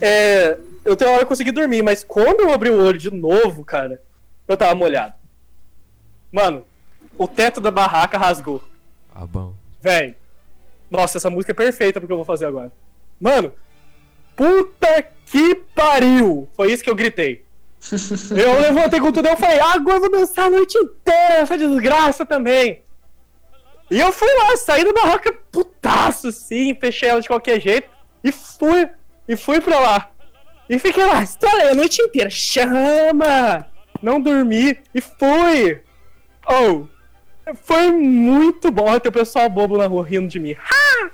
[0.00, 3.64] é, eu tenho hora que consegui dormir, mas quando eu abri o olho de novo,
[3.64, 4.00] cara,
[4.46, 5.17] eu tava molhado.
[6.30, 6.64] Mano,
[7.16, 8.62] o teto da barraca rasgou.
[9.14, 9.54] Ah, bom.
[9.80, 10.16] Véi.
[10.90, 12.72] Nossa, essa música é perfeita porque eu vou fazer agora.
[13.20, 13.52] Mano,
[14.36, 16.48] puta que pariu!
[16.54, 17.44] Foi isso que eu gritei.
[18.36, 21.34] eu levantei com tudo e eu falei, ah, agora eu vou dançar a noite inteira,
[21.34, 22.82] essa desgraça também.
[23.90, 27.88] E eu fui lá, saí da barraca putaço, assim, fechei ela de qualquer jeito
[28.22, 28.88] e fui,
[29.26, 30.10] e fui pra lá.
[30.68, 33.66] E fiquei lá, estralei a noite inteira, chama!
[34.02, 35.82] Não dormi e fui!
[36.48, 36.86] Oh,
[37.62, 40.54] foi muito bom ter o pessoal bobo na rua rindo de mim.
[40.54, 41.10] Ha!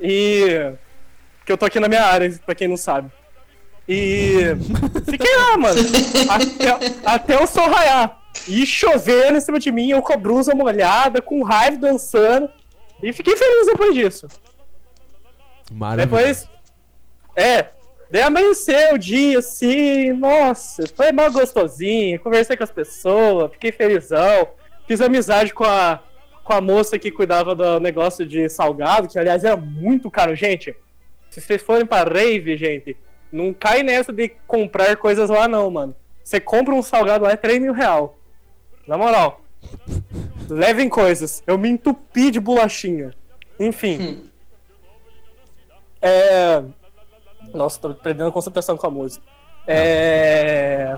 [0.00, 0.72] E.
[1.44, 3.10] Que eu tô aqui na minha área, pra quem não sabe.
[3.88, 4.38] E.
[5.08, 5.80] Fiquei lá, mano.
[6.28, 8.20] Até, até o sol raiar.
[8.46, 12.50] E chovendo em cima de mim, eu com a blusa molhada, com raiva dançando.
[13.02, 14.28] E fiquei feliz depois disso.
[15.70, 16.06] Maravilha.
[16.06, 16.48] Depois.
[17.34, 17.66] É.
[18.10, 24.48] Daí amanheceu o dia, assim, nossa, foi mal gostosinho, conversei com as pessoas, fiquei felizão,
[24.86, 26.00] fiz amizade com a,
[26.44, 30.74] com a moça que cuidava do negócio de salgado, que aliás era muito caro, gente.
[31.30, 32.96] Se vocês forem pra rave, gente,
[33.30, 35.94] não cai nessa de comprar coisas lá não, mano.
[36.22, 38.18] Você compra um salgado lá é 3 mil real.
[38.86, 39.40] Na moral.
[40.48, 41.42] Levem coisas.
[41.46, 43.12] Eu me entupi de bolachinha.
[43.58, 44.30] Enfim.
[46.00, 46.62] É...
[47.52, 49.24] Nossa, tô perdendo a concentração com a música.
[49.66, 50.94] É.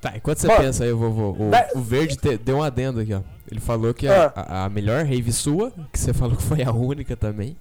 [0.00, 3.00] Tá, enquanto você Bom, pensa aí, vovô, o, da- o Verde te- deu um adendo
[3.00, 3.20] aqui, ó.
[3.50, 4.62] Ele falou que a, Ah.
[4.62, 7.54] a- a melhor rave sua, que você falou que foi a única também,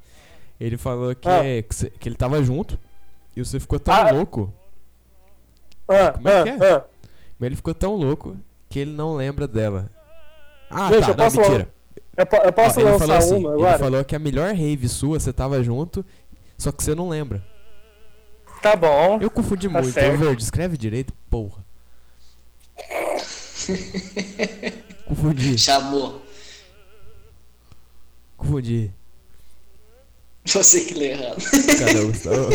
[0.60, 1.42] ele falou que, Ah.
[1.68, 2.80] que, você- que ele tava junto
[3.36, 4.12] e você ficou tão Ah.
[4.12, 4.54] louco,
[5.92, 6.72] Ah, Como é ah, que é?
[6.76, 6.86] ah.
[7.40, 8.38] mas ele ficou tão louco
[8.70, 9.90] que ele não lembra dela.
[10.70, 11.70] Ah, Gente, tá, eu não, posso- mentira.
[12.16, 13.80] Eu, eu posso Ó, ele lançar falou assim, uma ele agora?
[13.80, 16.06] falou que a melhor rave sua, você tava junto,
[16.58, 17.44] só que você não lembra.
[18.62, 19.18] Tá bom.
[19.20, 19.94] Eu confundi Tá muito.
[19.94, 20.18] certo.
[20.20, 21.66] Verde, escreve direito, porra.
[25.06, 26.22] Confundi, Chamou.
[28.38, 28.92] confundi.
[30.46, 31.38] Você que lê errado.
[31.78, 32.50] Cadê o Gustavo?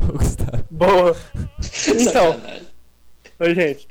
[0.00, 0.64] o Gustavo.
[0.70, 1.16] Boa.
[1.88, 2.68] Então, Sacanagem.
[3.38, 3.88] Ô, gente.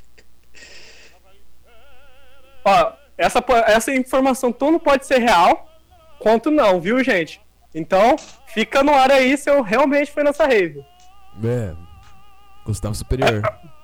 [2.64, 5.68] Ó, essa, essa informação tanto não pode ser real,
[6.20, 7.42] quanto não, viu, gente?
[7.74, 8.16] Então,
[8.48, 10.86] fica no ar aí se eu realmente fui nessa rave.
[11.44, 11.74] É.
[12.66, 13.42] Gustavo Superior.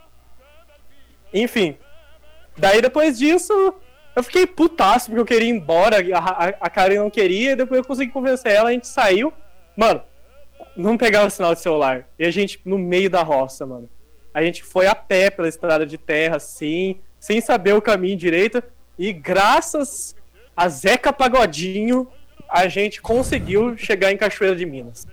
[1.36, 1.78] Enfim.
[2.58, 3.74] Daí, depois disso,
[4.16, 7.56] eu fiquei putaço, porque eu queria ir embora, a, a, a Karen não queria, e
[7.56, 9.34] depois eu consegui convencer ela, a gente saiu.
[9.76, 10.02] Mano,
[10.78, 12.08] não pegava sinal de celular.
[12.18, 13.90] E a gente, no meio da roça, mano.
[14.34, 18.64] A gente foi a pé pela estrada de terra, assim, sem saber o caminho direito.
[18.98, 20.16] E graças
[20.56, 22.08] a Zeca Pagodinho,
[22.50, 25.06] a gente conseguiu chegar em Cachoeira de Minas.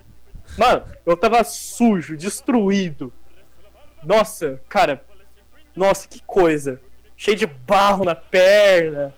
[0.57, 3.12] Mano, eu tava sujo, destruído.
[4.05, 5.05] Nossa, cara.
[5.74, 6.81] Nossa, que coisa.
[7.16, 9.15] Cheio de barro na perna.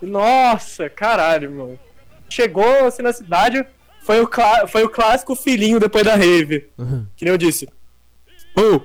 [0.00, 1.78] Nossa, caralho, mano.
[2.28, 3.64] Chegou assim na cidade,
[4.02, 4.28] foi o,
[4.68, 6.68] foi o clássico filhinho depois da rave.
[7.16, 7.68] Que nem eu disse.
[8.56, 8.80] Ô,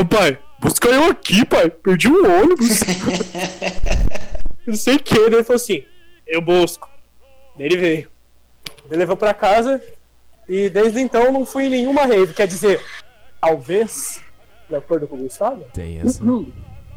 [0.00, 1.70] ô pai, busca eu aqui, pai.
[1.70, 2.80] Perdi um ônibus.
[4.66, 5.16] não sei o que.
[5.16, 5.84] Ele falou assim:
[6.26, 6.88] Eu busco.
[7.58, 8.08] Ele veio.
[8.86, 9.82] Ele levou pra casa.
[10.48, 12.32] E desde então não fui em nenhuma rave.
[12.32, 12.82] Quer dizer,
[13.40, 14.20] talvez,
[14.68, 15.64] de acordo com o Gustavo.
[15.72, 16.22] Tem essa.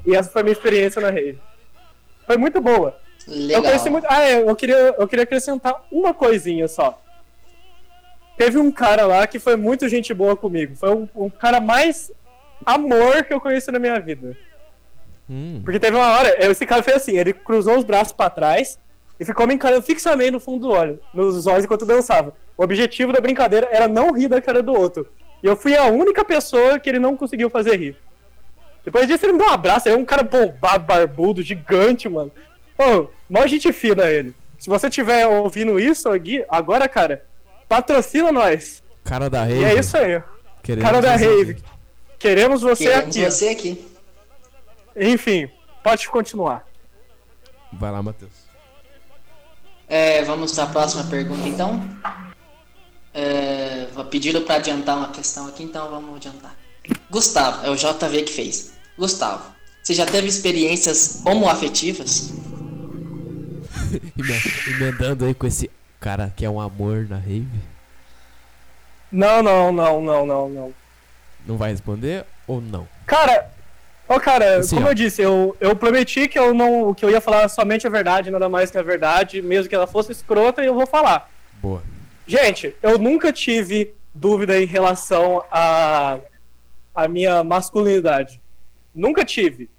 [0.05, 1.39] E essa foi a minha experiência na rave.
[2.25, 2.97] Foi muito boa.
[3.27, 3.63] Eu Legal.
[3.63, 4.07] conheci muito.
[4.09, 7.01] Ah, é, eu queria, eu queria acrescentar uma coisinha só.
[8.37, 10.75] Teve um cara lá que foi muito gente boa comigo.
[10.75, 12.11] Foi um, um cara mais
[12.65, 14.35] amor que eu conheci na minha vida.
[15.29, 15.61] Hum.
[15.63, 18.79] Porque teve uma hora, esse cara fez assim, ele cruzou os braços pra trás
[19.19, 22.33] e ficou me encarando fixamente no fundo do olho, nos olhos enquanto dançava.
[22.57, 25.07] O objetivo da brincadeira era não rir da cara do outro.
[25.43, 27.95] E eu fui a única pessoa que ele não conseguiu fazer rir.
[28.83, 32.31] Depois disso ele me deu um abraço, é um cara bombado, barbudo, gigante, mano.
[32.75, 34.33] Pô, mó gente fina ele.
[34.57, 37.25] Se você tiver ouvindo isso aqui, agora, cara,
[37.67, 38.83] patrocina nós.
[39.03, 39.61] Cara da rave.
[39.61, 40.21] E é isso aí.
[40.63, 41.51] Queremos Cara da rave.
[41.51, 41.63] aqui.
[42.19, 43.25] Queremos você Queremos aqui.
[43.31, 43.91] você aqui.
[44.95, 45.49] Enfim,
[45.83, 46.67] pode continuar.
[47.73, 48.31] Vai lá, Matheus.
[49.87, 51.81] É, vamos para a próxima pergunta, então.
[53.13, 56.55] É, vou- pediram para adiantar uma questão aqui, então vamos adiantar.
[57.09, 58.71] Gustavo, é o JV que fez.
[58.97, 59.43] Gustavo,
[59.83, 62.31] você já teve experiências homoafetivas?
[64.17, 65.69] Eme- Emendando aí com esse
[65.99, 67.47] cara que é um amor na rave.
[69.11, 70.73] Não, não, não, não, não, não.
[71.45, 72.87] Não vai responder ou não?
[73.05, 73.49] Cara,
[74.07, 74.91] ó, cara, Assim, como ó.
[74.91, 78.31] eu disse, eu, eu prometi que eu não, que eu ia falar somente a verdade,
[78.31, 81.29] nada mais que a verdade, mesmo que ela fosse escrota, e eu vou falar.
[81.61, 81.83] Boa.
[82.25, 86.19] Gente, eu nunca tive dúvida em relação a
[86.93, 88.41] a minha masculinidade.
[88.93, 89.69] Nunca tive.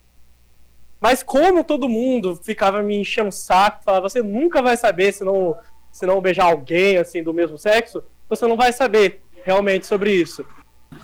[1.00, 5.24] Mas como todo mundo ficava me enchendo o saco, falava, você nunca vai saber se
[5.24, 5.56] não,
[5.90, 10.44] se não beijar alguém assim do mesmo sexo, você não vai saber realmente sobre isso.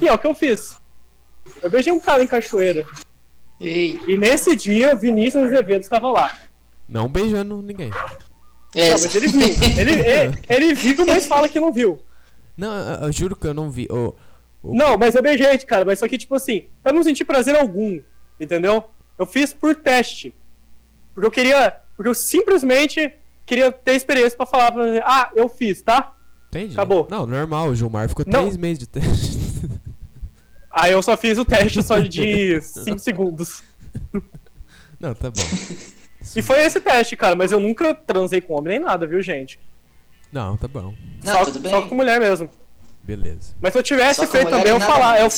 [0.00, 0.80] E é o que eu fiz.
[1.62, 2.86] Eu beijei um cara em cachoeira.
[3.60, 6.38] Ei, E nesse dia, Vinícius Azevedo estava lá.
[6.88, 7.90] Não beijando ninguém.
[8.74, 9.40] É, Não, mas ele viu.
[9.78, 12.00] Ele, ele, ele viu, mas fala que não viu.
[12.56, 13.86] Não, eu, eu juro que eu não vi.
[13.90, 14.14] Ô,
[14.62, 15.84] ô, Não, mas eu beijei, cara.
[15.84, 18.00] Mas só que, tipo assim, eu não senti prazer algum.
[18.38, 18.84] Entendeu?
[19.18, 20.34] Eu fiz por teste.
[21.14, 21.76] Porque eu queria.
[21.96, 23.12] Porque eu simplesmente
[23.46, 26.14] queria ter experiência pra falar pra você, ah, eu fiz, tá?
[26.48, 26.72] Entendi.
[26.74, 27.06] acabou.
[27.10, 27.68] Não, normal.
[27.68, 28.42] O Gilmar ficou Não.
[28.42, 29.38] três meses de teste.
[30.70, 33.62] Aí eu só fiz o teste só de 5 segundos.
[35.00, 35.42] não, tá bom.
[36.36, 39.58] E foi esse teste, cara, mas eu nunca transei com homem nem nada, viu, gente?
[40.32, 40.94] Não, tá bom.
[41.24, 41.70] Não, só, tudo bem.
[41.70, 42.50] só com mulher mesmo.
[43.02, 43.54] Beleza.
[43.60, 45.28] Mas se eu tivesse feito também, eu, nada falar, eu,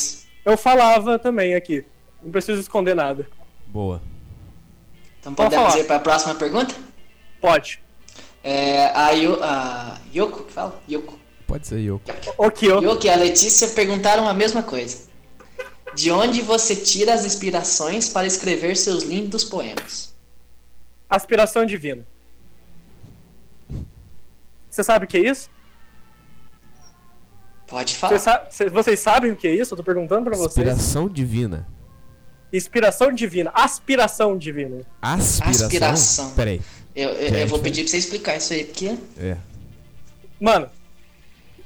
[0.45, 1.85] eu falava também aqui.
[2.21, 3.27] Não preciso esconder nada.
[3.67, 4.01] Boa.
[5.19, 5.83] Então Pode podemos falar.
[5.83, 6.75] ir para a próxima pergunta?
[7.39, 7.81] Pode.
[8.43, 10.81] É, a, Yo, a Yoko, que fala?
[10.89, 11.17] Yoko.
[11.47, 12.01] Pode ser eu.
[12.37, 12.81] Ok, eu.
[12.81, 15.09] Yoko e a Letícia perguntaram a mesma coisa.
[15.93, 20.10] De onde você tira as inspirações para escrever seus lindos poemas?
[21.11, 22.03] Aspiração divina.
[24.69, 25.49] Você sabe o que é isso?
[27.67, 28.11] Pode falar.
[28.11, 29.73] Vocês, sa- cê- vocês sabem o que é isso?
[29.73, 30.49] Eu tô perguntando pra vocês.
[30.57, 31.67] Inspiração divina.
[32.53, 33.51] Inspiração divina.
[33.53, 34.81] Aspiração divina.
[35.01, 35.65] Aspiração?
[35.67, 36.31] Aspiração.
[36.31, 36.61] Peraí.
[36.95, 38.97] Eu, eu, eu vou pedir pra você explicar isso aí, porque.
[39.17, 39.37] É.
[40.39, 40.69] Mano,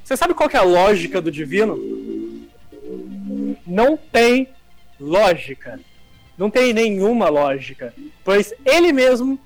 [0.04, 1.76] você sabe qual que é a lógica do divino?
[3.66, 4.50] Não tem
[5.00, 5.80] lógica.
[6.38, 7.94] Não tem nenhuma lógica.
[8.24, 9.40] Pois ele mesmo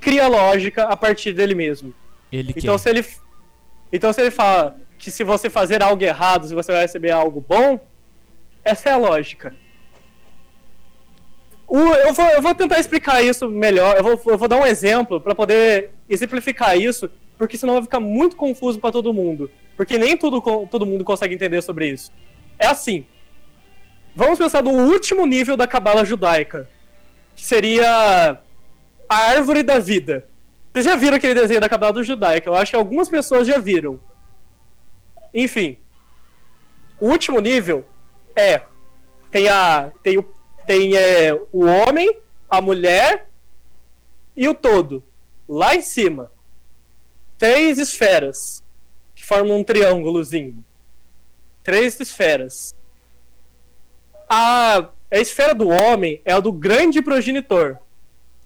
[0.00, 1.94] cria lógica a partir dele mesmo.
[2.30, 2.58] Ele quer.
[2.60, 3.04] Então se ele,
[3.92, 7.80] então se ele fala que se você fazer algo errado, você vai receber algo bom,
[8.64, 9.54] essa é a lógica.
[11.68, 13.96] O- eu, vou, eu vou tentar explicar isso melhor.
[13.96, 18.00] Eu vou, eu vou dar um exemplo para poder exemplificar isso, porque senão vai ficar
[18.00, 19.50] muito confuso para todo mundo.
[19.76, 20.40] Porque nem tudo,
[20.70, 22.12] todo mundo consegue entender sobre isso.
[22.58, 23.04] É assim.
[24.16, 26.66] Vamos pensar no último nível da cabala judaica,
[27.36, 28.40] que seria
[29.06, 30.26] a árvore da vida.
[30.72, 32.48] Vocês já viram aquele desenho da cabala judaica?
[32.48, 34.00] Eu acho que algumas pessoas já viram.
[35.34, 35.76] Enfim.
[36.98, 37.84] O último nível
[38.34, 38.62] é
[39.30, 40.24] tem a tem o
[40.66, 42.18] tem é, o homem,
[42.48, 43.28] a mulher
[44.34, 45.04] e o todo.
[45.46, 46.32] Lá em cima.
[47.36, 48.64] Três esferas
[49.14, 50.64] que formam um triângulozinho.
[51.62, 52.74] Três esferas.
[54.28, 57.78] A, a esfera do homem é a do grande progenitor,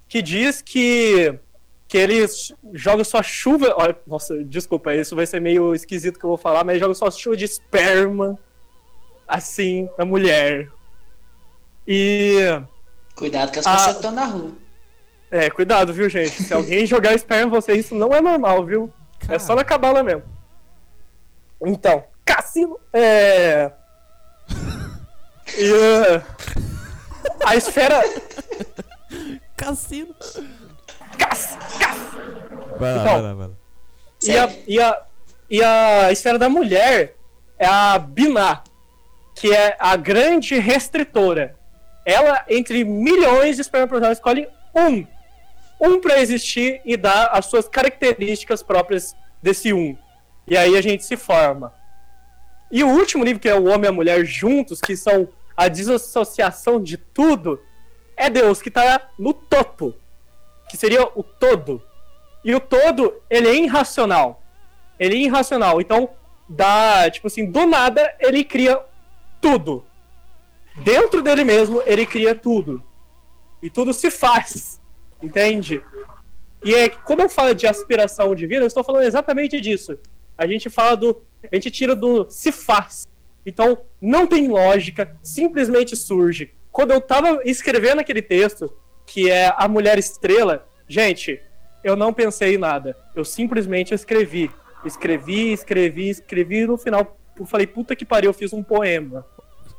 [0.08, 1.34] que diz que
[1.88, 2.24] que ele
[2.72, 3.74] joga sua chuva.
[3.76, 6.94] ó, Nossa, desculpa, isso vai ser meio esquisito que eu vou falar, mas ele joga
[6.94, 8.38] sua chuva de esperma
[9.26, 10.68] assim na mulher.
[11.88, 12.38] E.
[13.16, 13.74] Cuidado que as Ah.
[13.76, 14.52] pessoas estão na rua.
[15.32, 16.42] É, cuidado, viu, gente?
[16.42, 18.92] Se alguém jogar esperma em você, isso não é normal, viu?
[19.28, 20.22] É só na cabala mesmo.
[21.64, 22.78] Então, cassino.
[22.92, 23.72] É.
[25.58, 25.72] E.
[25.72, 26.22] uh,
[27.44, 28.02] A esfera.
[29.56, 30.14] Cassino.
[31.18, 31.98] Cass, cass,
[32.78, 33.12] Vai lá, Então.
[33.12, 33.54] vai lá, vai lá.
[34.22, 35.02] E a, e, a,
[35.50, 37.14] e a esfera da mulher
[37.58, 38.62] é a Binah,
[39.34, 41.56] que é a grande restritora.
[42.06, 45.06] Ela, entre milhões de espermatozoides, escolhe um.
[45.80, 49.96] Um para existir e dar as suas características próprias desse um.
[50.46, 51.72] E aí a gente se forma.
[52.70, 55.68] E o último nível, que é o homem e a mulher juntos, que são a
[55.68, 57.60] desassociação de tudo,
[58.16, 59.94] é Deus, que tá no topo.
[60.68, 61.82] Que seria o todo.
[62.44, 64.42] E o todo, ele é irracional.
[64.98, 65.80] Ele é irracional.
[65.80, 66.10] Então,
[66.48, 68.80] dá, tipo assim, do nada, ele cria
[69.40, 69.84] tudo.
[70.76, 72.82] Dentro dele mesmo, ele cria tudo.
[73.62, 74.80] E tudo se faz.
[75.22, 75.82] Entende?
[76.64, 79.98] E é quando eu falo de aspiração divina, eu estou falando exatamente disso.
[80.36, 81.22] A gente fala do.
[81.50, 83.06] A gente tira do se faz.
[83.44, 86.52] Então, não tem lógica, simplesmente surge.
[86.70, 88.72] Quando eu tava escrevendo aquele texto,
[89.06, 91.40] que é a mulher estrela, gente,
[91.82, 92.96] eu não pensei em nada.
[93.14, 94.50] Eu simplesmente escrevi.
[94.84, 99.26] Escrevi, escrevi, escrevi e no final eu falei, puta que pariu, eu fiz um poema.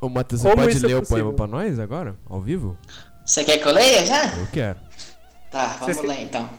[0.00, 1.04] Ô, Matheus, você pode é ler o possível?
[1.06, 2.16] poema pra nós agora?
[2.28, 2.76] Ao vivo?
[3.24, 4.36] Você quer que eu leia já?
[4.36, 4.78] Eu quero.
[5.50, 6.50] Tá, vamos Você- lá então.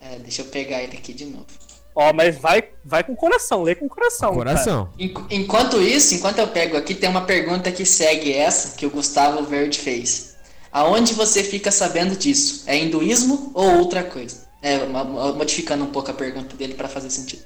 [0.00, 1.46] É, deixa eu pegar ele aqui de novo.
[1.94, 4.32] Ó, mas vai, vai com coração, lê com coração.
[4.34, 4.90] Coração.
[4.98, 8.90] Enqu- Enquanto isso, enquanto eu pego aqui, tem uma pergunta que segue essa que o
[8.90, 10.36] Gustavo Verde fez.
[10.72, 12.62] Aonde você fica sabendo disso?
[12.66, 14.48] É hinduísmo ou outra coisa?
[14.62, 17.42] É, mo- mo- modificando um pouco a pergunta dele pra fazer sentido.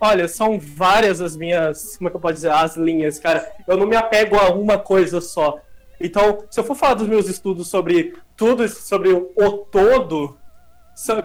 [0.00, 3.46] Olha, são várias as minhas, como é que eu posso dizer, as linhas, cara.
[3.68, 5.58] Eu não me apego a uma coisa só.
[6.00, 10.38] Então, se eu for falar dos meus estudos sobre tudo, sobre o todo,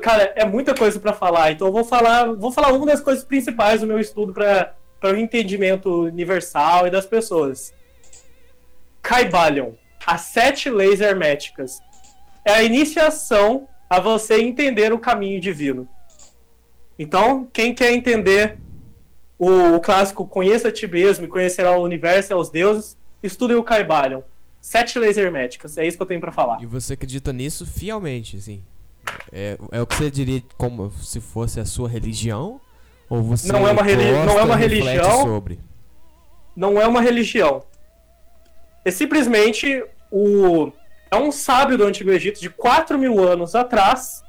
[0.02, 1.52] cara, é muita coisa pra falar.
[1.52, 4.74] Então, eu vou falar, vou falar uma das coisas principais do meu estudo para
[5.06, 7.74] para o entendimento universal e das pessoas.
[9.04, 9.74] Kaibalion,
[10.06, 11.80] as sete leis herméticas.
[12.44, 15.88] É a iniciação a você entender o caminho divino.
[16.98, 18.58] Então, quem quer entender
[19.38, 23.58] o, o clássico Conheça a ti mesmo e conhecerá o universo e aos deuses, estudem
[23.58, 24.22] o Kaibalion.
[24.60, 26.62] Sete leis herméticas, é isso que eu tenho pra falar.
[26.64, 28.64] E você acredita nisso fielmente, assim?
[29.32, 32.60] É, é o que você diria como se fosse a sua religião?
[33.10, 35.24] Ou você Não é uma reli- não é uma religião.
[35.24, 35.60] sobre?
[36.56, 37.64] Não é uma religião.
[38.84, 40.72] É simplesmente o.
[41.12, 44.24] É um sábio do Antigo Egito de 4 mil anos atrás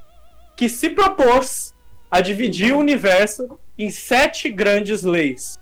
[0.57, 1.75] que se propôs
[2.11, 5.59] a dividir o universo em sete grandes leis.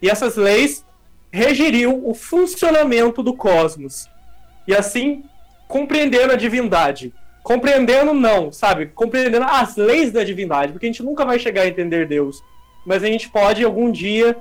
[0.00, 0.84] E essas leis
[1.30, 4.08] regeriam o funcionamento do cosmos.
[4.66, 5.24] E assim,
[5.68, 7.12] compreendendo a divindade.
[7.42, 8.86] Compreendendo não, sabe?
[8.86, 12.42] Compreendendo as leis da divindade, porque a gente nunca vai chegar a entender Deus.
[12.86, 14.36] Mas a gente pode algum dia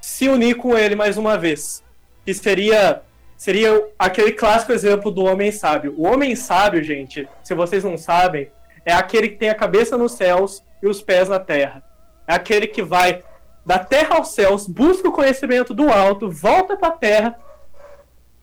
[0.00, 1.82] se unir com ele mais uma vez.
[2.24, 3.02] Que seria
[3.36, 5.94] seria aquele clássico exemplo do homem sábio.
[5.96, 8.50] O homem sábio, gente, se vocês não sabem,
[8.84, 11.84] é aquele que tem a cabeça nos céus e os pés na terra.
[12.26, 13.22] É aquele que vai
[13.64, 17.38] da terra aos céus, busca o conhecimento do alto, volta para a terra,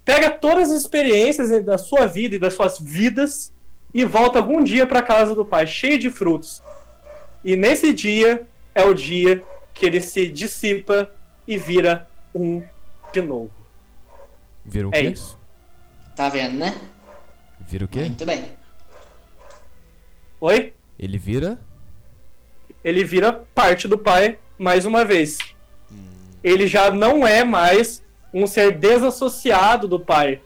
[0.06, 3.52] pega todas as experiências da sua vida e das suas vidas
[3.96, 6.62] e volta algum dia para casa do pai, cheio de frutos.
[7.42, 8.46] E nesse dia
[8.76, 9.42] é o dia
[9.74, 11.10] que ele se dissipa
[11.48, 12.62] e vira um
[13.14, 13.50] de novo.
[14.66, 15.08] Vira o É quê?
[15.12, 15.40] isso.
[16.14, 16.76] Tá vendo, né?
[17.62, 18.02] Vira o quê?
[18.02, 18.44] Muito bem.
[20.42, 20.74] Oi?
[21.00, 21.58] Ele vira.
[22.84, 25.38] Ele vira parte do pai mais uma vez.
[26.44, 28.04] Ele já não é mais
[28.34, 30.42] um ser desassociado do pai.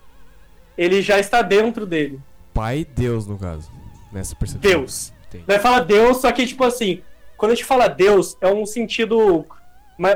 [0.78, 2.20] Ele já está dentro dele.
[2.54, 3.72] Pai Deus, no caso.
[4.12, 4.72] Nessa percepção.
[4.72, 5.14] Deus.
[5.28, 5.44] Entendi.
[5.46, 7.02] Vai falar Deus, só que, tipo assim,
[7.38, 9.46] quando a gente fala Deus, é um sentido.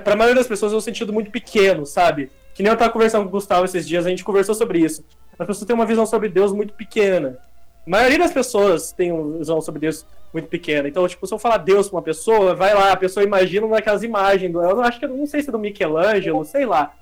[0.03, 2.31] Pra maioria das pessoas é um sentido muito pequeno, sabe?
[2.53, 5.03] Que nem eu tava conversando com o Gustavo esses dias, a gente conversou sobre isso.
[5.37, 7.37] As pessoas têm uma visão sobre Deus muito pequena.
[7.85, 10.87] A maioria das pessoas tem uma visão sobre Deus muito pequena.
[10.87, 14.03] Então, tipo, se eu falar Deus pra uma pessoa, vai lá, a pessoa imagina naquelas
[14.03, 14.51] imagens.
[14.51, 16.93] Do, eu acho que eu não sei se é do Michelangelo, sei lá.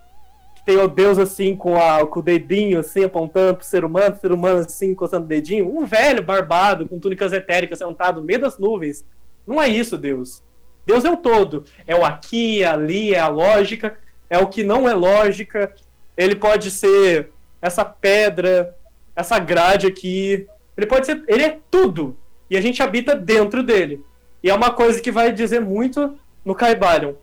[0.62, 4.16] Que tem o Deus assim com, a, com o dedinho assim apontando pro ser humano,
[4.16, 5.76] o ser humano assim encostando o dedinho.
[5.76, 9.06] Um velho barbado com túnicas etéricas sentado no meio das nuvens.
[9.46, 10.44] Não é isso, Deus.
[10.86, 11.66] Deus é o todo.
[11.86, 13.98] É o aqui, é ali, é a lógica,
[14.30, 15.74] é o que não é lógica.
[16.16, 17.32] Ele pode ser
[17.62, 18.76] essa pedra,
[19.16, 20.48] essa grade aqui.
[20.78, 21.24] Ele pode ser.
[21.28, 22.18] Ele é tudo.
[22.50, 24.04] E a gente habita dentro dele.
[24.44, 27.14] E é uma coisa que vai dizer muito no Caibalion.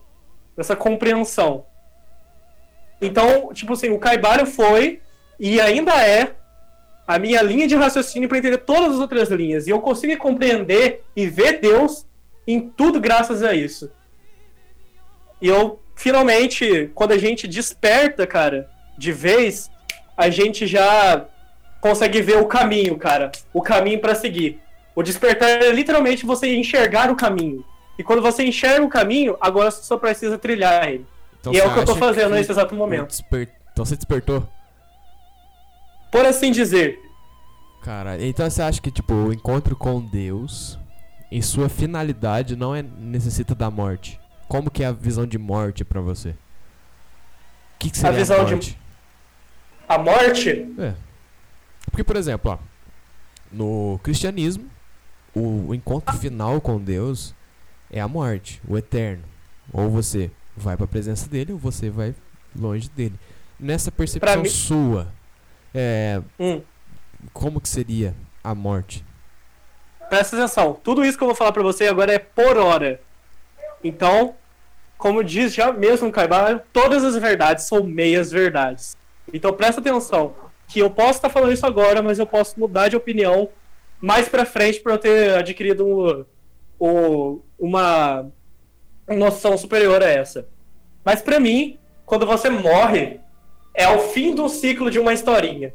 [0.57, 1.67] Essa compreensão.
[3.01, 5.01] Então, tipo assim, o Caibalion foi
[5.39, 6.35] e ainda é
[7.07, 9.67] a minha linha de raciocínio para entender todas as outras linhas.
[9.67, 12.07] E eu consigo compreender e ver Deus
[12.47, 13.91] em tudo graças a isso.
[15.41, 18.69] E eu, finalmente, quando a gente desperta, cara,
[18.99, 19.71] de vez,
[20.17, 21.27] a gente já
[21.81, 23.31] consegue ver o caminho, cara.
[23.55, 24.61] O caminho para seguir.
[24.95, 27.65] O despertar é literalmente você enxergar o caminho.
[27.99, 31.07] E quando você enxerga o caminho, agora você só precisa trilhar ele.
[31.41, 33.09] Então e é o que eu tô fazendo nesse exato momento.
[33.09, 34.47] desper- Então você despertou?
[36.11, 36.99] Por assim dizer.
[37.83, 40.79] Cara, então você acha que, tipo, o encontro com Deus,
[41.31, 44.21] em sua finalidade, não é necessita da morte?
[44.49, 46.31] Como que é a visão de morte pra você?
[46.31, 48.79] O que, que seria a, visão de- morte?
[49.89, 50.95] A morte É.
[51.91, 52.59] Porque, por exemplo, ó,
[53.53, 54.69] no cristianismo,
[55.35, 57.35] o encontro final com Deus
[57.91, 59.25] é a morte, o eterno.
[59.73, 62.15] Ou você vai pra presença dele, ou você vai
[62.59, 63.15] longe dele.
[63.59, 65.09] Nessa percepção mim- sua,
[65.75, 66.61] é, Hum.
[67.33, 69.05] como que seria a morte?
[70.09, 73.01] Presta atenção, tudo isso que eu vou falar pra você agora é por hora.
[73.85, 74.35] Então,
[74.97, 78.97] como diz já mesmo o Caibara, todas as verdades são meias verdades.
[79.33, 80.35] Então presta atenção,
[80.67, 83.49] que eu posso estar falando isso agora, mas eu posso mudar de opinião
[84.01, 86.25] mais pra frente por eu ter adquirido um,
[86.81, 88.27] um- uma
[89.17, 90.49] noção superior a essa.
[91.05, 93.21] Mas pra mim, quando você morre,
[93.75, 95.73] é o fim do ciclo de uma historinha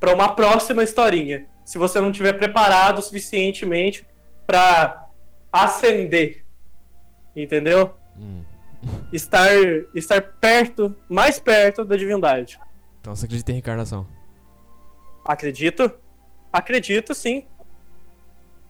[0.00, 1.46] para uma próxima historinha.
[1.64, 4.06] Se você não tiver preparado suficientemente
[4.46, 5.08] para
[5.52, 6.44] ascender,
[7.34, 7.94] entendeu?
[8.18, 8.42] Hum.
[9.12, 9.48] Estar
[9.94, 12.60] estar perto, mais perto da divindade.
[13.00, 14.06] Então você acredita em reencarnação?
[15.24, 15.90] Acredito?
[16.52, 17.46] Acredito, sim.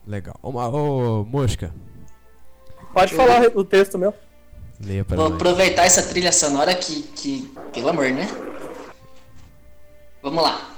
[0.07, 0.35] Legal.
[0.41, 1.73] Ô, ma- ô, Mosca,
[2.95, 4.13] Pode falar o texto meu.
[4.79, 5.35] leia para Vou nós.
[5.35, 7.53] aproveitar essa trilha sonora que, que.
[7.73, 8.27] Pelo amor, né?
[10.23, 10.69] Vamos lá.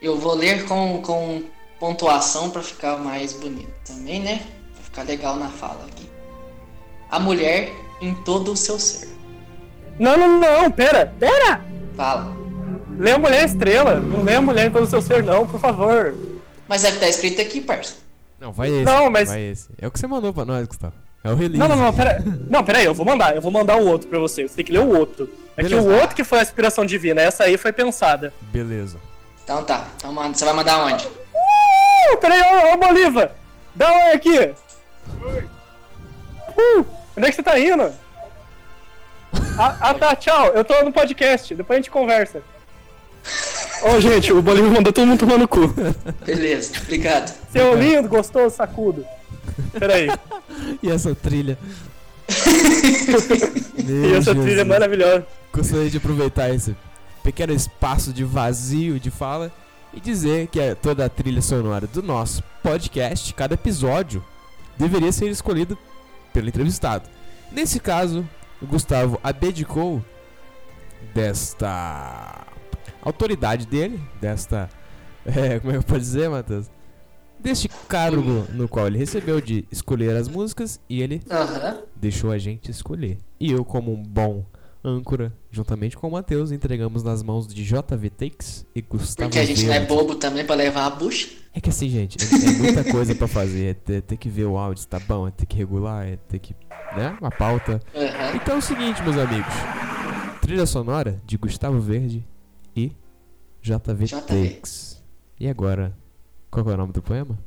[0.00, 1.42] Eu vou ler com, com
[1.80, 4.46] pontuação pra ficar mais bonito também, né?
[4.74, 6.08] Pra ficar legal na fala aqui.
[7.10, 9.08] A mulher em todo o seu ser.
[9.98, 11.64] Não, não, não, pera, pera!
[11.96, 12.36] Fala.
[12.98, 16.14] Lê a mulher estrela, não lê a mulher pelo seu ser, não, por favor.
[16.68, 17.94] Mas é que tá escrito aqui, parça.
[18.38, 18.84] Não, vai esse.
[18.84, 19.70] Não, mas- Vai esse.
[19.80, 20.94] É o que você mandou pra nós, Gustavo.
[21.24, 21.56] É o release.
[21.56, 22.22] Não, não, não, pera.
[22.50, 24.46] Não, pera aí, eu vou mandar, eu vou mandar o outro pra você.
[24.46, 25.28] Você tem que ler o outro.
[25.56, 25.88] É que Beleza.
[25.88, 28.32] o outro que foi a inspiração divina, essa aí foi pensada.
[28.52, 28.98] Beleza.
[29.42, 29.86] Então tá.
[29.96, 30.36] Então manda.
[30.36, 31.06] Você vai mandar onde?
[31.06, 33.30] Uh, peraí, ô, ô Bolívar!
[33.74, 34.54] Dá um oi aqui!
[36.56, 36.86] Uh,
[37.16, 37.90] onde é que você tá indo?
[39.58, 42.42] Ah, ah, tá, tchau, eu tô no podcast, depois a gente conversa.
[43.82, 45.68] Ô gente, o Bolívar mandou todo mundo tomar no cu.
[46.24, 47.34] Beleza, obrigado.
[47.50, 49.06] Seu lindo, gostoso, sacudo.
[49.78, 50.08] Peraí,
[50.82, 51.58] E essa trilha?
[53.78, 55.26] e essa trilha é maravilhosa.
[55.52, 56.76] Gostaria de aproveitar esse
[57.22, 59.52] pequeno espaço de vazio de fala
[59.92, 64.24] e dizer que é toda a trilha sonora do nosso podcast, cada episódio,
[64.76, 65.78] deveria ser escolhido
[66.32, 67.08] pelo entrevistado.
[67.52, 68.28] Nesse caso,
[68.60, 70.04] o Gustavo abdicou
[71.14, 72.46] desta
[73.02, 74.68] autoridade dele, desta.
[75.26, 76.66] É, como é que eu posso dizer, Matheus?
[77.44, 81.82] Deste cargo no qual ele recebeu de escolher as músicas e ele Aham.
[81.94, 83.18] deixou a gente escolher.
[83.38, 84.44] E eu, como um bom
[84.84, 89.44] âncora, juntamente com o Matheus, entregamos nas mãos de JV Takes e Gustavo Porque a
[89.44, 89.94] gente não é Verde.
[89.94, 91.28] bobo também pra levar a bucha.
[91.54, 93.66] É que assim, gente, é, é muita coisa pra fazer.
[93.70, 96.16] É ter, ter que ver o áudio se tá bom, é ter que regular, é
[96.16, 96.54] ter que.
[96.96, 97.16] né?
[97.20, 97.80] Uma pauta.
[97.94, 98.36] Aham.
[98.36, 99.54] Então é o seguinte, meus amigos.
[100.40, 102.26] Trilha sonora de Gustavo Verde
[102.76, 102.92] e
[103.62, 104.20] JV, JV.
[104.26, 105.02] Takes.
[105.40, 105.96] E agora,
[106.62, 107.38] qual é o nome do poema?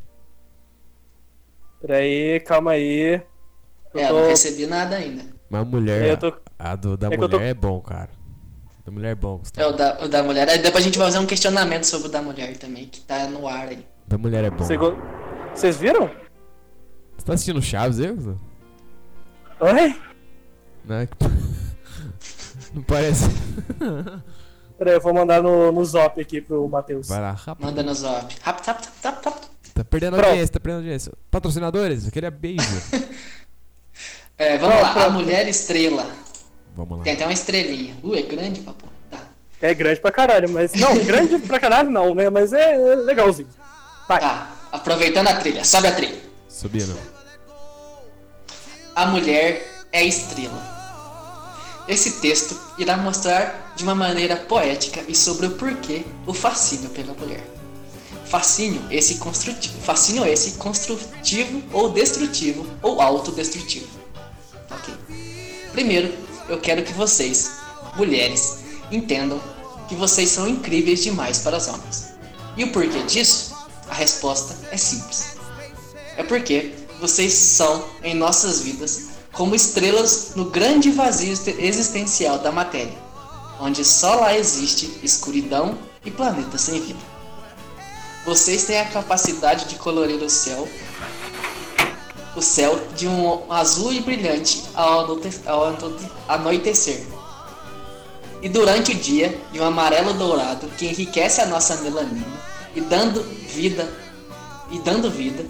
[1.81, 3.21] Peraí, calma aí.
[3.93, 5.23] Eu É, eu tô- não recebi nada ainda.
[5.49, 6.09] Uma mulher.
[6.09, 8.09] Eu tô- A do, da É mulher tô- é bom, cara.
[8.85, 9.69] Da mulher é bom, É Gustavo.
[9.69, 10.49] o da, o da mulher.
[10.49, 13.27] Aí depois a gente vai fazer um questionamento sobre o da mulher também, que tá
[13.27, 13.85] no ar aí.
[14.07, 14.65] Da mulher é bom.
[15.53, 16.09] Vocês viram?
[17.17, 18.15] Você tá assistindo Chaves, eu?
[19.59, 19.99] Oi?
[20.85, 21.15] Não, é que-
[22.73, 23.25] Não parece.
[24.77, 27.07] Peraí, eu vou mandar no, no zop aqui pro Matheus.
[27.07, 27.65] Vai lá, rápido.
[27.65, 28.35] Manda no zap.
[28.41, 29.47] Rápido, rápido, rápido, rápido.
[29.73, 30.29] Tá perdendo Pronto.
[30.29, 31.13] audiência, tá perdendo audiência.
[31.31, 32.63] Patrocinadores, eu queria beijo.
[34.39, 35.05] É, vamos Pronto, lá.
[35.05, 36.05] A mulher estrela.
[36.75, 37.03] Vamos lá.
[37.03, 37.95] Tem até uma estrelinha.
[38.03, 38.85] Uh, é grande, papo.
[39.09, 39.17] Tá.
[39.59, 40.73] É grande pra caralho, mas.
[40.75, 42.29] Não, grande pra caralho não, né?
[42.29, 43.49] Mas é é legalzinho.
[44.07, 44.19] Vai.
[44.19, 44.51] Tá.
[44.71, 45.65] Aproveitando a trilha.
[45.65, 46.21] Sobe a trilha.
[46.47, 46.95] Subindo.
[48.95, 50.76] A mulher é estrela.
[51.87, 57.13] Esse texto irá mostrar de uma maneira poética e sobre o porquê o fascínio pela
[57.13, 57.43] mulher.
[58.25, 63.87] Fascínio esse construtivo, fascínio esse construtivo ou destrutivo ou autodestrutivo.
[64.69, 64.93] Ok.
[65.71, 66.13] Primeiro,
[66.49, 67.51] eu quero que vocês,
[67.95, 68.57] mulheres,
[68.91, 69.41] entendam
[69.87, 72.07] que vocês são incríveis demais para os homens.
[72.57, 73.55] E o porquê disso?
[73.87, 75.37] A resposta é simples.
[76.17, 82.97] É porque vocês são, em nossas vidas, como estrelas no grande vazio existencial da matéria,
[83.59, 86.99] onde só lá existe escuridão e planetas sem vida.
[88.25, 90.67] Vocês têm a capacidade de colorir o céu,
[92.35, 97.05] o céu de um azul e brilhante ao anoite- ao anoite- anoitecer.
[98.41, 102.25] E durante o dia, de um amarelo dourado que enriquece a nossa melanina
[102.75, 103.87] e dando vida
[104.71, 105.45] e dando vida,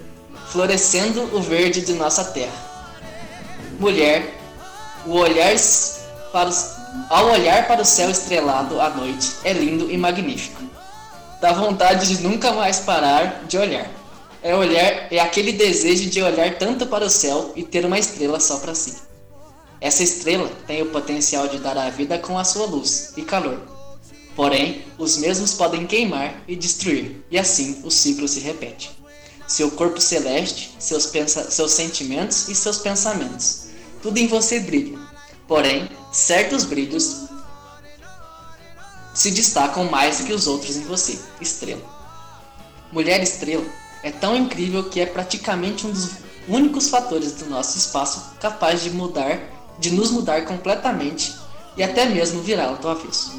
[0.52, 2.67] florescendo o verde de nossa terra.
[3.80, 4.34] Mulher,
[5.06, 5.56] o olhar
[6.32, 6.72] para os,
[7.10, 10.64] ao olhar para o céu estrelado à noite é lindo e magnífico.
[11.40, 13.88] Dá vontade de nunca mais parar de olhar.
[14.42, 18.40] É olhar é aquele desejo de olhar tanto para o céu e ter uma estrela
[18.40, 18.96] só para si.
[19.80, 23.62] Essa estrela tem o potencial de dar a vida com a sua luz e calor.
[24.36, 28.92] Porém, os mesmos podem queimar e destruir, e assim o ciclo se repete.
[29.48, 31.12] Seu corpo celeste, seus,
[31.50, 33.67] seus sentimentos e seus pensamentos.
[34.02, 34.98] Tudo em você brilha.
[35.48, 37.28] Porém, certos brilhos
[39.14, 41.82] se destacam mais que os outros em você, estrela.
[42.92, 43.66] Mulher estrela
[44.04, 46.12] é tão incrível que é praticamente um dos
[46.48, 49.40] únicos fatores do nosso espaço capaz de mudar,
[49.80, 51.36] de nos mudar completamente
[51.76, 53.32] e até mesmo virá-la do avesso.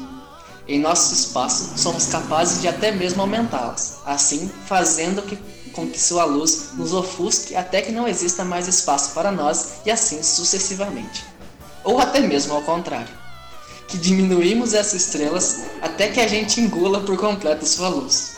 [0.67, 5.35] Em nosso espaço, somos capazes de até mesmo aumentá-las, assim fazendo que,
[5.79, 9.91] com que sua luz nos ofusque até que não exista mais espaço para nós e
[9.91, 11.23] assim sucessivamente.
[11.85, 13.13] Ou até mesmo ao contrário,
[13.87, 18.35] que diminuímos essas estrelas até que a gente engula por completo sua luz.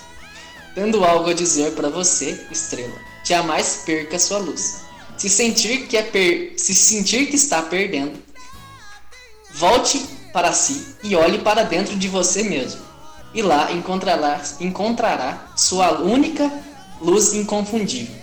[0.75, 2.95] Tendo algo a dizer para você, estrela,
[3.25, 4.81] jamais perca sua luz.
[5.17, 6.53] Se sentir que é per...
[6.57, 8.17] se sentir que está perdendo,
[9.55, 9.99] volte
[10.31, 12.81] para si e olhe para dentro de você mesmo.
[13.33, 16.51] E lá encontrará, encontrará sua única
[17.01, 18.15] luz inconfundível.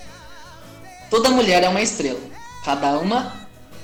[1.10, 2.20] Toda mulher é uma estrela.
[2.64, 3.32] Cada uma,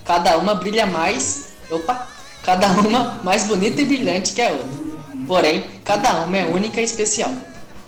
[0.04, 2.06] cada uma brilha mais, opa,
[2.42, 4.84] cada uma mais bonita e brilhante que a outra.
[5.26, 7.32] Porém, cada uma é única e especial.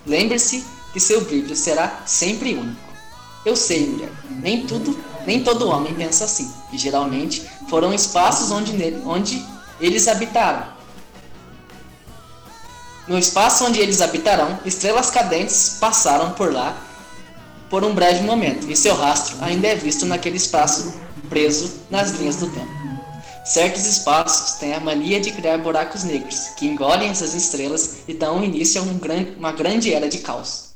[0.05, 2.87] Lembre-se que seu brilho será sempre único.
[3.45, 6.51] Eu sei, mulher, nem tudo, nem todo homem pensa assim.
[6.73, 8.71] E geralmente foram espaços onde,
[9.05, 9.45] onde
[9.79, 10.75] eles habitaram.
[13.07, 16.75] No espaço onde eles habitarão, estrelas cadentes passaram por lá
[17.69, 20.93] por um breve momento, e seu rastro ainda é visto naquele espaço
[21.29, 22.77] preso nas linhas do tempo.
[23.45, 28.43] Certos espaços têm a mania de criar buracos negros, que engolem essas estrelas e dão
[28.43, 30.73] início a um gran uma grande era de caos.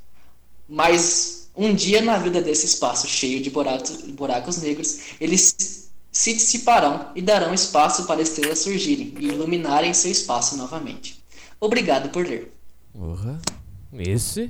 [0.70, 7.10] Mas um dia na vida desse espaço cheio de buracos, buracos negros, eles se dissiparão
[7.14, 11.22] e darão espaço para estrelas surgirem e iluminarem seu espaço novamente.
[11.60, 12.54] Obrigado por ler.
[12.94, 13.40] Porra.
[13.94, 14.50] Esse.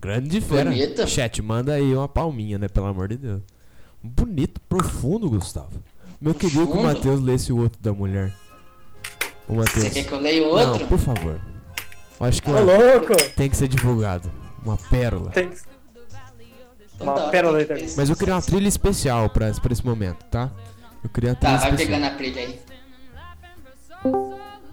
[0.00, 0.70] Grande fera.
[0.70, 1.06] Bonito.
[1.06, 2.68] Chat, manda aí uma palminha, né?
[2.68, 3.42] Pelo amor de Deus.
[4.02, 5.82] Bonito, profundo, Gustavo.
[6.20, 6.82] Meu queria que o?
[6.82, 8.32] Matheus lesse o outro da mulher.
[9.48, 9.94] O Você Matheus.
[9.94, 10.80] quer que eu leia outro?
[10.80, 11.40] Não, por favor.
[12.20, 13.14] Eu acho que Ô, ó, louco!
[13.36, 14.30] tem que ser divulgado.
[14.64, 15.30] Uma pérola.
[15.30, 15.50] Tem
[16.94, 17.94] Então uma tá, pérola tem da que.
[17.96, 20.50] Mas eu queria uma trilha especial pra, pra esse momento, tá?
[21.04, 21.98] Eu queria uma Tá, trilha vai especial.
[22.00, 22.60] pegando a trilha aí.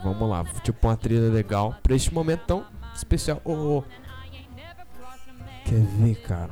[0.04, 3.42] Vamos lá, tipo uma trilha legal pra este momento tão especial.
[3.46, 3.84] Ô, ô.
[5.66, 6.52] Quer ver, cara?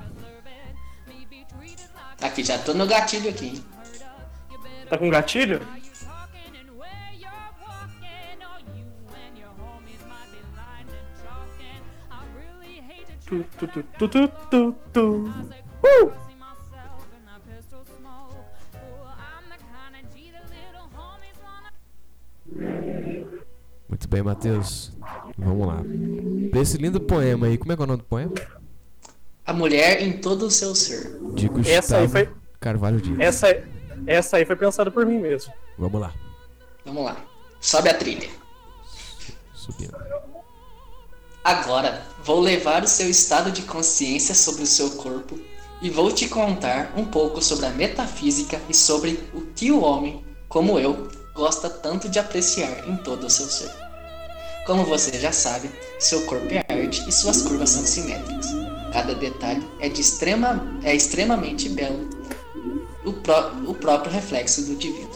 [2.17, 3.47] Tá aqui, já tô no gatilho aqui.
[3.47, 3.65] hein?
[4.89, 5.59] Tá com gatilho?
[13.25, 15.33] Tu, tu, tu, tu, tu, tu, tu.
[15.83, 16.11] Uh!
[23.87, 24.91] Muito bem, Matheus.
[25.37, 25.81] Vamos lá.
[26.51, 28.33] Pra esse lindo poema aí, como é que é o nome do poema?
[29.45, 31.17] A mulher em todo o seu ser.
[31.33, 33.19] De Gustavo Essa aí foi- Carvalho Dias.
[33.19, 33.63] Essa,
[34.05, 35.51] essa aí foi pensada por mim mesmo.
[35.77, 36.13] Vamos lá.
[36.85, 37.17] Vamos lá.
[37.59, 38.29] Sobe a trilha.
[39.53, 39.95] Subindo.
[41.43, 45.39] Agora, vou levar o seu estado de consciência sobre o seu corpo
[45.81, 50.23] e vou te contar um pouco sobre a metafísica e sobre o que o homem,
[50.47, 53.71] como eu, gosta tanto de apreciar em todo o seu ser.
[54.67, 58.45] Como você já sabe, seu corpo é arte e suas curvas são simétricas.
[58.91, 62.09] Cada detalhe é, de extrema, é extremamente belo,
[63.05, 65.09] o, pró- o próprio reflexo do divino.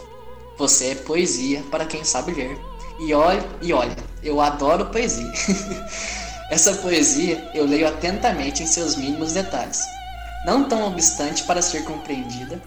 [0.58, 2.58] Você é poesia para quem sabe ler.
[3.00, 5.32] E olha, e olha, eu adoro poesia.
[6.50, 9.82] Essa poesia eu leio atentamente em seus mínimos detalhes.
[10.46, 12.62] Não tão obstante para ser compreendida,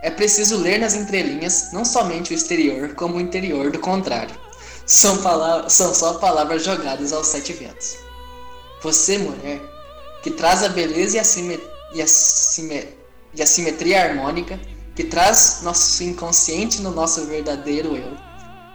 [0.00, 4.34] é preciso ler nas entrelinhas não somente o exterior, como o interior do contrário.
[4.86, 5.18] São,
[5.68, 7.96] são só palavras jogadas aos sete ventos.
[8.82, 9.60] Você, mulher,
[10.22, 11.22] que traz a beleza e a,
[11.94, 12.06] e a
[13.34, 14.58] e a simetria harmônica,
[14.94, 18.16] que traz nosso inconsciente no nosso verdadeiro eu,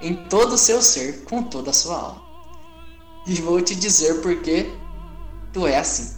[0.01, 2.23] em todo o seu ser, com toda a sua alma.
[3.27, 4.69] E vou te dizer porque
[5.51, 6.17] tu é assim.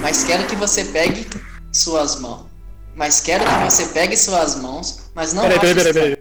[0.00, 1.26] Mas quero que você pegue
[1.72, 2.46] suas mãos.
[2.94, 6.16] Mas quero que você pegue suas mãos, mas não Peraí, peraí, peraí.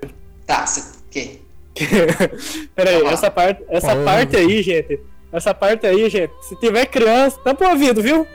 [0.46, 1.42] Tá, você que?
[2.76, 5.00] Peraí, essa parte, essa parte aí, gente.
[5.36, 6.34] Essa parte aí, gente.
[6.44, 8.26] Se tiver criança, tampa o ouvido, viu?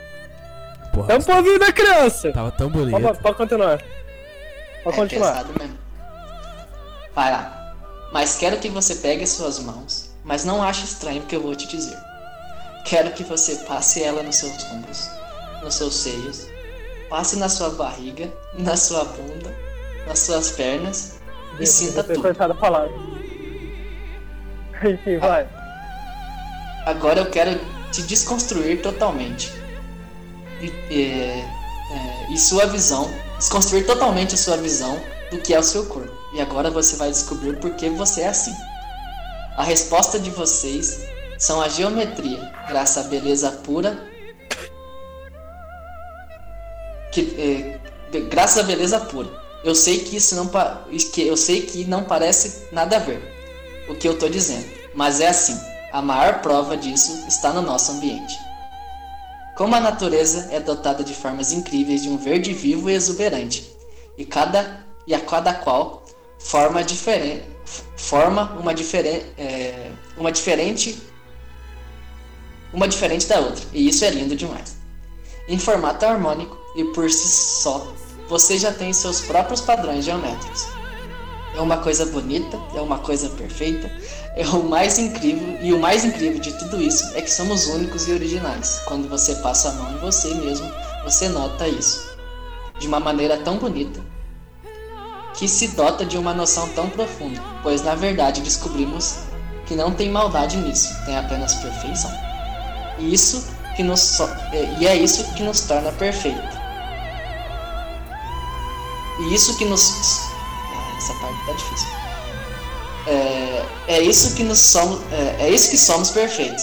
[0.93, 2.33] Porra, Tampa o ouvido da criança.
[2.33, 3.01] tava tão bonito.
[3.01, 3.79] Pode, pode continuar.
[4.85, 5.45] Pode É continuar.
[5.59, 5.79] mesmo.
[7.15, 7.75] Vai lá.
[8.13, 11.55] Mas quero que você pegue suas mãos, mas não ache estranho o que eu vou
[11.55, 11.97] te dizer.
[12.85, 15.09] Quero que você passe ela nos seus ombros,
[15.63, 16.47] nos seus seios,
[17.09, 19.55] passe na sua barriga, na sua bunda,
[20.09, 21.21] nas suas pernas
[21.61, 22.41] e sinta Eu tenho tudo.
[22.53, 22.91] a palavra.
[24.83, 25.47] Enfim, vai.
[26.91, 27.61] Agora eu quero
[27.93, 29.53] te desconstruir totalmente.
[30.61, 31.49] E, é,
[31.93, 33.09] é, e sua visão.
[33.39, 35.01] Desconstruir totalmente a sua visão
[35.31, 36.13] do que é o seu corpo.
[36.35, 38.55] E agora você vai descobrir por que você é assim.
[39.57, 41.01] A resposta de vocês
[41.39, 43.97] são a geometria, graças à beleza pura.
[47.13, 47.79] Que,
[48.13, 49.31] é, graças à beleza pura.
[49.63, 50.51] Eu sei que isso não
[51.19, 53.23] eu sei que não parece nada a ver
[53.89, 55.59] o que eu tô dizendo, mas é assim.
[55.93, 58.39] A maior prova disso está no nosso ambiente.
[59.57, 63.71] Como a natureza é dotada de formas incríveis de um verde vivo e exuberante,
[64.17, 66.05] e cada e a cada qual
[66.39, 67.45] forma diferente
[67.97, 69.27] forma uma diferente
[70.17, 71.03] uma diferente
[72.73, 74.77] uma diferente da outra, e isso é lindo demais.
[75.49, 77.93] Em formato harmônico e por si só,
[78.29, 80.67] você já tem seus próprios padrões geométricos.
[81.57, 83.91] É uma coisa bonita, é uma coisa perfeita,
[84.37, 88.07] é o mais incrível e o mais incrível de tudo isso é que somos únicos
[88.09, 88.81] e originais.
[88.87, 90.71] Quando você passa a mão em você mesmo,
[91.05, 92.11] você nota isso.
[92.79, 94.01] De uma maneira tão bonita
[95.35, 99.21] que se dota de uma noção tão profunda, pois na verdade descobrimos
[99.67, 102.11] que não tem maldade nisso, tem apenas perfeição.
[102.99, 103.47] E isso
[103.77, 106.59] que nos so- é- e é isso que nos torna perfeito.
[109.21, 109.91] E isso que nos
[110.73, 111.89] Ah, essa parte tá difícil.
[113.07, 116.63] É, é isso que nos somos, é, é isso que somos perfeitos.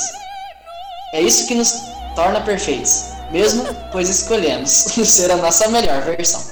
[1.14, 1.74] É isso que nos
[2.16, 4.70] torna perfeitos, mesmo pois escolhemos
[5.06, 6.44] ser a nossa melhor versão.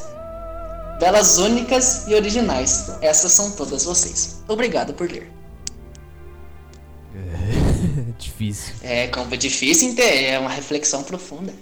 [1.00, 4.42] Belas, únicas e originais, essas são todas vocês.
[4.48, 5.30] Obrigado por ler.
[7.14, 8.74] É difícil.
[8.82, 11.54] É como difícil entender, é uma reflexão profunda.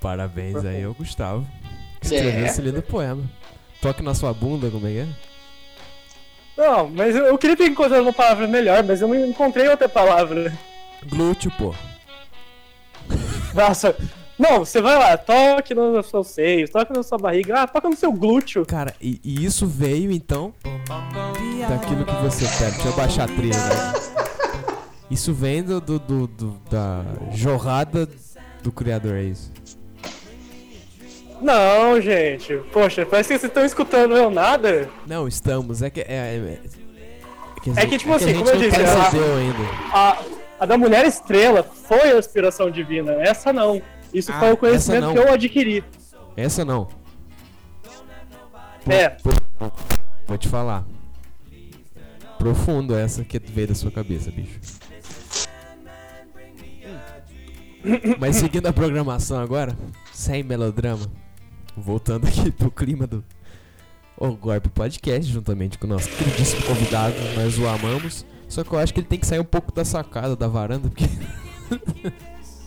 [0.00, 1.46] Parabéns aí ao Gustavo.
[2.00, 2.18] Que É.
[2.18, 3.22] escreveu esse lindo poema.
[3.80, 5.08] Toque na sua bunda, como é que é?
[6.56, 9.88] Não, mas eu, eu queria ter encontrado uma palavra melhor, mas eu não encontrei outra
[9.88, 10.52] palavra.
[11.08, 11.74] Glúteo, pô.
[13.54, 13.96] Nossa.
[14.38, 17.94] Não, você vai lá, toque nos seus seios, toque na sua barriga, ah, toca no
[17.96, 18.66] seu glúteo.
[18.66, 20.52] Cara, e, e isso veio então
[21.68, 22.72] daquilo que você pede.
[22.72, 23.92] Deixa eu baixar a trilha, né?
[25.10, 28.08] Isso vem do, do, do- do- da jorrada
[28.62, 29.52] do criador, é isso.
[31.42, 32.56] Não, gente.
[32.72, 34.88] Poxa, parece que vocês estão escutando eu nada.
[35.06, 35.82] Não, estamos.
[35.82, 36.00] É que.
[36.00, 36.58] É, é,
[37.76, 39.58] É que, tipo a assim, gente como eu disse, ainda.
[39.92, 40.18] A,
[40.60, 43.12] a da Mulher Estrela foi a inspiração divina.
[43.14, 43.82] Essa não.
[44.14, 45.84] Isso Ah, foi o conhecimento que eu adquiri.
[46.36, 46.88] Essa não.
[48.88, 49.16] É.
[50.26, 50.84] Vou te falar.
[52.38, 54.58] Profundo essa que veio da sua cabeça, bicho.
[58.18, 59.76] Mas seguindo a programação agora,
[60.12, 61.06] sem melodrama,
[61.76, 63.24] voltando aqui pro clima do
[64.16, 68.24] O Golpe Podcast, juntamente com o nosso queridíssimo convidado, nós o amamos.
[68.48, 70.88] Só que eu acho que ele tem que sair um pouco da sacada, da varanda,
[70.90, 71.04] porque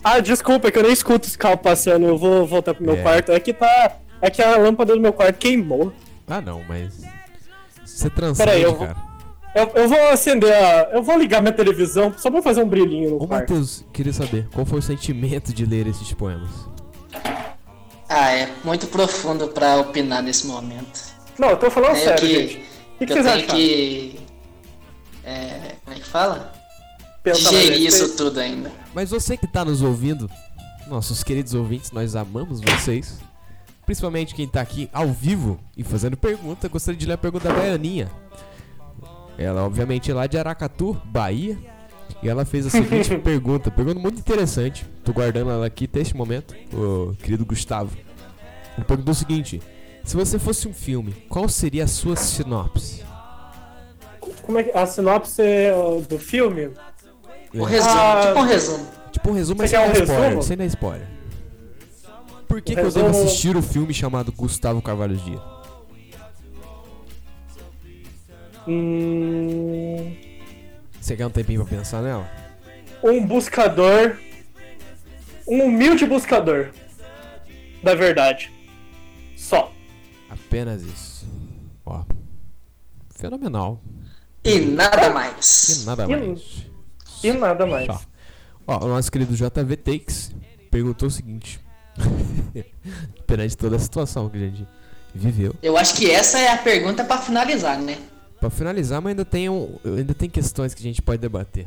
[0.02, 2.06] Ah, desculpa, é que eu nem escuto esse carro passando.
[2.06, 3.02] Eu vou voltar pro meu É.
[3.02, 3.32] quarto.
[3.32, 3.96] É que tá.
[4.22, 5.92] É que a lâmpada do meu quarto queimou.
[6.28, 7.02] Ah não, mas.
[7.84, 8.96] Você transcende, Peraí, eu vou- cara.
[9.54, 10.90] Eu, eu vou acender a.
[10.92, 13.50] Eu vou ligar minha televisão só pra fazer um brilhinho no Ô quarto.
[13.52, 16.50] Matheus, queria saber, qual foi o sentimento de ler esses poemas?
[18.08, 21.00] Ah, é muito profundo pra opinar nesse momento.
[21.38, 22.56] Não, eu tô falando Tenho sério, que- gente.
[22.94, 23.56] O que, que eu vocês tenho acharam?
[23.58, 24.20] que.
[25.24, 26.52] É, como é que fala?
[27.22, 28.16] Pensar isso respeito?
[28.16, 28.70] tudo ainda.
[28.94, 30.30] Mas você que tá nos ouvindo,
[30.86, 33.18] nossos queridos ouvintes, nós amamos vocês.
[33.84, 37.54] Principalmente quem tá aqui ao vivo e fazendo pergunta, gostaria de ler a pergunta da
[37.54, 38.10] Baianinha.
[39.38, 41.58] Ela, obviamente, é lá de Aracatu, Bahia.
[42.22, 44.86] E ela fez a seguinte pergunta, pergunta muito interessante.
[45.04, 47.96] Tô guardando ela aqui até este momento, o querido Gustavo.
[48.76, 49.60] Ele perguntou o seguinte:
[50.04, 53.04] Se você fosse um filme, qual seria a sua sinopse?
[54.42, 54.70] Como é que.
[54.76, 55.42] A sinopse
[55.74, 56.70] ó, do filme?
[57.54, 58.22] O resumo, Ah.
[58.26, 58.86] tipo um resumo.
[59.12, 60.22] Tipo um resumo, mas sem dar um spoiler.
[60.24, 60.42] resumo?
[60.42, 61.08] Sem dar spoiler.
[62.48, 65.40] Por que, que eu devo assistir o filme chamado Gustavo Carvalho Dias?
[68.68, 70.14] Hum,
[71.06, 72.28] Você quer um tempinho pra pensar nela?
[73.00, 74.16] um buscador.
[75.46, 76.70] Um humilde buscador.
[77.80, 78.50] Da verdade.
[79.36, 79.72] Só.
[80.28, 81.24] Apenas isso.
[81.84, 82.02] Ó.
[83.10, 83.80] Fenomenal.
[84.42, 85.84] E nada E mais.
[85.86, 86.66] nada E- mais.
[87.22, 87.86] E nada mais.
[87.86, 88.00] Só.
[88.66, 90.32] Ó, o nosso querido JV Takes
[90.72, 91.60] perguntou o seguinte.
[93.28, 94.66] Perante toda a situação que a gente
[95.14, 95.54] viveu.
[95.62, 97.96] Eu acho que essa é a pergunta pra finalizar, né?
[98.40, 101.66] Pra finalizar, mas ainda tem, um, ainda tem questões que a gente pode debater.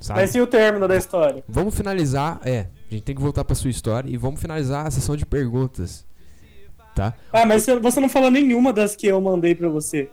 [0.00, 0.20] Sabe?
[0.20, 1.42] Mas e o término da história?
[1.48, 4.90] Vamos finalizar, é, a gente tem que voltar pra sua história e vamos finalizar a
[4.90, 6.06] sessão de perguntas.
[6.94, 7.14] Tá?
[7.32, 10.08] Ah, mas você- não falou nenhuma das que eu mandei pra você.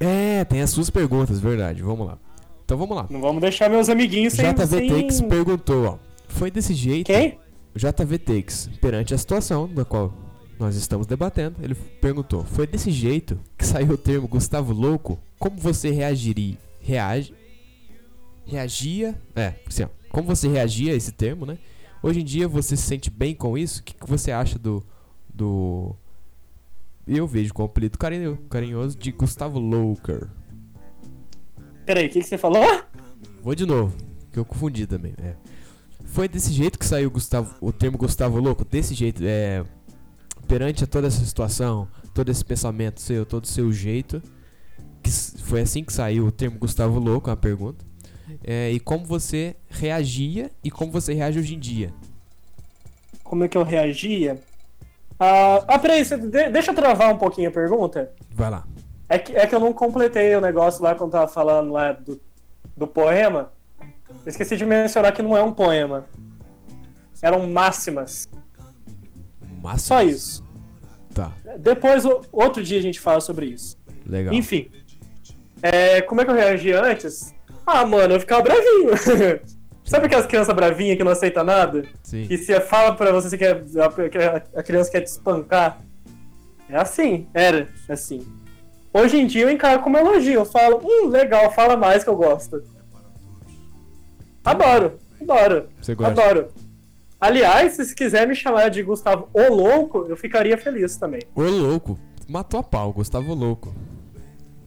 [0.00, 1.82] É, tem as suas perguntas, verdade.
[1.82, 2.18] Vamos lá.
[2.64, 3.06] Então vamos lá.
[3.08, 4.44] Não vamos deixar meus amiguinhos sem.
[4.52, 5.28] JV sem...
[5.28, 5.98] Perguntou, ó.
[6.28, 7.06] Foi desse jeito.
[7.06, 7.38] Quem?
[7.74, 10.12] O JV Takes, perante a situação da qual
[10.58, 15.18] nós estamos debatendo, ele perguntou: Foi desse jeito que saiu o termo Gustavo Louco?
[15.38, 16.56] Como você reagiria?
[16.80, 17.34] Reage?
[18.44, 19.20] Reagia?
[19.34, 19.86] É, assim.
[20.10, 21.58] Como você reagia a esse termo, né?
[22.02, 23.80] Hoje em dia você se sente bem com isso?
[23.80, 24.82] O que, que você acha do.
[25.32, 25.94] do.
[27.06, 30.28] Eu vejo com o apelido carinho, carinhoso de Gustavo Louker.
[31.84, 32.64] Peraí, o que, que você falou?
[33.42, 33.96] Vou de novo,
[34.32, 35.14] que eu confundi também.
[35.18, 35.34] é.
[36.04, 38.64] Foi desse jeito que saiu Gustavo, o termo Gustavo Louco?
[38.64, 39.64] Desse jeito, é.
[40.48, 44.22] Perante toda essa situação, todo esse pensamento seu, todo o seu jeito.
[45.02, 47.84] Que foi assim que saiu o termo Gustavo Louco, a pergunta.
[48.42, 51.92] É, e como você reagia e como você reage hoje em dia.
[53.22, 54.40] Como é que eu reagia?
[55.18, 56.04] Ah, ah peraí,
[56.52, 58.12] deixa eu travar um pouquinho a pergunta.
[58.30, 58.64] Vai lá.
[59.08, 62.20] É que, é que eu não completei o negócio lá quando tava falando lá do,
[62.76, 63.52] do poema.
[63.80, 66.06] Eu esqueci de mencionar que não é um poema.
[67.22, 68.28] Eram máximas.
[69.66, 69.86] Máximo.
[69.88, 70.44] Só isso.
[71.14, 73.76] Tá, Depois, outro dia a gente fala sobre isso.
[74.06, 74.32] legal.
[74.34, 74.70] Enfim.
[75.62, 77.34] É, como é que eu reagi antes?
[77.66, 78.90] Ah, mano, eu ficava bravinho.
[79.84, 81.84] Sabe aquelas crianças bravinhas que não aceita nada?
[82.02, 82.26] Sim.
[82.26, 83.64] Que se fala pra você você quer,
[84.54, 85.80] a, a criança quer te espancar.
[86.68, 88.26] É assim, era assim.
[88.92, 90.40] Hoje em dia eu encaro como elogio.
[90.40, 92.62] Eu falo, hum, legal, fala mais que eu gosto.
[94.44, 96.20] Adoro, adoro, Você gosta?
[96.22, 96.48] adoro.
[97.20, 101.22] Aliás, se quiser me chamar de Gustavo o Louco, eu ficaria feliz também.
[101.34, 101.98] Ô louco.
[102.28, 103.72] Matou a pau, Gustavo Louco.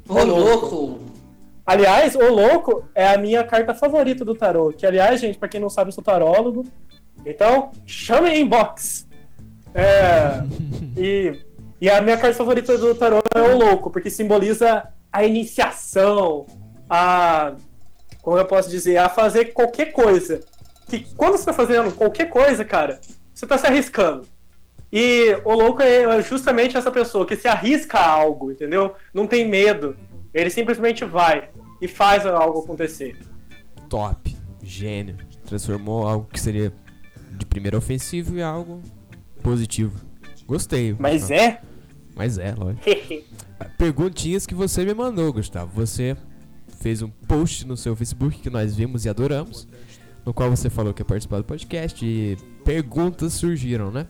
[0.08, 1.00] Ô, louco!
[1.66, 4.74] Aliás, o Louco é a minha carta favorita do tarô.
[4.74, 6.66] Que, aliás, gente, pra quem não sabe, eu sou tarólogo.
[7.24, 9.08] Então, chame em inbox.
[9.76, 10.42] É,
[10.98, 11.40] e,
[11.80, 16.48] e a minha carta favorita do tarô é o Louco, porque simboliza a iniciação,
[16.90, 17.54] a.
[18.24, 18.98] Como eu posso dizer?
[18.98, 20.40] A fazer qualquer coisa.
[20.90, 23.00] Que quando você tá fazendo qualquer coisa, cara,
[23.34, 24.28] você tá se arriscando.
[24.92, 28.96] E o louco é justamente essa pessoa que se arrisca a algo, entendeu?
[29.14, 29.96] Não tem medo.
[30.34, 31.50] Ele simplesmente vai
[31.80, 33.16] e faz algo acontecer.
[33.88, 34.36] Top.
[34.64, 35.16] Gênio.
[35.46, 36.74] Transformou algo que seria
[37.32, 38.82] de primeiro ofensivo em algo
[39.42, 40.00] positivo.
[40.46, 40.96] Gostei.
[41.00, 41.40] Mas Gustavo.
[41.40, 41.62] é?
[42.16, 42.84] Mas é, lógico.
[43.78, 45.72] Perguntinhas que você me mandou, Gustavo.
[45.74, 46.18] Você
[46.80, 49.68] fez um post no seu Facebook que nós vimos e adoramos,
[50.30, 54.06] no qual você falou que ia participar do podcast e perguntas surgiram, né?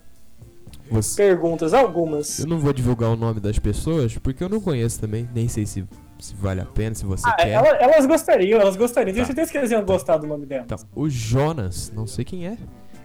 [0.91, 1.15] Você...
[1.15, 2.39] Perguntas, algumas.
[2.39, 5.65] Eu não vou divulgar o nome das pessoas porque eu não conheço também, nem sei
[5.65, 5.85] se,
[6.19, 7.47] se vale a pena, se você Ah, quer.
[7.51, 9.13] ela- elas gostariam, elas gostariam.
[9.13, 9.27] Tenho Tá.
[9.27, 10.63] certeza que eles iam gostar do nome dela.
[10.65, 12.57] Então, o Jonas, não sei quem é,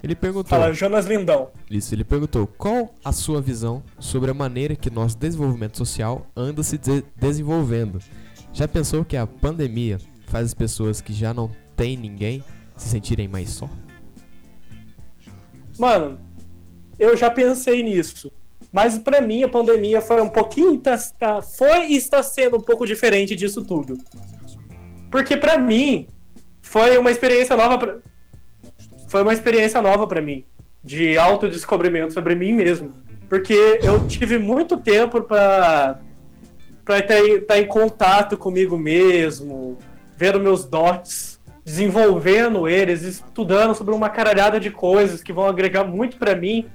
[0.03, 0.51] ele perguntou.
[0.51, 1.51] Fala, Jonas Lindão.
[1.71, 6.65] Isso, ele perguntou: qual a sua visão sobre a maneira que nosso desenvolvimento social anda
[6.65, 8.01] se de- desenvolvendo?
[8.53, 12.43] Já pensou que a pandemia faz as pessoas que já não têm ninguém
[12.77, 13.69] se sentirem mais só?
[15.79, 16.19] Mano,
[16.99, 18.31] eu já pensei nisso.
[18.73, 20.79] Mas pra mim a pandemia foi um pouquinho.
[20.79, 23.97] tá- tá- foi e está sendo um pouco diferente disso tudo.
[25.11, 26.09] Porque pra mim
[26.61, 27.79] foi uma experiência nova.
[27.79, 27.97] Pra,
[29.09, 30.45] foi uma experiência nova pra mim.
[30.83, 32.93] De autodescobrimento sobre mim mesmo.
[33.29, 36.01] Porque eu tive muito tempo pra
[36.85, 39.79] pra estar em contato comigo mesmo,
[40.19, 41.34] vendo meus dots,
[41.65, 46.67] desenvolvendo eles, estudando sobre uma caralhada de coisas que vão agregar muito pra mim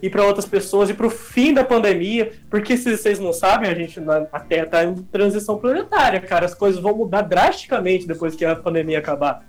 [0.00, 3.74] e pra outras pessoas e pro fim da pandemia, porque se vocês não sabem, a
[3.74, 8.36] gente na a Terra tá em transição planetária, cara, as coisas vão mudar drasticamente depois
[8.36, 9.44] que a pandemia acabar.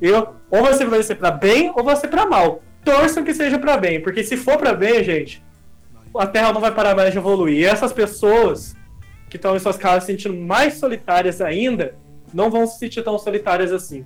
[0.00, 2.62] Eu, ou você vai ser pra bem ou vai ser pra mal.
[2.84, 5.44] Torçam que seja pra bem, porque se for pra bem, gente,
[6.16, 7.58] a Terra não vai parar mais de evoluir.
[7.58, 8.74] E essas pessoas
[9.30, 11.94] que estão em suas casas se sentindo mais solitárias ainda,
[12.34, 14.04] não vão se sentir tão solitárias assim.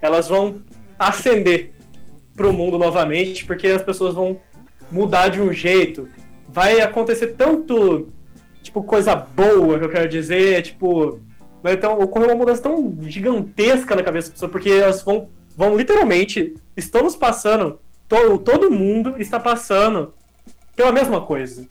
[0.00, 0.62] Elas vão
[0.98, 1.72] ascender
[2.34, 4.38] pro mundo novamente, porque as pessoas vão
[4.90, 6.08] mudar de um jeito.
[6.48, 8.08] Vai acontecer tanto,
[8.62, 11.20] tipo, coisa boa, que eu quero dizer, tipo,
[11.62, 16.54] um- ocorrer uma mudança tão gigantesca na cabeça das pessoas, porque elas vão, vão literalmente,
[16.76, 17.78] estamos passando,
[18.08, 20.14] to- todo mundo está passando
[20.74, 21.66] pela mesma coisa.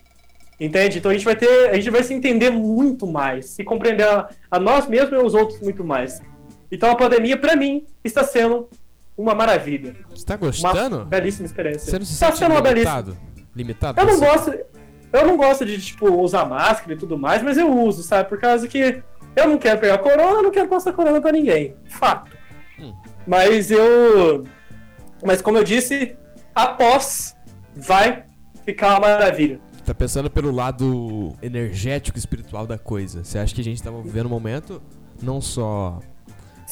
[0.58, 0.98] Entende?
[0.98, 1.70] Então a gente vai ter.
[1.70, 5.32] A gente vai se entender muito mais, se compreender a, a nós mesmos e aos
[5.34, 6.20] outros muito mais.
[6.70, 8.68] Então a pandemia, pra mim, está sendo
[9.16, 9.96] uma maravilha.
[10.10, 11.04] Você tá Uma gostando?
[11.04, 11.90] belíssima experiência.
[11.90, 13.16] Você não se Está sente sendo uma belíssima.
[13.54, 14.00] limitado?
[14.00, 14.54] Eu não gosto.
[15.12, 18.28] Eu não gosto de, tipo, usar máscara e tudo mais, mas eu uso, sabe?
[18.28, 19.02] Por causa que
[19.34, 21.74] eu não quero pegar corona, eu não quero passar corona pra ninguém.
[21.86, 22.30] Fato.
[22.78, 22.94] Hum.
[23.26, 24.44] Mas eu.
[25.24, 26.16] Mas como eu disse,
[26.54, 27.36] após
[27.76, 28.24] vai
[28.64, 29.60] ficar uma maravilha.
[29.84, 33.24] Tá pensando pelo lado energético espiritual da coisa.
[33.24, 34.80] Você acha que a gente tá vivendo um momento
[35.20, 35.98] não só.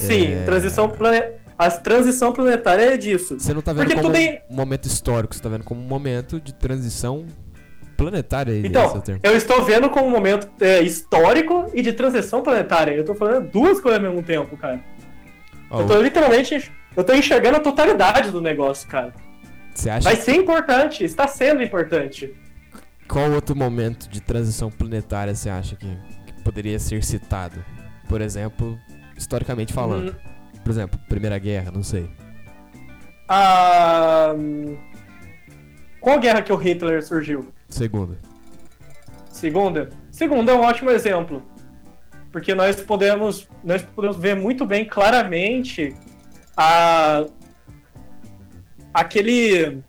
[0.06, 0.42] Sim, É.
[0.44, 1.22] transição plane...
[1.58, 3.38] a transição planetária é disso.
[3.38, 5.84] Você não tá vendo Porque como tem- um momento histórico, você tá vendo como um
[5.86, 7.26] momento de transição
[7.96, 8.52] planetária.
[8.52, 12.92] é Então, eu estou vendo como um momento é, histórico e de transição planetária.
[12.92, 14.80] Eu tô falando duas coisas ao mesmo tempo, cara.
[15.70, 16.70] Ó, Eu tô literalmente.
[16.96, 19.12] Eu tô enxergando a totalidade do negócio, cara.
[19.74, 22.32] Você acha Vai ser importante, está sendo importante.
[23.08, 25.86] qual outro momento de transição planetária você acha que,
[26.26, 27.64] que poderia ser citado?
[28.08, 28.78] Por exemplo,
[29.18, 30.12] historicamente falando.
[30.12, 32.08] Hum, Por exemplo, Primeira Guerra, não sei.
[33.28, 34.32] a...
[34.36, 34.76] hum,
[36.00, 37.48] Qual guerra que o Hitler surgiu?
[37.68, 38.16] Segunda.
[39.30, 39.90] Segunda?
[40.10, 41.42] Segunda é um ótimo exemplo.
[42.32, 45.94] Porque nós podemos, nós podemos ver muito bem claramente
[46.56, 47.24] a
[48.92, 49.82] aquele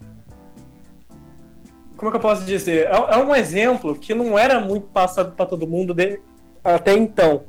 [1.97, 2.87] como é que eu posso dizer?
[2.87, 6.19] É, é um exemplo que não era muito passado para todo mundo de-
[6.63, 7.43] até então.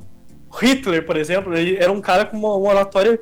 [0.51, 3.19] Hitler, por exemplo, ele era um cara com uma, uma oratória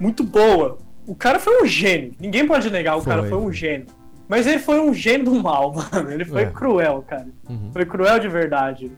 [0.00, 0.78] muito boa.
[1.06, 2.12] O cara foi um gênio.
[2.20, 3.30] Ninguém pode negar, o cara Foi.
[3.30, 3.86] foi um gênio.
[4.28, 6.10] Mas ele foi um gênio do mal, mano.
[6.10, 6.46] Ele foi É.
[6.50, 7.26] cruel, cara.
[7.48, 7.70] Uhum.
[7.72, 8.90] Foi cruel de verdade.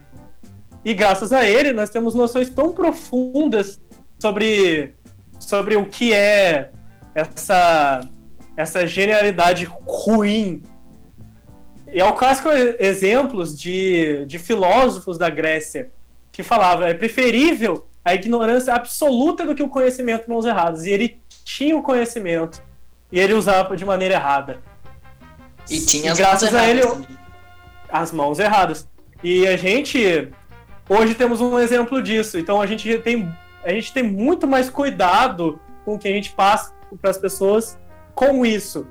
[0.85, 3.81] E graças a ele, nós temos noções tão profundas
[4.19, 4.94] sobre,
[5.40, 6.70] sobre o que é
[7.15, 8.01] essa,
[8.56, 10.62] essa genialidade ruim.
[11.93, 15.90] E é o clássico exemplos de, de filósofos da Grécia
[16.35, 20.85] que falavam é preferível a ignorância absoluta do que o conhecimento mãos erradas.
[20.85, 22.61] E ele tinha o conhecimento
[23.11, 24.61] e ele usava de maneira errada.
[25.70, 27.06] E tinha E as graças mãos a ele, erradas
[27.89, 28.89] as mãos erradas.
[29.23, 30.28] E a gente
[30.89, 32.36] hoje temos um exemplo disso.
[32.36, 33.32] Então a gente tem
[33.62, 37.78] a gente tem muito mais cuidado com o que a gente passa para as pessoas
[38.12, 38.89] com isso.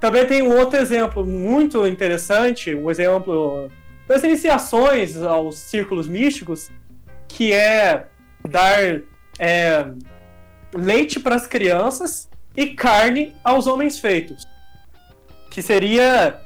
[0.00, 3.70] Também tem um outro exemplo muito interessante, um exemplo
[4.08, 6.70] das iniciações aos círculos místicos,
[7.28, 8.06] que é
[8.48, 8.80] dar
[9.38, 9.86] é,
[10.74, 14.44] leite para as crianças e carne aos homens feitos.
[15.50, 16.40] Que seria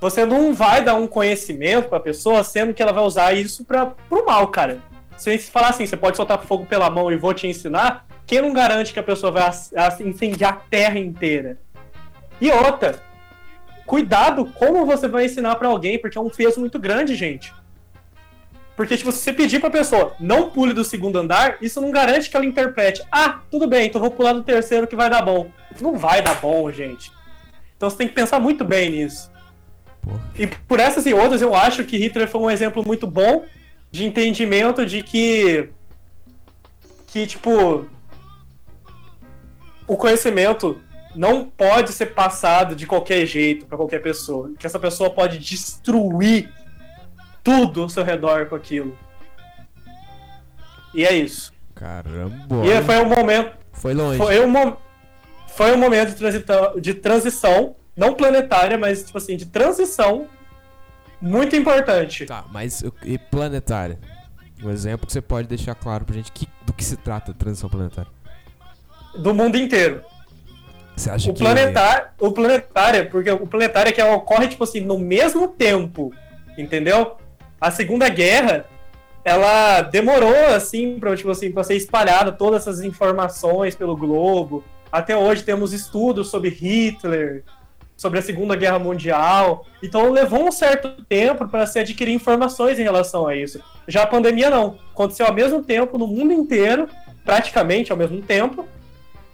[0.00, 3.86] você não vai dar um conhecimento pra pessoa, sendo que ela vai usar isso para
[3.86, 4.78] pro mal, cara.
[5.16, 8.40] Se você falar assim, você pode soltar fogo pela mão e vou te ensinar, quem
[8.40, 9.50] não garante que a pessoa vai
[10.00, 11.58] incendiar a terra inteira?
[12.40, 13.02] E outra,
[13.88, 17.54] cuidado como você vai ensinar pra alguém, porque é um peso muito grande, gente.
[18.76, 22.28] Porque, tipo, se você pedir pra pessoa não pule do segundo andar, isso não garante
[22.28, 23.02] que ela interprete.
[23.10, 25.50] Ah, tudo bem, então vou pular do terceiro que vai dar bom.
[25.80, 27.10] Não vai dar bom, gente.
[27.76, 29.32] Então você tem que pensar muito bem nisso.
[30.02, 30.20] Porra.
[30.38, 33.46] E por essas e outras, eu acho que Hitler foi um exemplo muito bom
[33.90, 35.70] de entendimento de que.
[37.06, 37.86] Que, tipo.
[39.86, 40.78] O conhecimento
[41.14, 44.52] não pode ser passado de qualquer jeito pra qualquer pessoa.
[44.58, 46.52] Que essa pessoa pode destruir
[47.42, 48.96] tudo ao seu redor com aquilo.
[50.94, 51.52] E é isso.
[51.74, 52.64] Caramba.
[52.66, 53.56] E foi um momento.
[53.72, 54.18] Foi longe.
[54.18, 54.76] Foi um,
[55.48, 60.26] foi um momento de, transita- de transição, não planetária, mas tipo assim, de transição
[61.20, 62.26] muito importante.
[62.26, 63.98] Tá, mas e planetária?
[64.62, 67.34] Um exemplo que você pode deixar claro pra gente que, do que se trata a
[67.34, 68.10] transição planetária.
[69.16, 70.02] Do mundo inteiro.
[70.98, 71.40] Você acha O que.
[71.40, 76.12] planetário, o planetário, porque o planetário é que ocorre, tipo assim, no mesmo tempo,
[76.56, 77.16] entendeu?
[77.60, 78.66] A Segunda Guerra,
[79.24, 84.64] ela demorou, assim, pra, tipo assim, pra ser espalhada todas essas informações pelo globo.
[84.90, 87.44] Até hoje temos estudos sobre Hitler,
[87.96, 89.66] sobre a Segunda Guerra Mundial.
[89.82, 93.60] Então levou um certo tempo para se adquirir informações em relação a isso.
[93.86, 94.78] Já a pandemia não.
[94.92, 96.88] Aconteceu ao mesmo tempo no mundo inteiro,
[97.24, 98.66] praticamente ao mesmo tempo.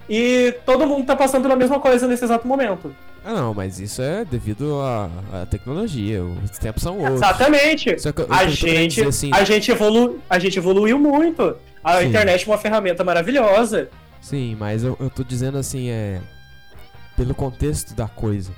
[0.09, 2.95] E todo mundo tá passando pela mesma coisa nesse exato momento.
[3.25, 5.09] Ah, não, mas isso é devido à,
[5.51, 6.23] tecnologia.
[6.23, 7.15] Os tempos são outros.
[7.17, 7.89] Exatamente.
[7.91, 11.57] Eu- A gente, assim- a, gente evolu, a gente evoluiu muito.
[11.83, 12.09] A Sim.
[12.09, 13.89] internet é uma ferramenta maravilhosa.
[14.21, 16.21] Sim, mas eu, eu tô dizendo assim, é.
[17.17, 18.51] Pelo contexto da coisa.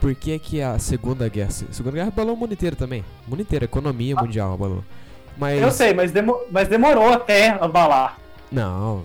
[0.00, 1.48] Por que que a Segunda Guerra.
[1.50, 3.04] A Segunda Guerra abalou o mundo inteiro também.
[3.26, 4.82] O mundo inteiro, a economia mundial abalou.
[5.38, 5.62] Mas.
[5.62, 8.18] Eu sei, mas, demo- mas demorou até abalar.
[8.50, 9.04] Não.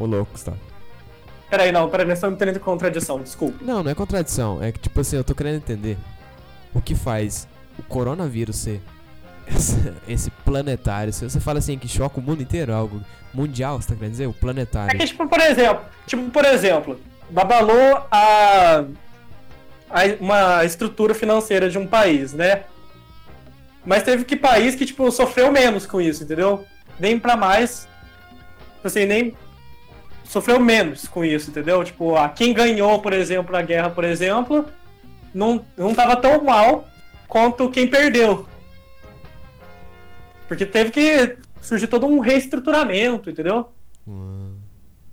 [0.00, 0.52] Ô louco, tá.
[1.48, 3.58] Peraí, não, peraí, nós estamos tendo contradição, desculpa.
[3.62, 4.62] Não, não é contradição.
[4.62, 5.96] É que, tipo assim, eu tô querendo entender
[6.74, 7.46] o que faz
[7.78, 8.80] o coronavírus ser
[9.46, 11.12] esse, esse planetário.
[11.12, 13.00] Se você fala assim que choca o mundo inteiro, algo
[13.34, 14.26] mundial, você tá querendo dizer?
[14.26, 14.98] O É planetário.
[14.98, 17.00] que, tipo, por exemplo, tipo, por exemplo,
[17.34, 18.84] abalou a,
[19.90, 22.62] a- uma estrutura financeira de um país, né?
[23.84, 26.64] Mas teve que país que, tipo, sofreu menos com isso, entendeu?
[26.98, 27.88] Nem pra mais.
[28.76, 29.34] Tipo Assim, nem.
[30.30, 31.82] Sofreu menos com isso, entendeu?
[31.82, 34.64] Tipo, a quem ganhou, por exemplo, a guerra, por exemplo,
[35.34, 36.86] não, não tava tão mal
[37.26, 38.46] quanto quem perdeu.
[40.46, 43.72] Porque teve que surgir todo um reestruturamento, entendeu?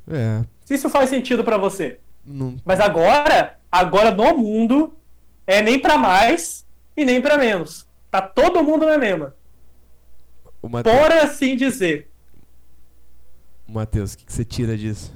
[0.07, 0.45] É.
[0.63, 1.99] Se isso faz sentido pra você.
[2.23, 4.95] Não, Mas agora, agora no mundo,
[5.47, 6.63] é nem pra mais
[6.95, 7.87] e nem pra menos.
[8.11, 9.33] Tá todo mundo na mesma.
[10.61, 12.07] Matheus, Por assim dizer.
[13.67, 15.13] Matheus, o que, que você tira disso?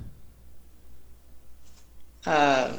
[2.25, 2.71] Ah,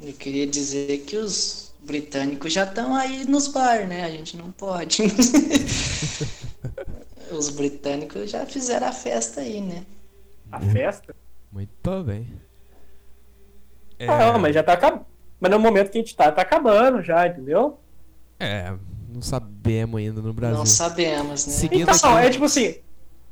[0.00, 4.04] eu queria dizer que os britânicos já estão aí nos bar, né?
[4.04, 5.02] A gente não pode.
[7.30, 9.84] os britânicos já fizeram a festa aí, né?
[10.52, 11.14] A festa?
[11.50, 12.30] Muito bem.
[13.98, 15.06] É, Ah, mas já tá acabando.
[15.40, 17.78] Mas no momento que a gente tá, tá acabando já, entendeu?
[18.40, 18.74] é,
[19.08, 20.58] não sabemos ainda no Brasil.
[20.58, 21.52] Não sabemos, né?
[21.52, 22.76] Seguindo Então, aqui- é tipo assim,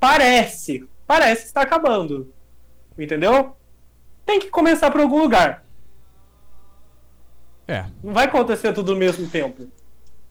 [0.02, 0.84] parece.
[1.06, 2.32] Parece que está acabando.
[2.98, 3.56] Entendeu?
[4.26, 5.64] Tem que começar por algum lugar.
[7.68, 9.68] É, Não vai acontecer tudo ao mesmo tempo.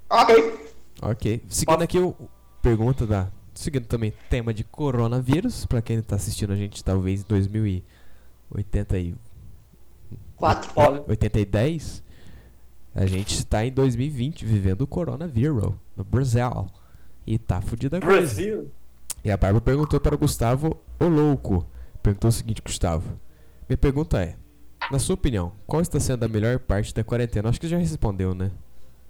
[0.09, 0.59] Ok.
[1.01, 1.41] ok.
[1.47, 2.13] Seguindo aqui o
[2.61, 3.29] pergunta da.
[3.53, 9.15] Seguindo também tema de coronavírus, pra quem tá assistindo a gente talvez em 2080 e
[10.35, 10.71] Quatro.
[10.75, 12.03] Olha, 80 e 10,
[12.95, 16.67] a gente está em 2020 vivendo o coronavírus no Brasil.
[17.25, 18.17] E tá fudida a coisa.
[18.17, 18.71] Brasil.
[19.23, 21.65] E a Bárbara perguntou para o Gustavo, o louco.
[22.01, 23.19] Perguntou o seguinte, Gustavo.
[23.69, 24.35] Minha pergunta é,
[24.91, 27.49] na sua opinião, qual está sendo a melhor parte da quarentena?
[27.49, 28.51] Acho que já respondeu, né?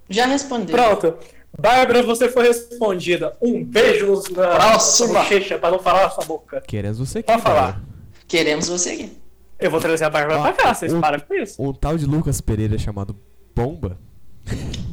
[0.09, 0.75] Já respondeu.
[0.75, 1.15] Pronto.
[1.57, 3.35] Bárbara, você foi respondida.
[3.41, 5.19] Um beijo na Próxima.
[5.19, 6.61] bochecha pra não falar na sua boca.
[6.61, 7.61] Queremos você aqui, Pode falar.
[7.73, 7.83] Bárbara.
[8.27, 9.17] Queremos você aqui.
[9.59, 11.61] Eu vou trazer a Bárbara Ó, pra cá, vocês um- param com isso.
[11.61, 13.15] Um tal de Lucas Pereira chamado
[13.55, 13.97] Bomba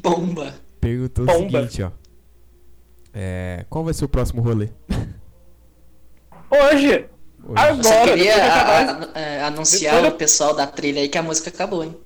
[0.03, 0.55] Bomba.
[0.81, 1.61] perguntou o Bomba.
[1.61, 1.91] seguinte, ó.
[3.21, 4.69] É, qual vai ser o próximo rolê?
[6.51, 7.07] Hoje, Hoje.
[7.49, 8.81] Agora, Eu só queria a-
[9.15, 11.97] a- é, anunciar Depois- o pessoal da trilha aí que a música acabou, hein?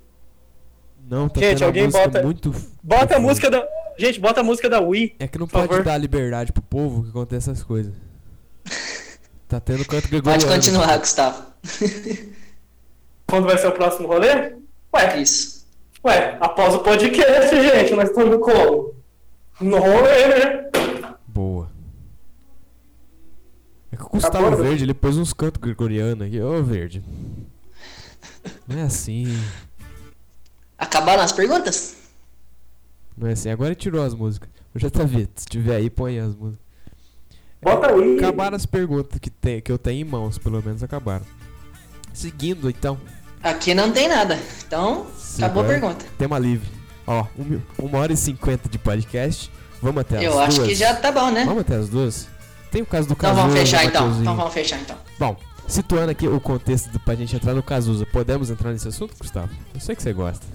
[1.09, 2.55] Não, tá Gente, alguém bota- muito...
[2.83, 3.63] bota a música da.
[3.99, 5.17] Gente, bota a música da Wii.
[5.19, 5.85] É que não por pode favor.
[5.85, 7.93] dar liberdade pro povo que acontece essas coisas.
[9.49, 10.43] Tá tendo canto gregoriano.
[10.47, 11.43] Pode continuar, Gustavo.
[13.27, 14.55] Quando vai ser o próximo rolê?
[14.95, 15.67] Ué, Isso.
[16.03, 18.95] ué, após o podcast, gente, nós estamos como?
[19.61, 20.71] No rolê, né?
[21.33, 21.71] Boa.
[23.91, 24.65] É que o Gustavo Acabou?
[24.65, 26.41] Verde, ele pôs uns cantos gregorianos aqui.
[26.41, 27.03] Ô, Verde.
[28.67, 29.27] Não é assim.
[30.77, 31.97] Acabaram as perguntas?
[33.17, 34.49] Não é assim, agora tirou as músicas.
[34.75, 36.65] O JV, se tiver aí, põe as músicas.
[37.61, 38.17] Bota aí.
[38.19, 41.25] Acabaram as perguntas que, tem, que eu tenho em mãos, pelo menos acabaram.
[42.13, 42.99] Seguindo, então,
[43.43, 44.39] Aqui não tem nada.
[44.67, 46.05] Então, Sim, acabou a pergunta.
[46.17, 46.69] tema livre.
[47.07, 49.51] Ó, um uma hora e cinquenta de podcast.
[49.83, 50.49] Vamos até as Eu duas.
[50.49, 51.45] acho que já tá bom, né?
[51.45, 52.29] Vamos até as duas?
[52.71, 53.43] Tem o caso do Então Cazuza.
[53.43, 54.21] vamos fechar então.
[54.21, 54.97] Então vamos fechar então.
[55.19, 55.37] Bom,
[55.67, 59.51] situando aqui o contexto do, pra gente entrar no Cazuza, podemos entrar nesse assunto, Gustavo?
[59.75, 60.47] Eu sei que você gosta.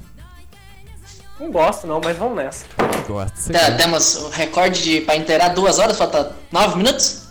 [1.39, 2.65] Não gosto não, mas vamos nessa.
[3.07, 7.21] Gosta, você Tá, temos o recorde de pra inteirar duas horas, falta nove minutos?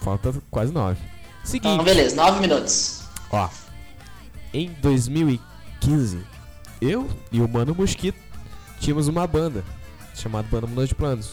[0.00, 0.98] Falta quase nove.
[1.42, 3.02] Seguinte, Então beleza, nove minutos.
[3.30, 3.48] ó.
[4.52, 6.20] Em 2015,
[6.80, 8.16] eu e o Mano Mosquito
[8.80, 9.62] tínhamos uma banda
[10.14, 11.32] chamada Banda Mudou de Planos.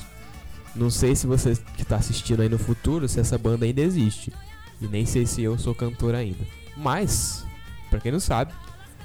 [0.75, 4.31] Não sei se você que tá assistindo aí no futuro, se essa banda ainda existe.
[4.79, 6.45] E nem sei se eu sou cantor ainda.
[6.75, 7.45] Mas,
[7.89, 8.53] pra quem não sabe,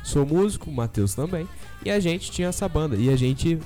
[0.02, 1.48] sou músico, Matheus também.
[1.84, 2.96] E a gente tinha essa banda.
[2.96, 3.58] E a gente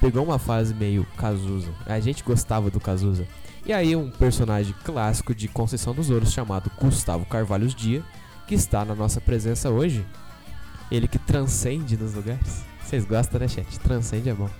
[0.00, 1.72] pegou uma fase meio Cazuza.
[1.86, 3.26] A gente gostava do Cazuza.
[3.64, 8.02] E aí um personagem clássico de Conceição dos Ouros chamado Gustavo Carvalhos Dia,
[8.48, 10.04] que está na nossa presença hoje.
[10.90, 12.64] Ele que transcende nos lugares.
[12.82, 13.78] Vocês gostam, né, chat?
[13.78, 14.50] Transcende é bom.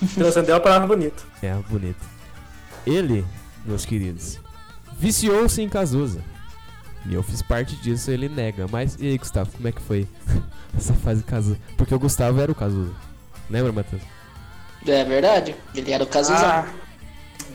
[0.14, 1.22] Transcendeu a palavra bonita.
[1.42, 2.04] É, bonito.
[2.86, 3.24] Ele,
[3.64, 4.38] meus queridos,
[4.98, 6.22] viciou-se em Cazuza.
[7.06, 8.66] E eu fiz parte disso, ele nega.
[8.70, 10.06] Mas e aí, Gustavo, como é que foi
[10.76, 11.58] essa fase Cazuza?
[11.76, 12.92] Porque o Gustavo era o Cazuza.
[13.48, 14.02] Lembra, Matheus?
[14.86, 15.54] É verdade?
[15.74, 16.46] Ele era o Cazuza.
[16.46, 16.66] Ah,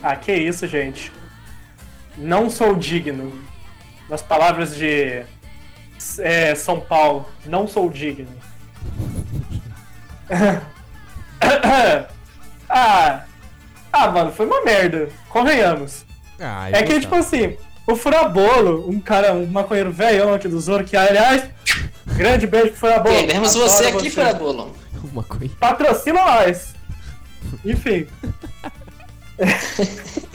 [0.02, 1.12] ah, que isso, gente.
[2.16, 3.32] Não sou digno.
[4.08, 5.24] Nas palavras de
[6.18, 8.28] é, São Paulo, não sou digno.
[12.68, 13.24] ah,
[13.92, 15.08] ah, mano, foi uma merda.
[15.28, 16.04] Convenhamos.
[16.40, 20.84] Ah, É que, tipo assim, o Furabolo, um cara, um maconheiro velhão aqui do Zoro,
[20.84, 21.44] que, aliás,
[22.16, 23.14] grande beijo pro Furabolo.
[23.14, 24.74] Queremos você aqui, Furabolo.
[25.12, 25.54] Uma coisa.
[25.60, 26.74] Patrocina nós.
[27.64, 28.06] Enfim.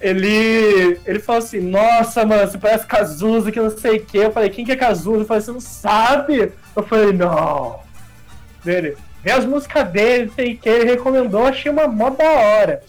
[0.00, 4.18] ele, ele falou assim, nossa, mano, você parece Cazuza, que não sei o que.
[4.18, 5.20] Eu falei, quem que é Cazuza?
[5.20, 6.52] Eu falei, você não sabe?
[6.74, 7.78] Eu falei, não.
[8.64, 12.80] Dele, vê as músicas dele, sei que, ele recomendou, achei uma mó da hora.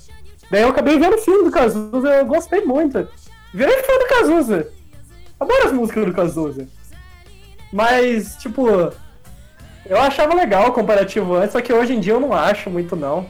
[0.51, 3.07] Daí eu acabei vendo o filme do Cazuza, eu gostei muito.
[3.51, 4.67] Virei fã do Cazuza.
[5.39, 6.67] Adoro as músicas do Cazuza.
[7.73, 8.69] Mas, tipo,
[9.83, 12.95] eu achava legal o comparativo antes, só que hoje em dia eu não acho muito
[12.95, 13.27] não.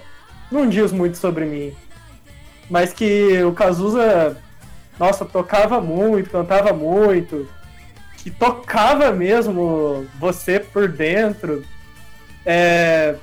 [0.51, 1.73] Não diz muito sobre mim.
[2.69, 4.35] Mas que o Cazuza,
[4.99, 7.47] nossa, tocava muito, cantava muito.
[8.17, 11.63] Que tocava mesmo você por dentro.
[12.47, 13.15] É,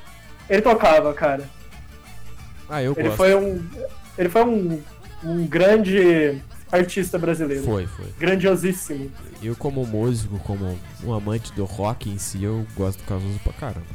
[0.48, 1.48] ele tocava, cara.
[2.68, 3.16] Ah, eu Ele gosto.
[3.16, 3.64] foi um.
[4.18, 4.82] Ele foi um,
[5.24, 6.40] um grande
[6.70, 7.64] artista brasileiro.
[7.64, 8.06] Foi, foi.
[8.18, 9.10] Grandiosíssimo.
[9.42, 13.52] Eu, como músico, como um amante do rock em si, eu gosto do Cazuza pra
[13.54, 13.86] caramba.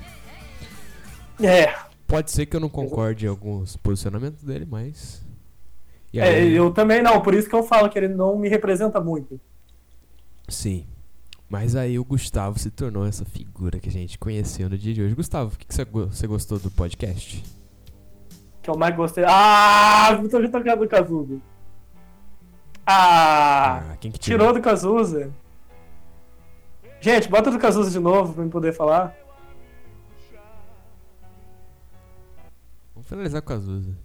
[1.41, 1.73] É,
[2.09, 5.21] Pode ser que eu não concorde em alguns posicionamentos dele, mas.
[6.11, 8.99] É, aí, eu também não, por isso que eu falo que ele não me representa
[8.99, 9.39] muito.
[10.47, 10.87] Sim.
[11.49, 15.01] Mas aí o Gustavo se tornou essa figura que a gente conheceu no dia de
[15.01, 15.15] hoje.
[15.15, 17.43] Gustavo, o que, que você, go- você gostou do podcast?
[18.61, 19.23] Que eu mais gostei.
[19.27, 21.37] Ah, eu tô tocando do Cazuza.
[22.85, 25.31] Ah, quem que tirou do Cazuza.
[27.01, 29.15] Gente, bota do Cazuza de novo pra eu poder falar.
[32.93, 33.97] Vamos finalizar com o Cazuza.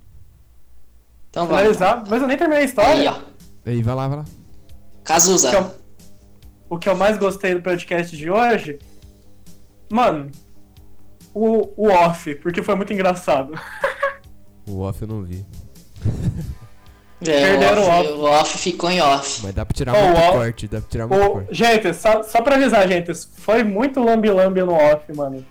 [1.31, 1.47] Então.
[1.47, 3.13] Finalizar, mas eu nem terminei a Aí, história.
[3.13, 3.21] ó.
[3.67, 4.25] Aí, vai lá, vai lá.
[5.03, 5.49] Cazuza.
[5.49, 5.84] O que eu-
[6.69, 8.79] o que eu mais gostei do podcast de hoje,
[9.91, 10.31] mano,
[11.35, 13.53] o, o off, porque foi muito engraçado.
[14.67, 15.45] O off eu não vi.
[17.21, 17.25] É,
[17.59, 19.41] Perderam o, o off, o off ficou em off.
[19.43, 21.55] Mas dá pra tirar Oh, muito o off- corte, dá pra tirar muito O, corte.
[21.55, 25.45] gente, só, só pra avisar, gente, foi muito lambi-lambi no off, mano.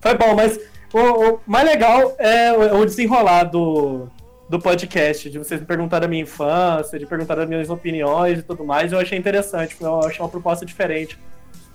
[0.00, 0.58] Foi bom, mas
[0.94, 0.98] o,
[1.34, 4.08] o mais legal é o, o desenrolar do,
[4.48, 8.42] do podcast, de vocês me perguntarem da minha infância, de perguntar das minhas opiniões e
[8.42, 11.18] tudo mais, eu achei interessante, eu achei uma proposta diferente.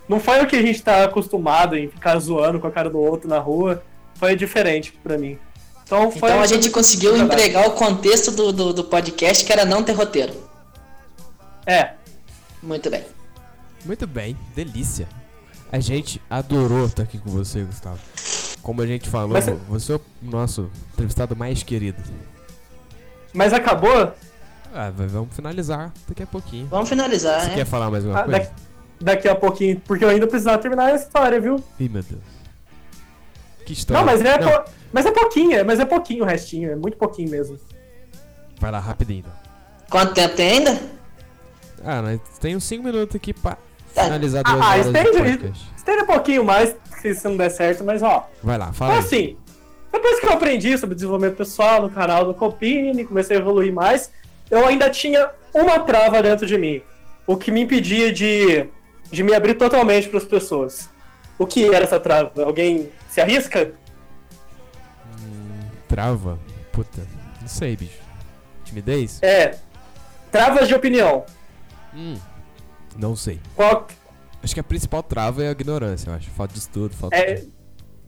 [0.09, 2.99] Não foi o que a gente tá acostumado em ficar zoando com a cara do
[2.99, 3.83] outro na rua,
[4.15, 5.37] foi diferente pra mim.
[5.83, 9.65] Então, foi Então a gente conseguiu entregar o contexto do, do, do podcast que era
[9.65, 10.33] não ter roteiro.
[11.65, 11.91] É,
[12.61, 13.03] Muito bem.
[13.85, 15.07] Muito bem, delícia.
[15.71, 17.99] A gente adorou estar aqui com você, Gustavo.
[18.61, 22.01] Como a gente falou, Mas- você é o nosso entrevistado mais querido.
[23.33, 24.11] Mas acabou?
[24.73, 26.67] Ah, vamos finalizar daqui a pouquinho.
[26.67, 27.55] Vamos finalizar, Você né?
[27.55, 28.39] quer falar mais alguma Ah, coisa?
[28.39, 28.53] daqui,
[29.01, 31.63] daqui a pouquinho, porque eu ainda precisava terminar a história, viu?
[31.79, 32.21] Ih, meu Deus.
[33.65, 33.99] Que história.
[33.99, 36.75] Não, mas é, Não, po- mas é pouquinho, é- mas é pouquinho o restinho, é
[36.75, 37.57] muito pouquinho mesmo.
[38.59, 39.19] Vai lá, rapidinho.
[39.19, 39.31] então.
[39.89, 40.81] Quanto tempo tem ainda?
[41.85, 43.57] Ah, nós tem uns 5 minutos aqui pra
[43.93, 47.49] Tá finalizar duas Ah, horas de estende, estende um pouquinho mais, se isso não der
[47.51, 48.27] certo, mas ó.
[48.41, 49.05] Vai lá, fala Então aí.
[49.07, 49.37] assim,
[49.93, 54.11] depois que eu aprendi sobre desenvolvimento pessoal no canal do Copini, comecei a evoluir mais,
[54.49, 56.81] eu ainda tinha uma trava dentro de mim.
[57.25, 58.65] O que me impedia de,
[59.11, 60.89] de me abrir totalmente para as pessoas.
[61.37, 62.43] O que era essa trava?
[62.43, 63.73] Alguém se arrisca?
[65.87, 66.39] Trava?
[66.71, 67.07] Puta,
[67.39, 67.99] não sei, bicho.
[68.65, 69.21] Timidez?
[69.21, 69.57] É.
[70.31, 71.23] Travas de opinião.
[71.93, 72.17] Hum,
[72.97, 73.39] não sei.
[73.55, 73.87] Qual,
[74.43, 76.29] Acho que a principal trava é a ignorância, eu acho.
[76.31, 77.52] Falta de estudo, falta É, de...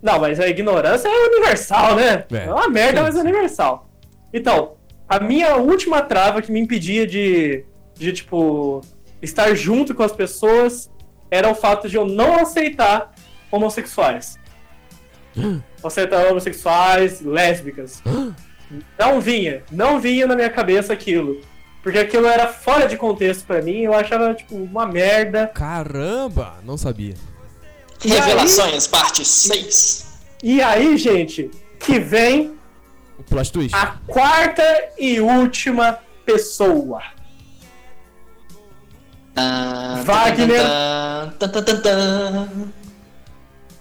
[0.06, 2.24] não, mas a ignorância é universal, né?
[2.32, 2.46] É.
[2.46, 3.90] É, uma merda, mas é universal.
[4.32, 4.74] Então,
[5.10, 7.66] a minha última trava que me impedia de,
[7.96, 8.82] de, tipo,
[9.20, 10.92] estar junto com as pessoas
[11.32, 13.14] era o fato de eu não aceitar
[13.52, 14.38] homossexuais.
[15.84, 18.04] aceitar homossexuais, lésbicas.
[18.98, 21.40] Não vinha, não vinha na minha cabeça aquilo.
[21.84, 25.52] Porque aquilo era fora de contexto pra mim, eu achava, tipo, uma merda.
[25.54, 26.56] Caramba!
[26.66, 27.14] Não sabia.
[28.06, 30.06] E aí- Revelações, parte 6.
[30.44, 31.50] E aí, gente,
[31.80, 32.58] que vem
[33.18, 33.76] O plot twist.
[33.76, 34.64] a quarta
[34.98, 37.02] e última pessoa.
[40.06, 40.62] Wagner.
[41.40, 42.50] Tan, tan, tan, tan.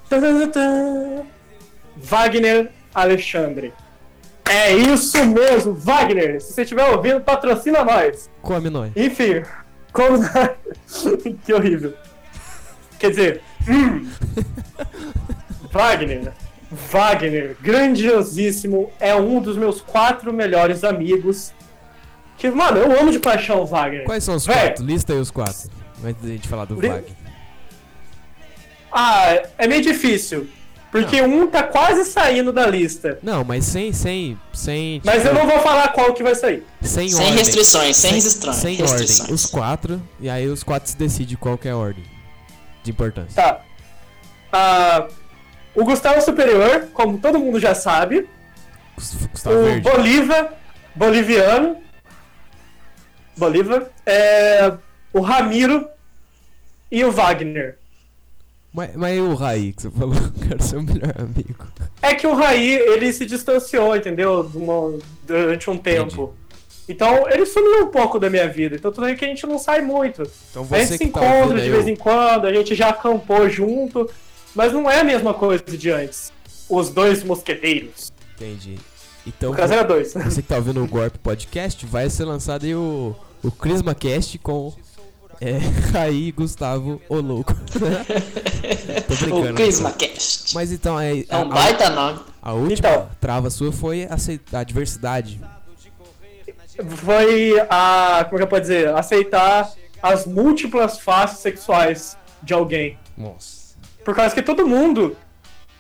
[0.08, 1.26] Tan, tan, tan, tan.
[1.96, 3.72] Wagner Alexandre.
[4.48, 6.40] É isso mesmo, Wagner.
[6.40, 8.28] Se você estiver ouvindo, patrocina nós.
[8.42, 8.92] Come nós.
[8.96, 9.42] Enfim,
[9.92, 10.18] como.
[11.46, 11.94] que horrível.
[13.04, 14.08] Quer dizer, hum.
[15.70, 16.32] Wagner.
[16.90, 21.52] Wagner, grandiosíssimo, é um dos meus quatro melhores amigos.
[22.38, 24.04] Que, mano, eu amo de paixão o Wagner.
[24.04, 24.82] Quais são os quatro?
[24.82, 25.70] Lista aí os quatro.
[26.02, 27.04] Antes da gente falar do Li- Vag.
[28.90, 30.48] Ah, é meio difícil.
[30.90, 33.18] Porque um tá quase saindo da lista.
[33.22, 35.02] Não, mas sem, sem, sem.
[35.04, 36.64] Mas tipo, eu não vou falar qual que vai sair.
[36.80, 37.36] Sem, Sem ordem.
[37.38, 38.56] restrições, sem restrições.
[38.56, 39.20] Sem restrições.
[39.20, 39.34] ordem.
[39.34, 42.13] Os quatro, e aí os quatro se decidem qual que é a ordem
[42.84, 43.42] de importância.
[43.42, 43.60] Tá.
[44.52, 45.08] Ah,
[45.74, 48.28] o Gustavo Superior, como todo mundo já sabe.
[48.94, 49.90] Gust- Gustavo o Verde.
[49.90, 50.52] Bolívar,
[50.94, 51.78] boliviano.
[53.36, 53.86] Bolívar.
[54.06, 54.72] É,
[55.12, 55.88] o Ramiro
[56.90, 57.78] e o Wagner.
[58.72, 60.14] Mas, mas e o Raí que você falou?
[60.48, 61.66] Quero ser o melhor amigo.
[62.02, 64.44] É que o Raí, ele se distanciou, entendeu?
[64.44, 66.34] De uma- durante um tempo.
[66.88, 68.76] Então, ele sumiu um pouco da minha vida.
[68.76, 70.22] Então, tudo bem que a gente não sai muito.
[70.50, 72.52] Então a você gente se tá encontra ouvindo de aí, vez o- em quando, a
[72.52, 74.10] gente já acampou junto.
[74.54, 76.32] Mas não é a mesma coisa de antes.
[76.68, 78.12] Os dois mosqueteiros.
[78.36, 78.78] Entendi.
[79.26, 80.12] Então, No caso era dois.
[80.14, 84.72] você que tá ouvindo o Gorp Podcast, vai ser lançado aí o, o CrismaCast com
[85.40, 85.56] é,
[85.92, 87.54] Raí e Gustavo, o louco.
[89.08, 89.50] Tô brincando.
[89.52, 90.54] O CrismaCast.
[90.54, 92.20] Mas então, é, É um a, baita nome.
[92.42, 93.08] a última Então.
[93.20, 95.40] trava sua foi aceitar a diversidade.
[96.96, 98.24] Foi a.
[98.24, 98.88] Como é que eu posso dizer?
[98.94, 99.72] Aceitar
[100.02, 102.98] as múltiplas faces sexuais de alguém.
[103.16, 103.74] Nossa.
[104.04, 105.16] Por causa que todo mundo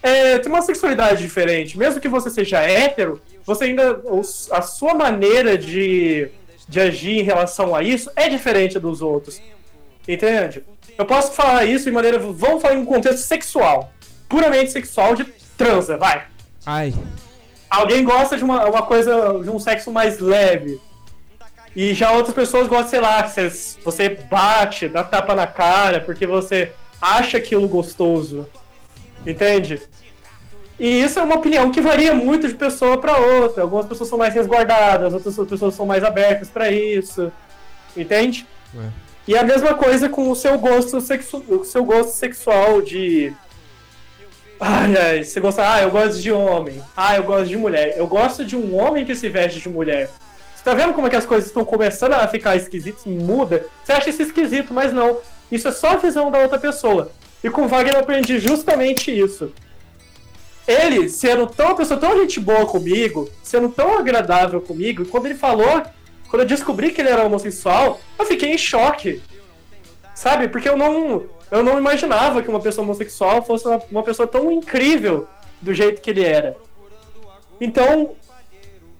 [0.02, 1.78] é, tem uma sexualidade diferente.
[1.78, 4.00] Mesmo que você seja hétero, você ainda.
[4.50, 6.28] A sua maneira de,
[6.68, 9.40] de agir em relação a isso é diferente dos outros.
[10.06, 10.64] Entende?
[10.96, 12.18] Eu posso falar isso de maneira.
[12.18, 13.92] Vamos falar em um contexto sexual.
[14.28, 15.24] Puramente sexual de
[15.56, 16.24] transa, vai.
[16.64, 16.94] Ai,
[17.74, 20.80] Alguém gosta de uma, uma coisa, de um sexo mais leve.
[21.74, 26.00] E já outras pessoas gostam, sei lá, que você, você bate, dá tapa na cara,
[26.00, 28.46] porque você acha aquilo gostoso.
[29.26, 29.82] Entende?
[30.78, 33.62] E isso é uma opinião que varia muito de pessoa para outra.
[33.62, 37.32] Algumas pessoas são mais resguardadas, outras pessoas são mais abertas para isso.
[37.96, 38.46] Entende?
[38.74, 38.90] ué.
[39.26, 41.42] E a mesma coisa com o seu gosto, sexu...
[41.48, 43.32] o seu gosto sexual de.
[44.60, 45.70] Ai, ai, você gosta.
[45.70, 46.80] Ah, eu gosto de homem.
[46.96, 47.94] Ah, eu gosto de mulher.
[47.96, 50.10] Eu gosto de um homem que se veste de mulher.
[50.54, 53.04] Você tá vendo como é que as coisas estão começando a ficar esquisitas?
[53.04, 53.66] Muda.
[53.82, 55.18] Você acha isso esquisito, mas não.
[55.50, 57.10] Isso é só a visão da outra pessoa.
[57.42, 59.52] E com o Wagner eu aprendi justamente isso.
[60.66, 65.34] Ele, sendo tão uma pessoa tão gente boa comigo, sendo tão agradável comigo, quando ele
[65.34, 65.82] falou,
[66.30, 69.20] quando eu descobri que ele era homossexual, eu fiquei em choque.
[70.14, 70.48] Sabe?
[70.48, 71.24] Porque eu não,
[71.58, 75.26] eu não imaginava que uma pessoa homossexual fosse uma, uma pessoa tão incrível
[75.60, 76.56] do jeito que ele era.
[77.60, 78.12] Então,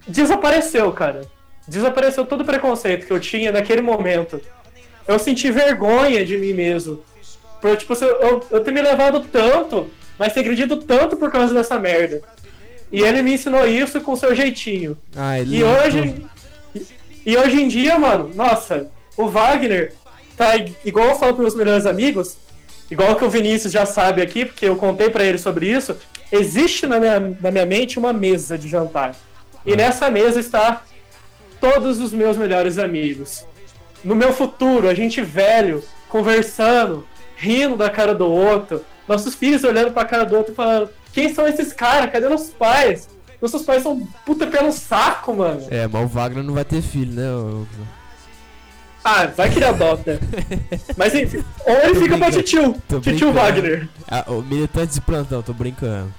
[0.07, 1.21] desapareceu, cara.
[1.67, 4.39] Desapareceu todo o preconceito que eu tinha naquele momento.
[5.07, 7.01] Eu senti vergonha de mim mesmo.
[7.61, 11.53] Por, tipo, eu, eu, eu ter me levado tanto, mas ter acreditado tanto por causa
[11.53, 12.21] dessa merda.
[12.91, 14.97] E ele me ensinou isso com seu jeitinho.
[15.15, 15.65] Ai, E lindo.
[15.67, 16.15] hoje.
[16.75, 16.85] e-
[17.25, 18.87] E hoje em dia, mano, nossa,
[19.17, 19.93] o Wagner
[20.37, 20.51] tá
[20.85, 22.37] igual eu falo pros meus melhores amigos,
[22.89, 25.95] igual que o Vinícius já sabe aqui, porque eu contei pra ele sobre isso.
[26.31, 29.15] Existe na minha, na minha mente uma mesa de jantar.
[29.65, 30.83] E nessa mesa está
[31.59, 33.45] todos os meus melhores amigos.
[34.03, 37.05] No meu futuro, a gente velho, conversando,
[37.35, 41.33] rindo da cara do outro, nossos filhos olhando pra cara do outro e falando: quem
[41.33, 42.11] são esses caras?
[42.11, 43.09] Cadê nossos pais?
[43.41, 45.67] Nossos pais são puta pelo saco, mano.
[45.69, 47.65] É, mas o Wagner não vai ter filho, né?
[49.07, 50.19] Ah, vai que ele adota.
[50.97, 52.75] Mas enfim, ou ele Tô fica pra titio.
[53.03, 53.31] Titio.
[53.31, 53.87] Wagner.
[54.07, 56.11] Ah, o militantes de plantão, tô brincando.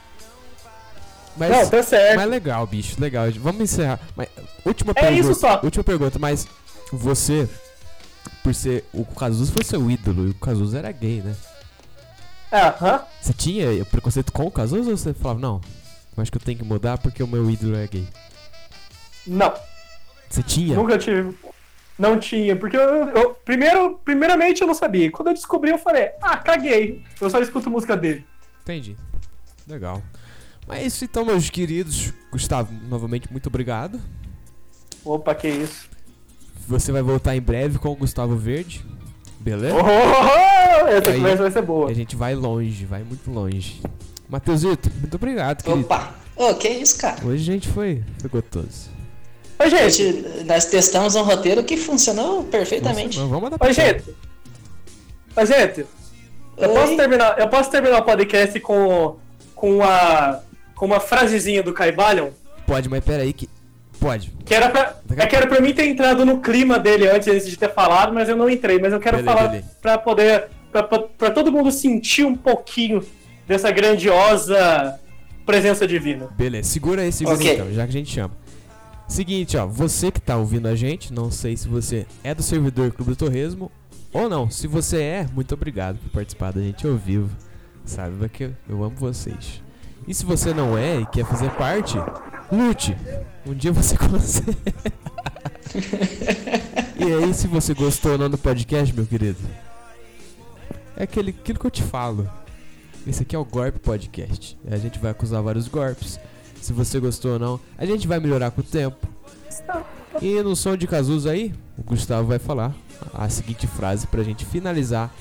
[1.36, 2.16] Mas, Não, tá certo.
[2.16, 3.26] mas legal, bicho, legal.
[3.40, 3.98] Vamos encerrar.
[4.14, 4.28] Mas,
[4.64, 5.20] última É pergunta.
[5.20, 5.60] isso só.
[5.64, 6.46] Última pergunta, mas
[6.92, 7.48] você,
[8.42, 8.84] por ser.
[8.92, 11.34] O Cazuza foi seu ídolo e o Cazuza era gay, né?
[12.52, 13.00] É, Aham.
[13.20, 15.60] Você tinha preconceito com o Cazuza ou você falava, não,
[16.16, 18.06] acho que eu tenho que mudar porque o meu ídolo é gay?
[19.26, 19.52] Não,
[20.30, 20.76] Você tinha?
[20.76, 21.36] nunca tive.
[21.98, 25.10] Não tinha, porque eu, eu- primeiro, primeiramente eu não sabia.
[25.10, 27.02] Quando eu descobri, eu falei, ah, caguei.
[27.20, 28.24] Eu só escuto música dele.
[28.62, 28.96] Entendi.
[29.66, 30.02] Legal.
[30.66, 32.12] Mas é isso então, meus queridos.
[32.30, 34.00] Gustavo, novamente, muito obrigado.
[35.04, 35.88] Opa, que isso.
[36.68, 38.84] Você vai voltar em breve com o Gustavo Verde.
[39.38, 39.76] Beleza?
[39.76, 41.88] Oh, essa Aí- conversa vai ser boa.
[41.90, 43.80] A gente vai longe, vai muito longe.
[44.28, 45.82] Matheusito, muito obrigado, querido.
[45.84, 46.14] Opa!
[46.34, 47.24] Ô, que isso, cara?
[47.24, 48.90] Hoje a gente foi, foi gostoso.
[49.58, 50.24] A gente.
[50.44, 53.18] nós testamos um roteiro que funcionou perfeitamente.
[53.18, 53.66] Mas vamos adaptar.
[53.66, 54.04] Oi, gente.
[55.36, 55.86] Oi, gente.
[56.56, 56.74] Eu Oi?
[56.74, 59.16] posso terminar, eu posso terminar o podcast com,
[59.54, 60.40] com, uma,
[60.74, 62.30] com uma frasezinha do Caibalion?
[62.66, 63.48] Pode, mas peraí que...
[63.98, 64.30] Pode.
[64.44, 67.48] Que era pra, é que era pra mim ter entrado no clima dele antes, antes
[67.48, 68.78] de ter falado, mas eu não entrei.
[68.78, 69.70] Mas eu quero Beleza, falar beleza.
[69.80, 70.48] pra poder.
[70.70, 73.02] Pra, pra, pra todo mundo sentir um pouquinho
[73.48, 75.00] dessa grandiosa
[75.46, 76.28] presença divina.
[76.36, 77.48] Beleza, segura aí, segura Ok.
[77.48, 78.34] aí então, já que a gente chama.
[79.08, 82.92] Seguinte, ó, você que tá ouvindo a gente, não sei se você é do servidor
[82.92, 83.70] Clube do Torresmo
[84.12, 84.50] ou não.
[84.50, 87.30] Se você é, muito obrigado por participar da gente ao vivo.
[87.84, 89.62] Saiba que eu amo vocês.
[90.08, 91.96] E se você não é e quer fazer parte,
[92.50, 92.96] lute.
[93.46, 94.56] Um dia você consegue.
[96.98, 99.38] e aí, se você gostou ou não do podcast, meu querido,
[100.96, 102.28] é aquele, aquilo que eu te falo.
[103.06, 104.58] Esse aqui é o Gorp Podcast.
[104.68, 106.18] A gente vai acusar vários golpes.
[106.66, 109.06] Se você gostou ou não, a gente vai melhorar com o tempo.
[110.20, 112.74] E no som de Cazuza aí, o Gustavo vai falar
[113.14, 115.14] a seguinte frase pra gente finalizar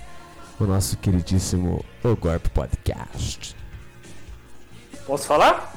[0.59, 3.55] o nosso queridíssimo O Gorp Podcast.
[5.05, 5.71] Posso falar?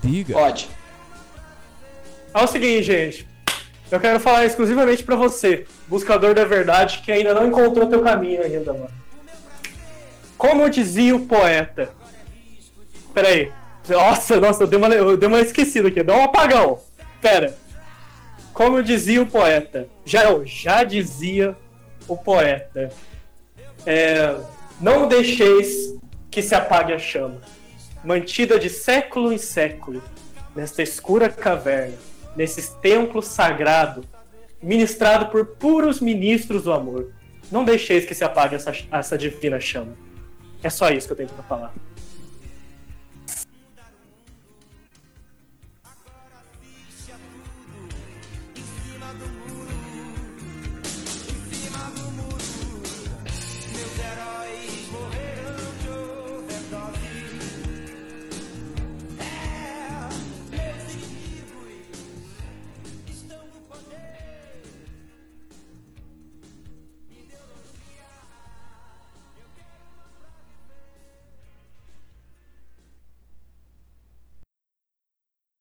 [0.00, 0.34] Diga.
[0.34, 0.70] Pode.
[2.32, 3.28] É o seguinte, gente.
[3.90, 8.44] Eu quero falar exclusivamente pra você, buscador da verdade, que ainda não encontrou teu caminho
[8.44, 8.90] ainda, mano.
[10.38, 11.90] Como dizia o poeta.
[13.12, 13.63] Pera aí.
[13.88, 16.02] Nossa, nossa, eu dei uma, eu dei uma esquecida aqui.
[16.02, 16.80] Dá um apagão.
[17.20, 17.56] Pera.
[18.52, 19.88] Como dizia o poeta.
[20.04, 21.56] Já, já dizia
[22.08, 22.90] o poeta.
[23.86, 24.34] É,
[24.80, 25.94] não deixeis
[26.30, 27.40] que se apague a chama,
[28.02, 30.02] mantida de século em século,
[30.54, 31.96] nesta escura caverna,
[32.34, 34.04] nesse templo sagrado,
[34.62, 37.12] ministrado por puros ministros do amor.
[37.52, 39.92] Não deixeis que se apague essa, essa divina chama.
[40.62, 41.74] É só isso que eu tenho pra falar.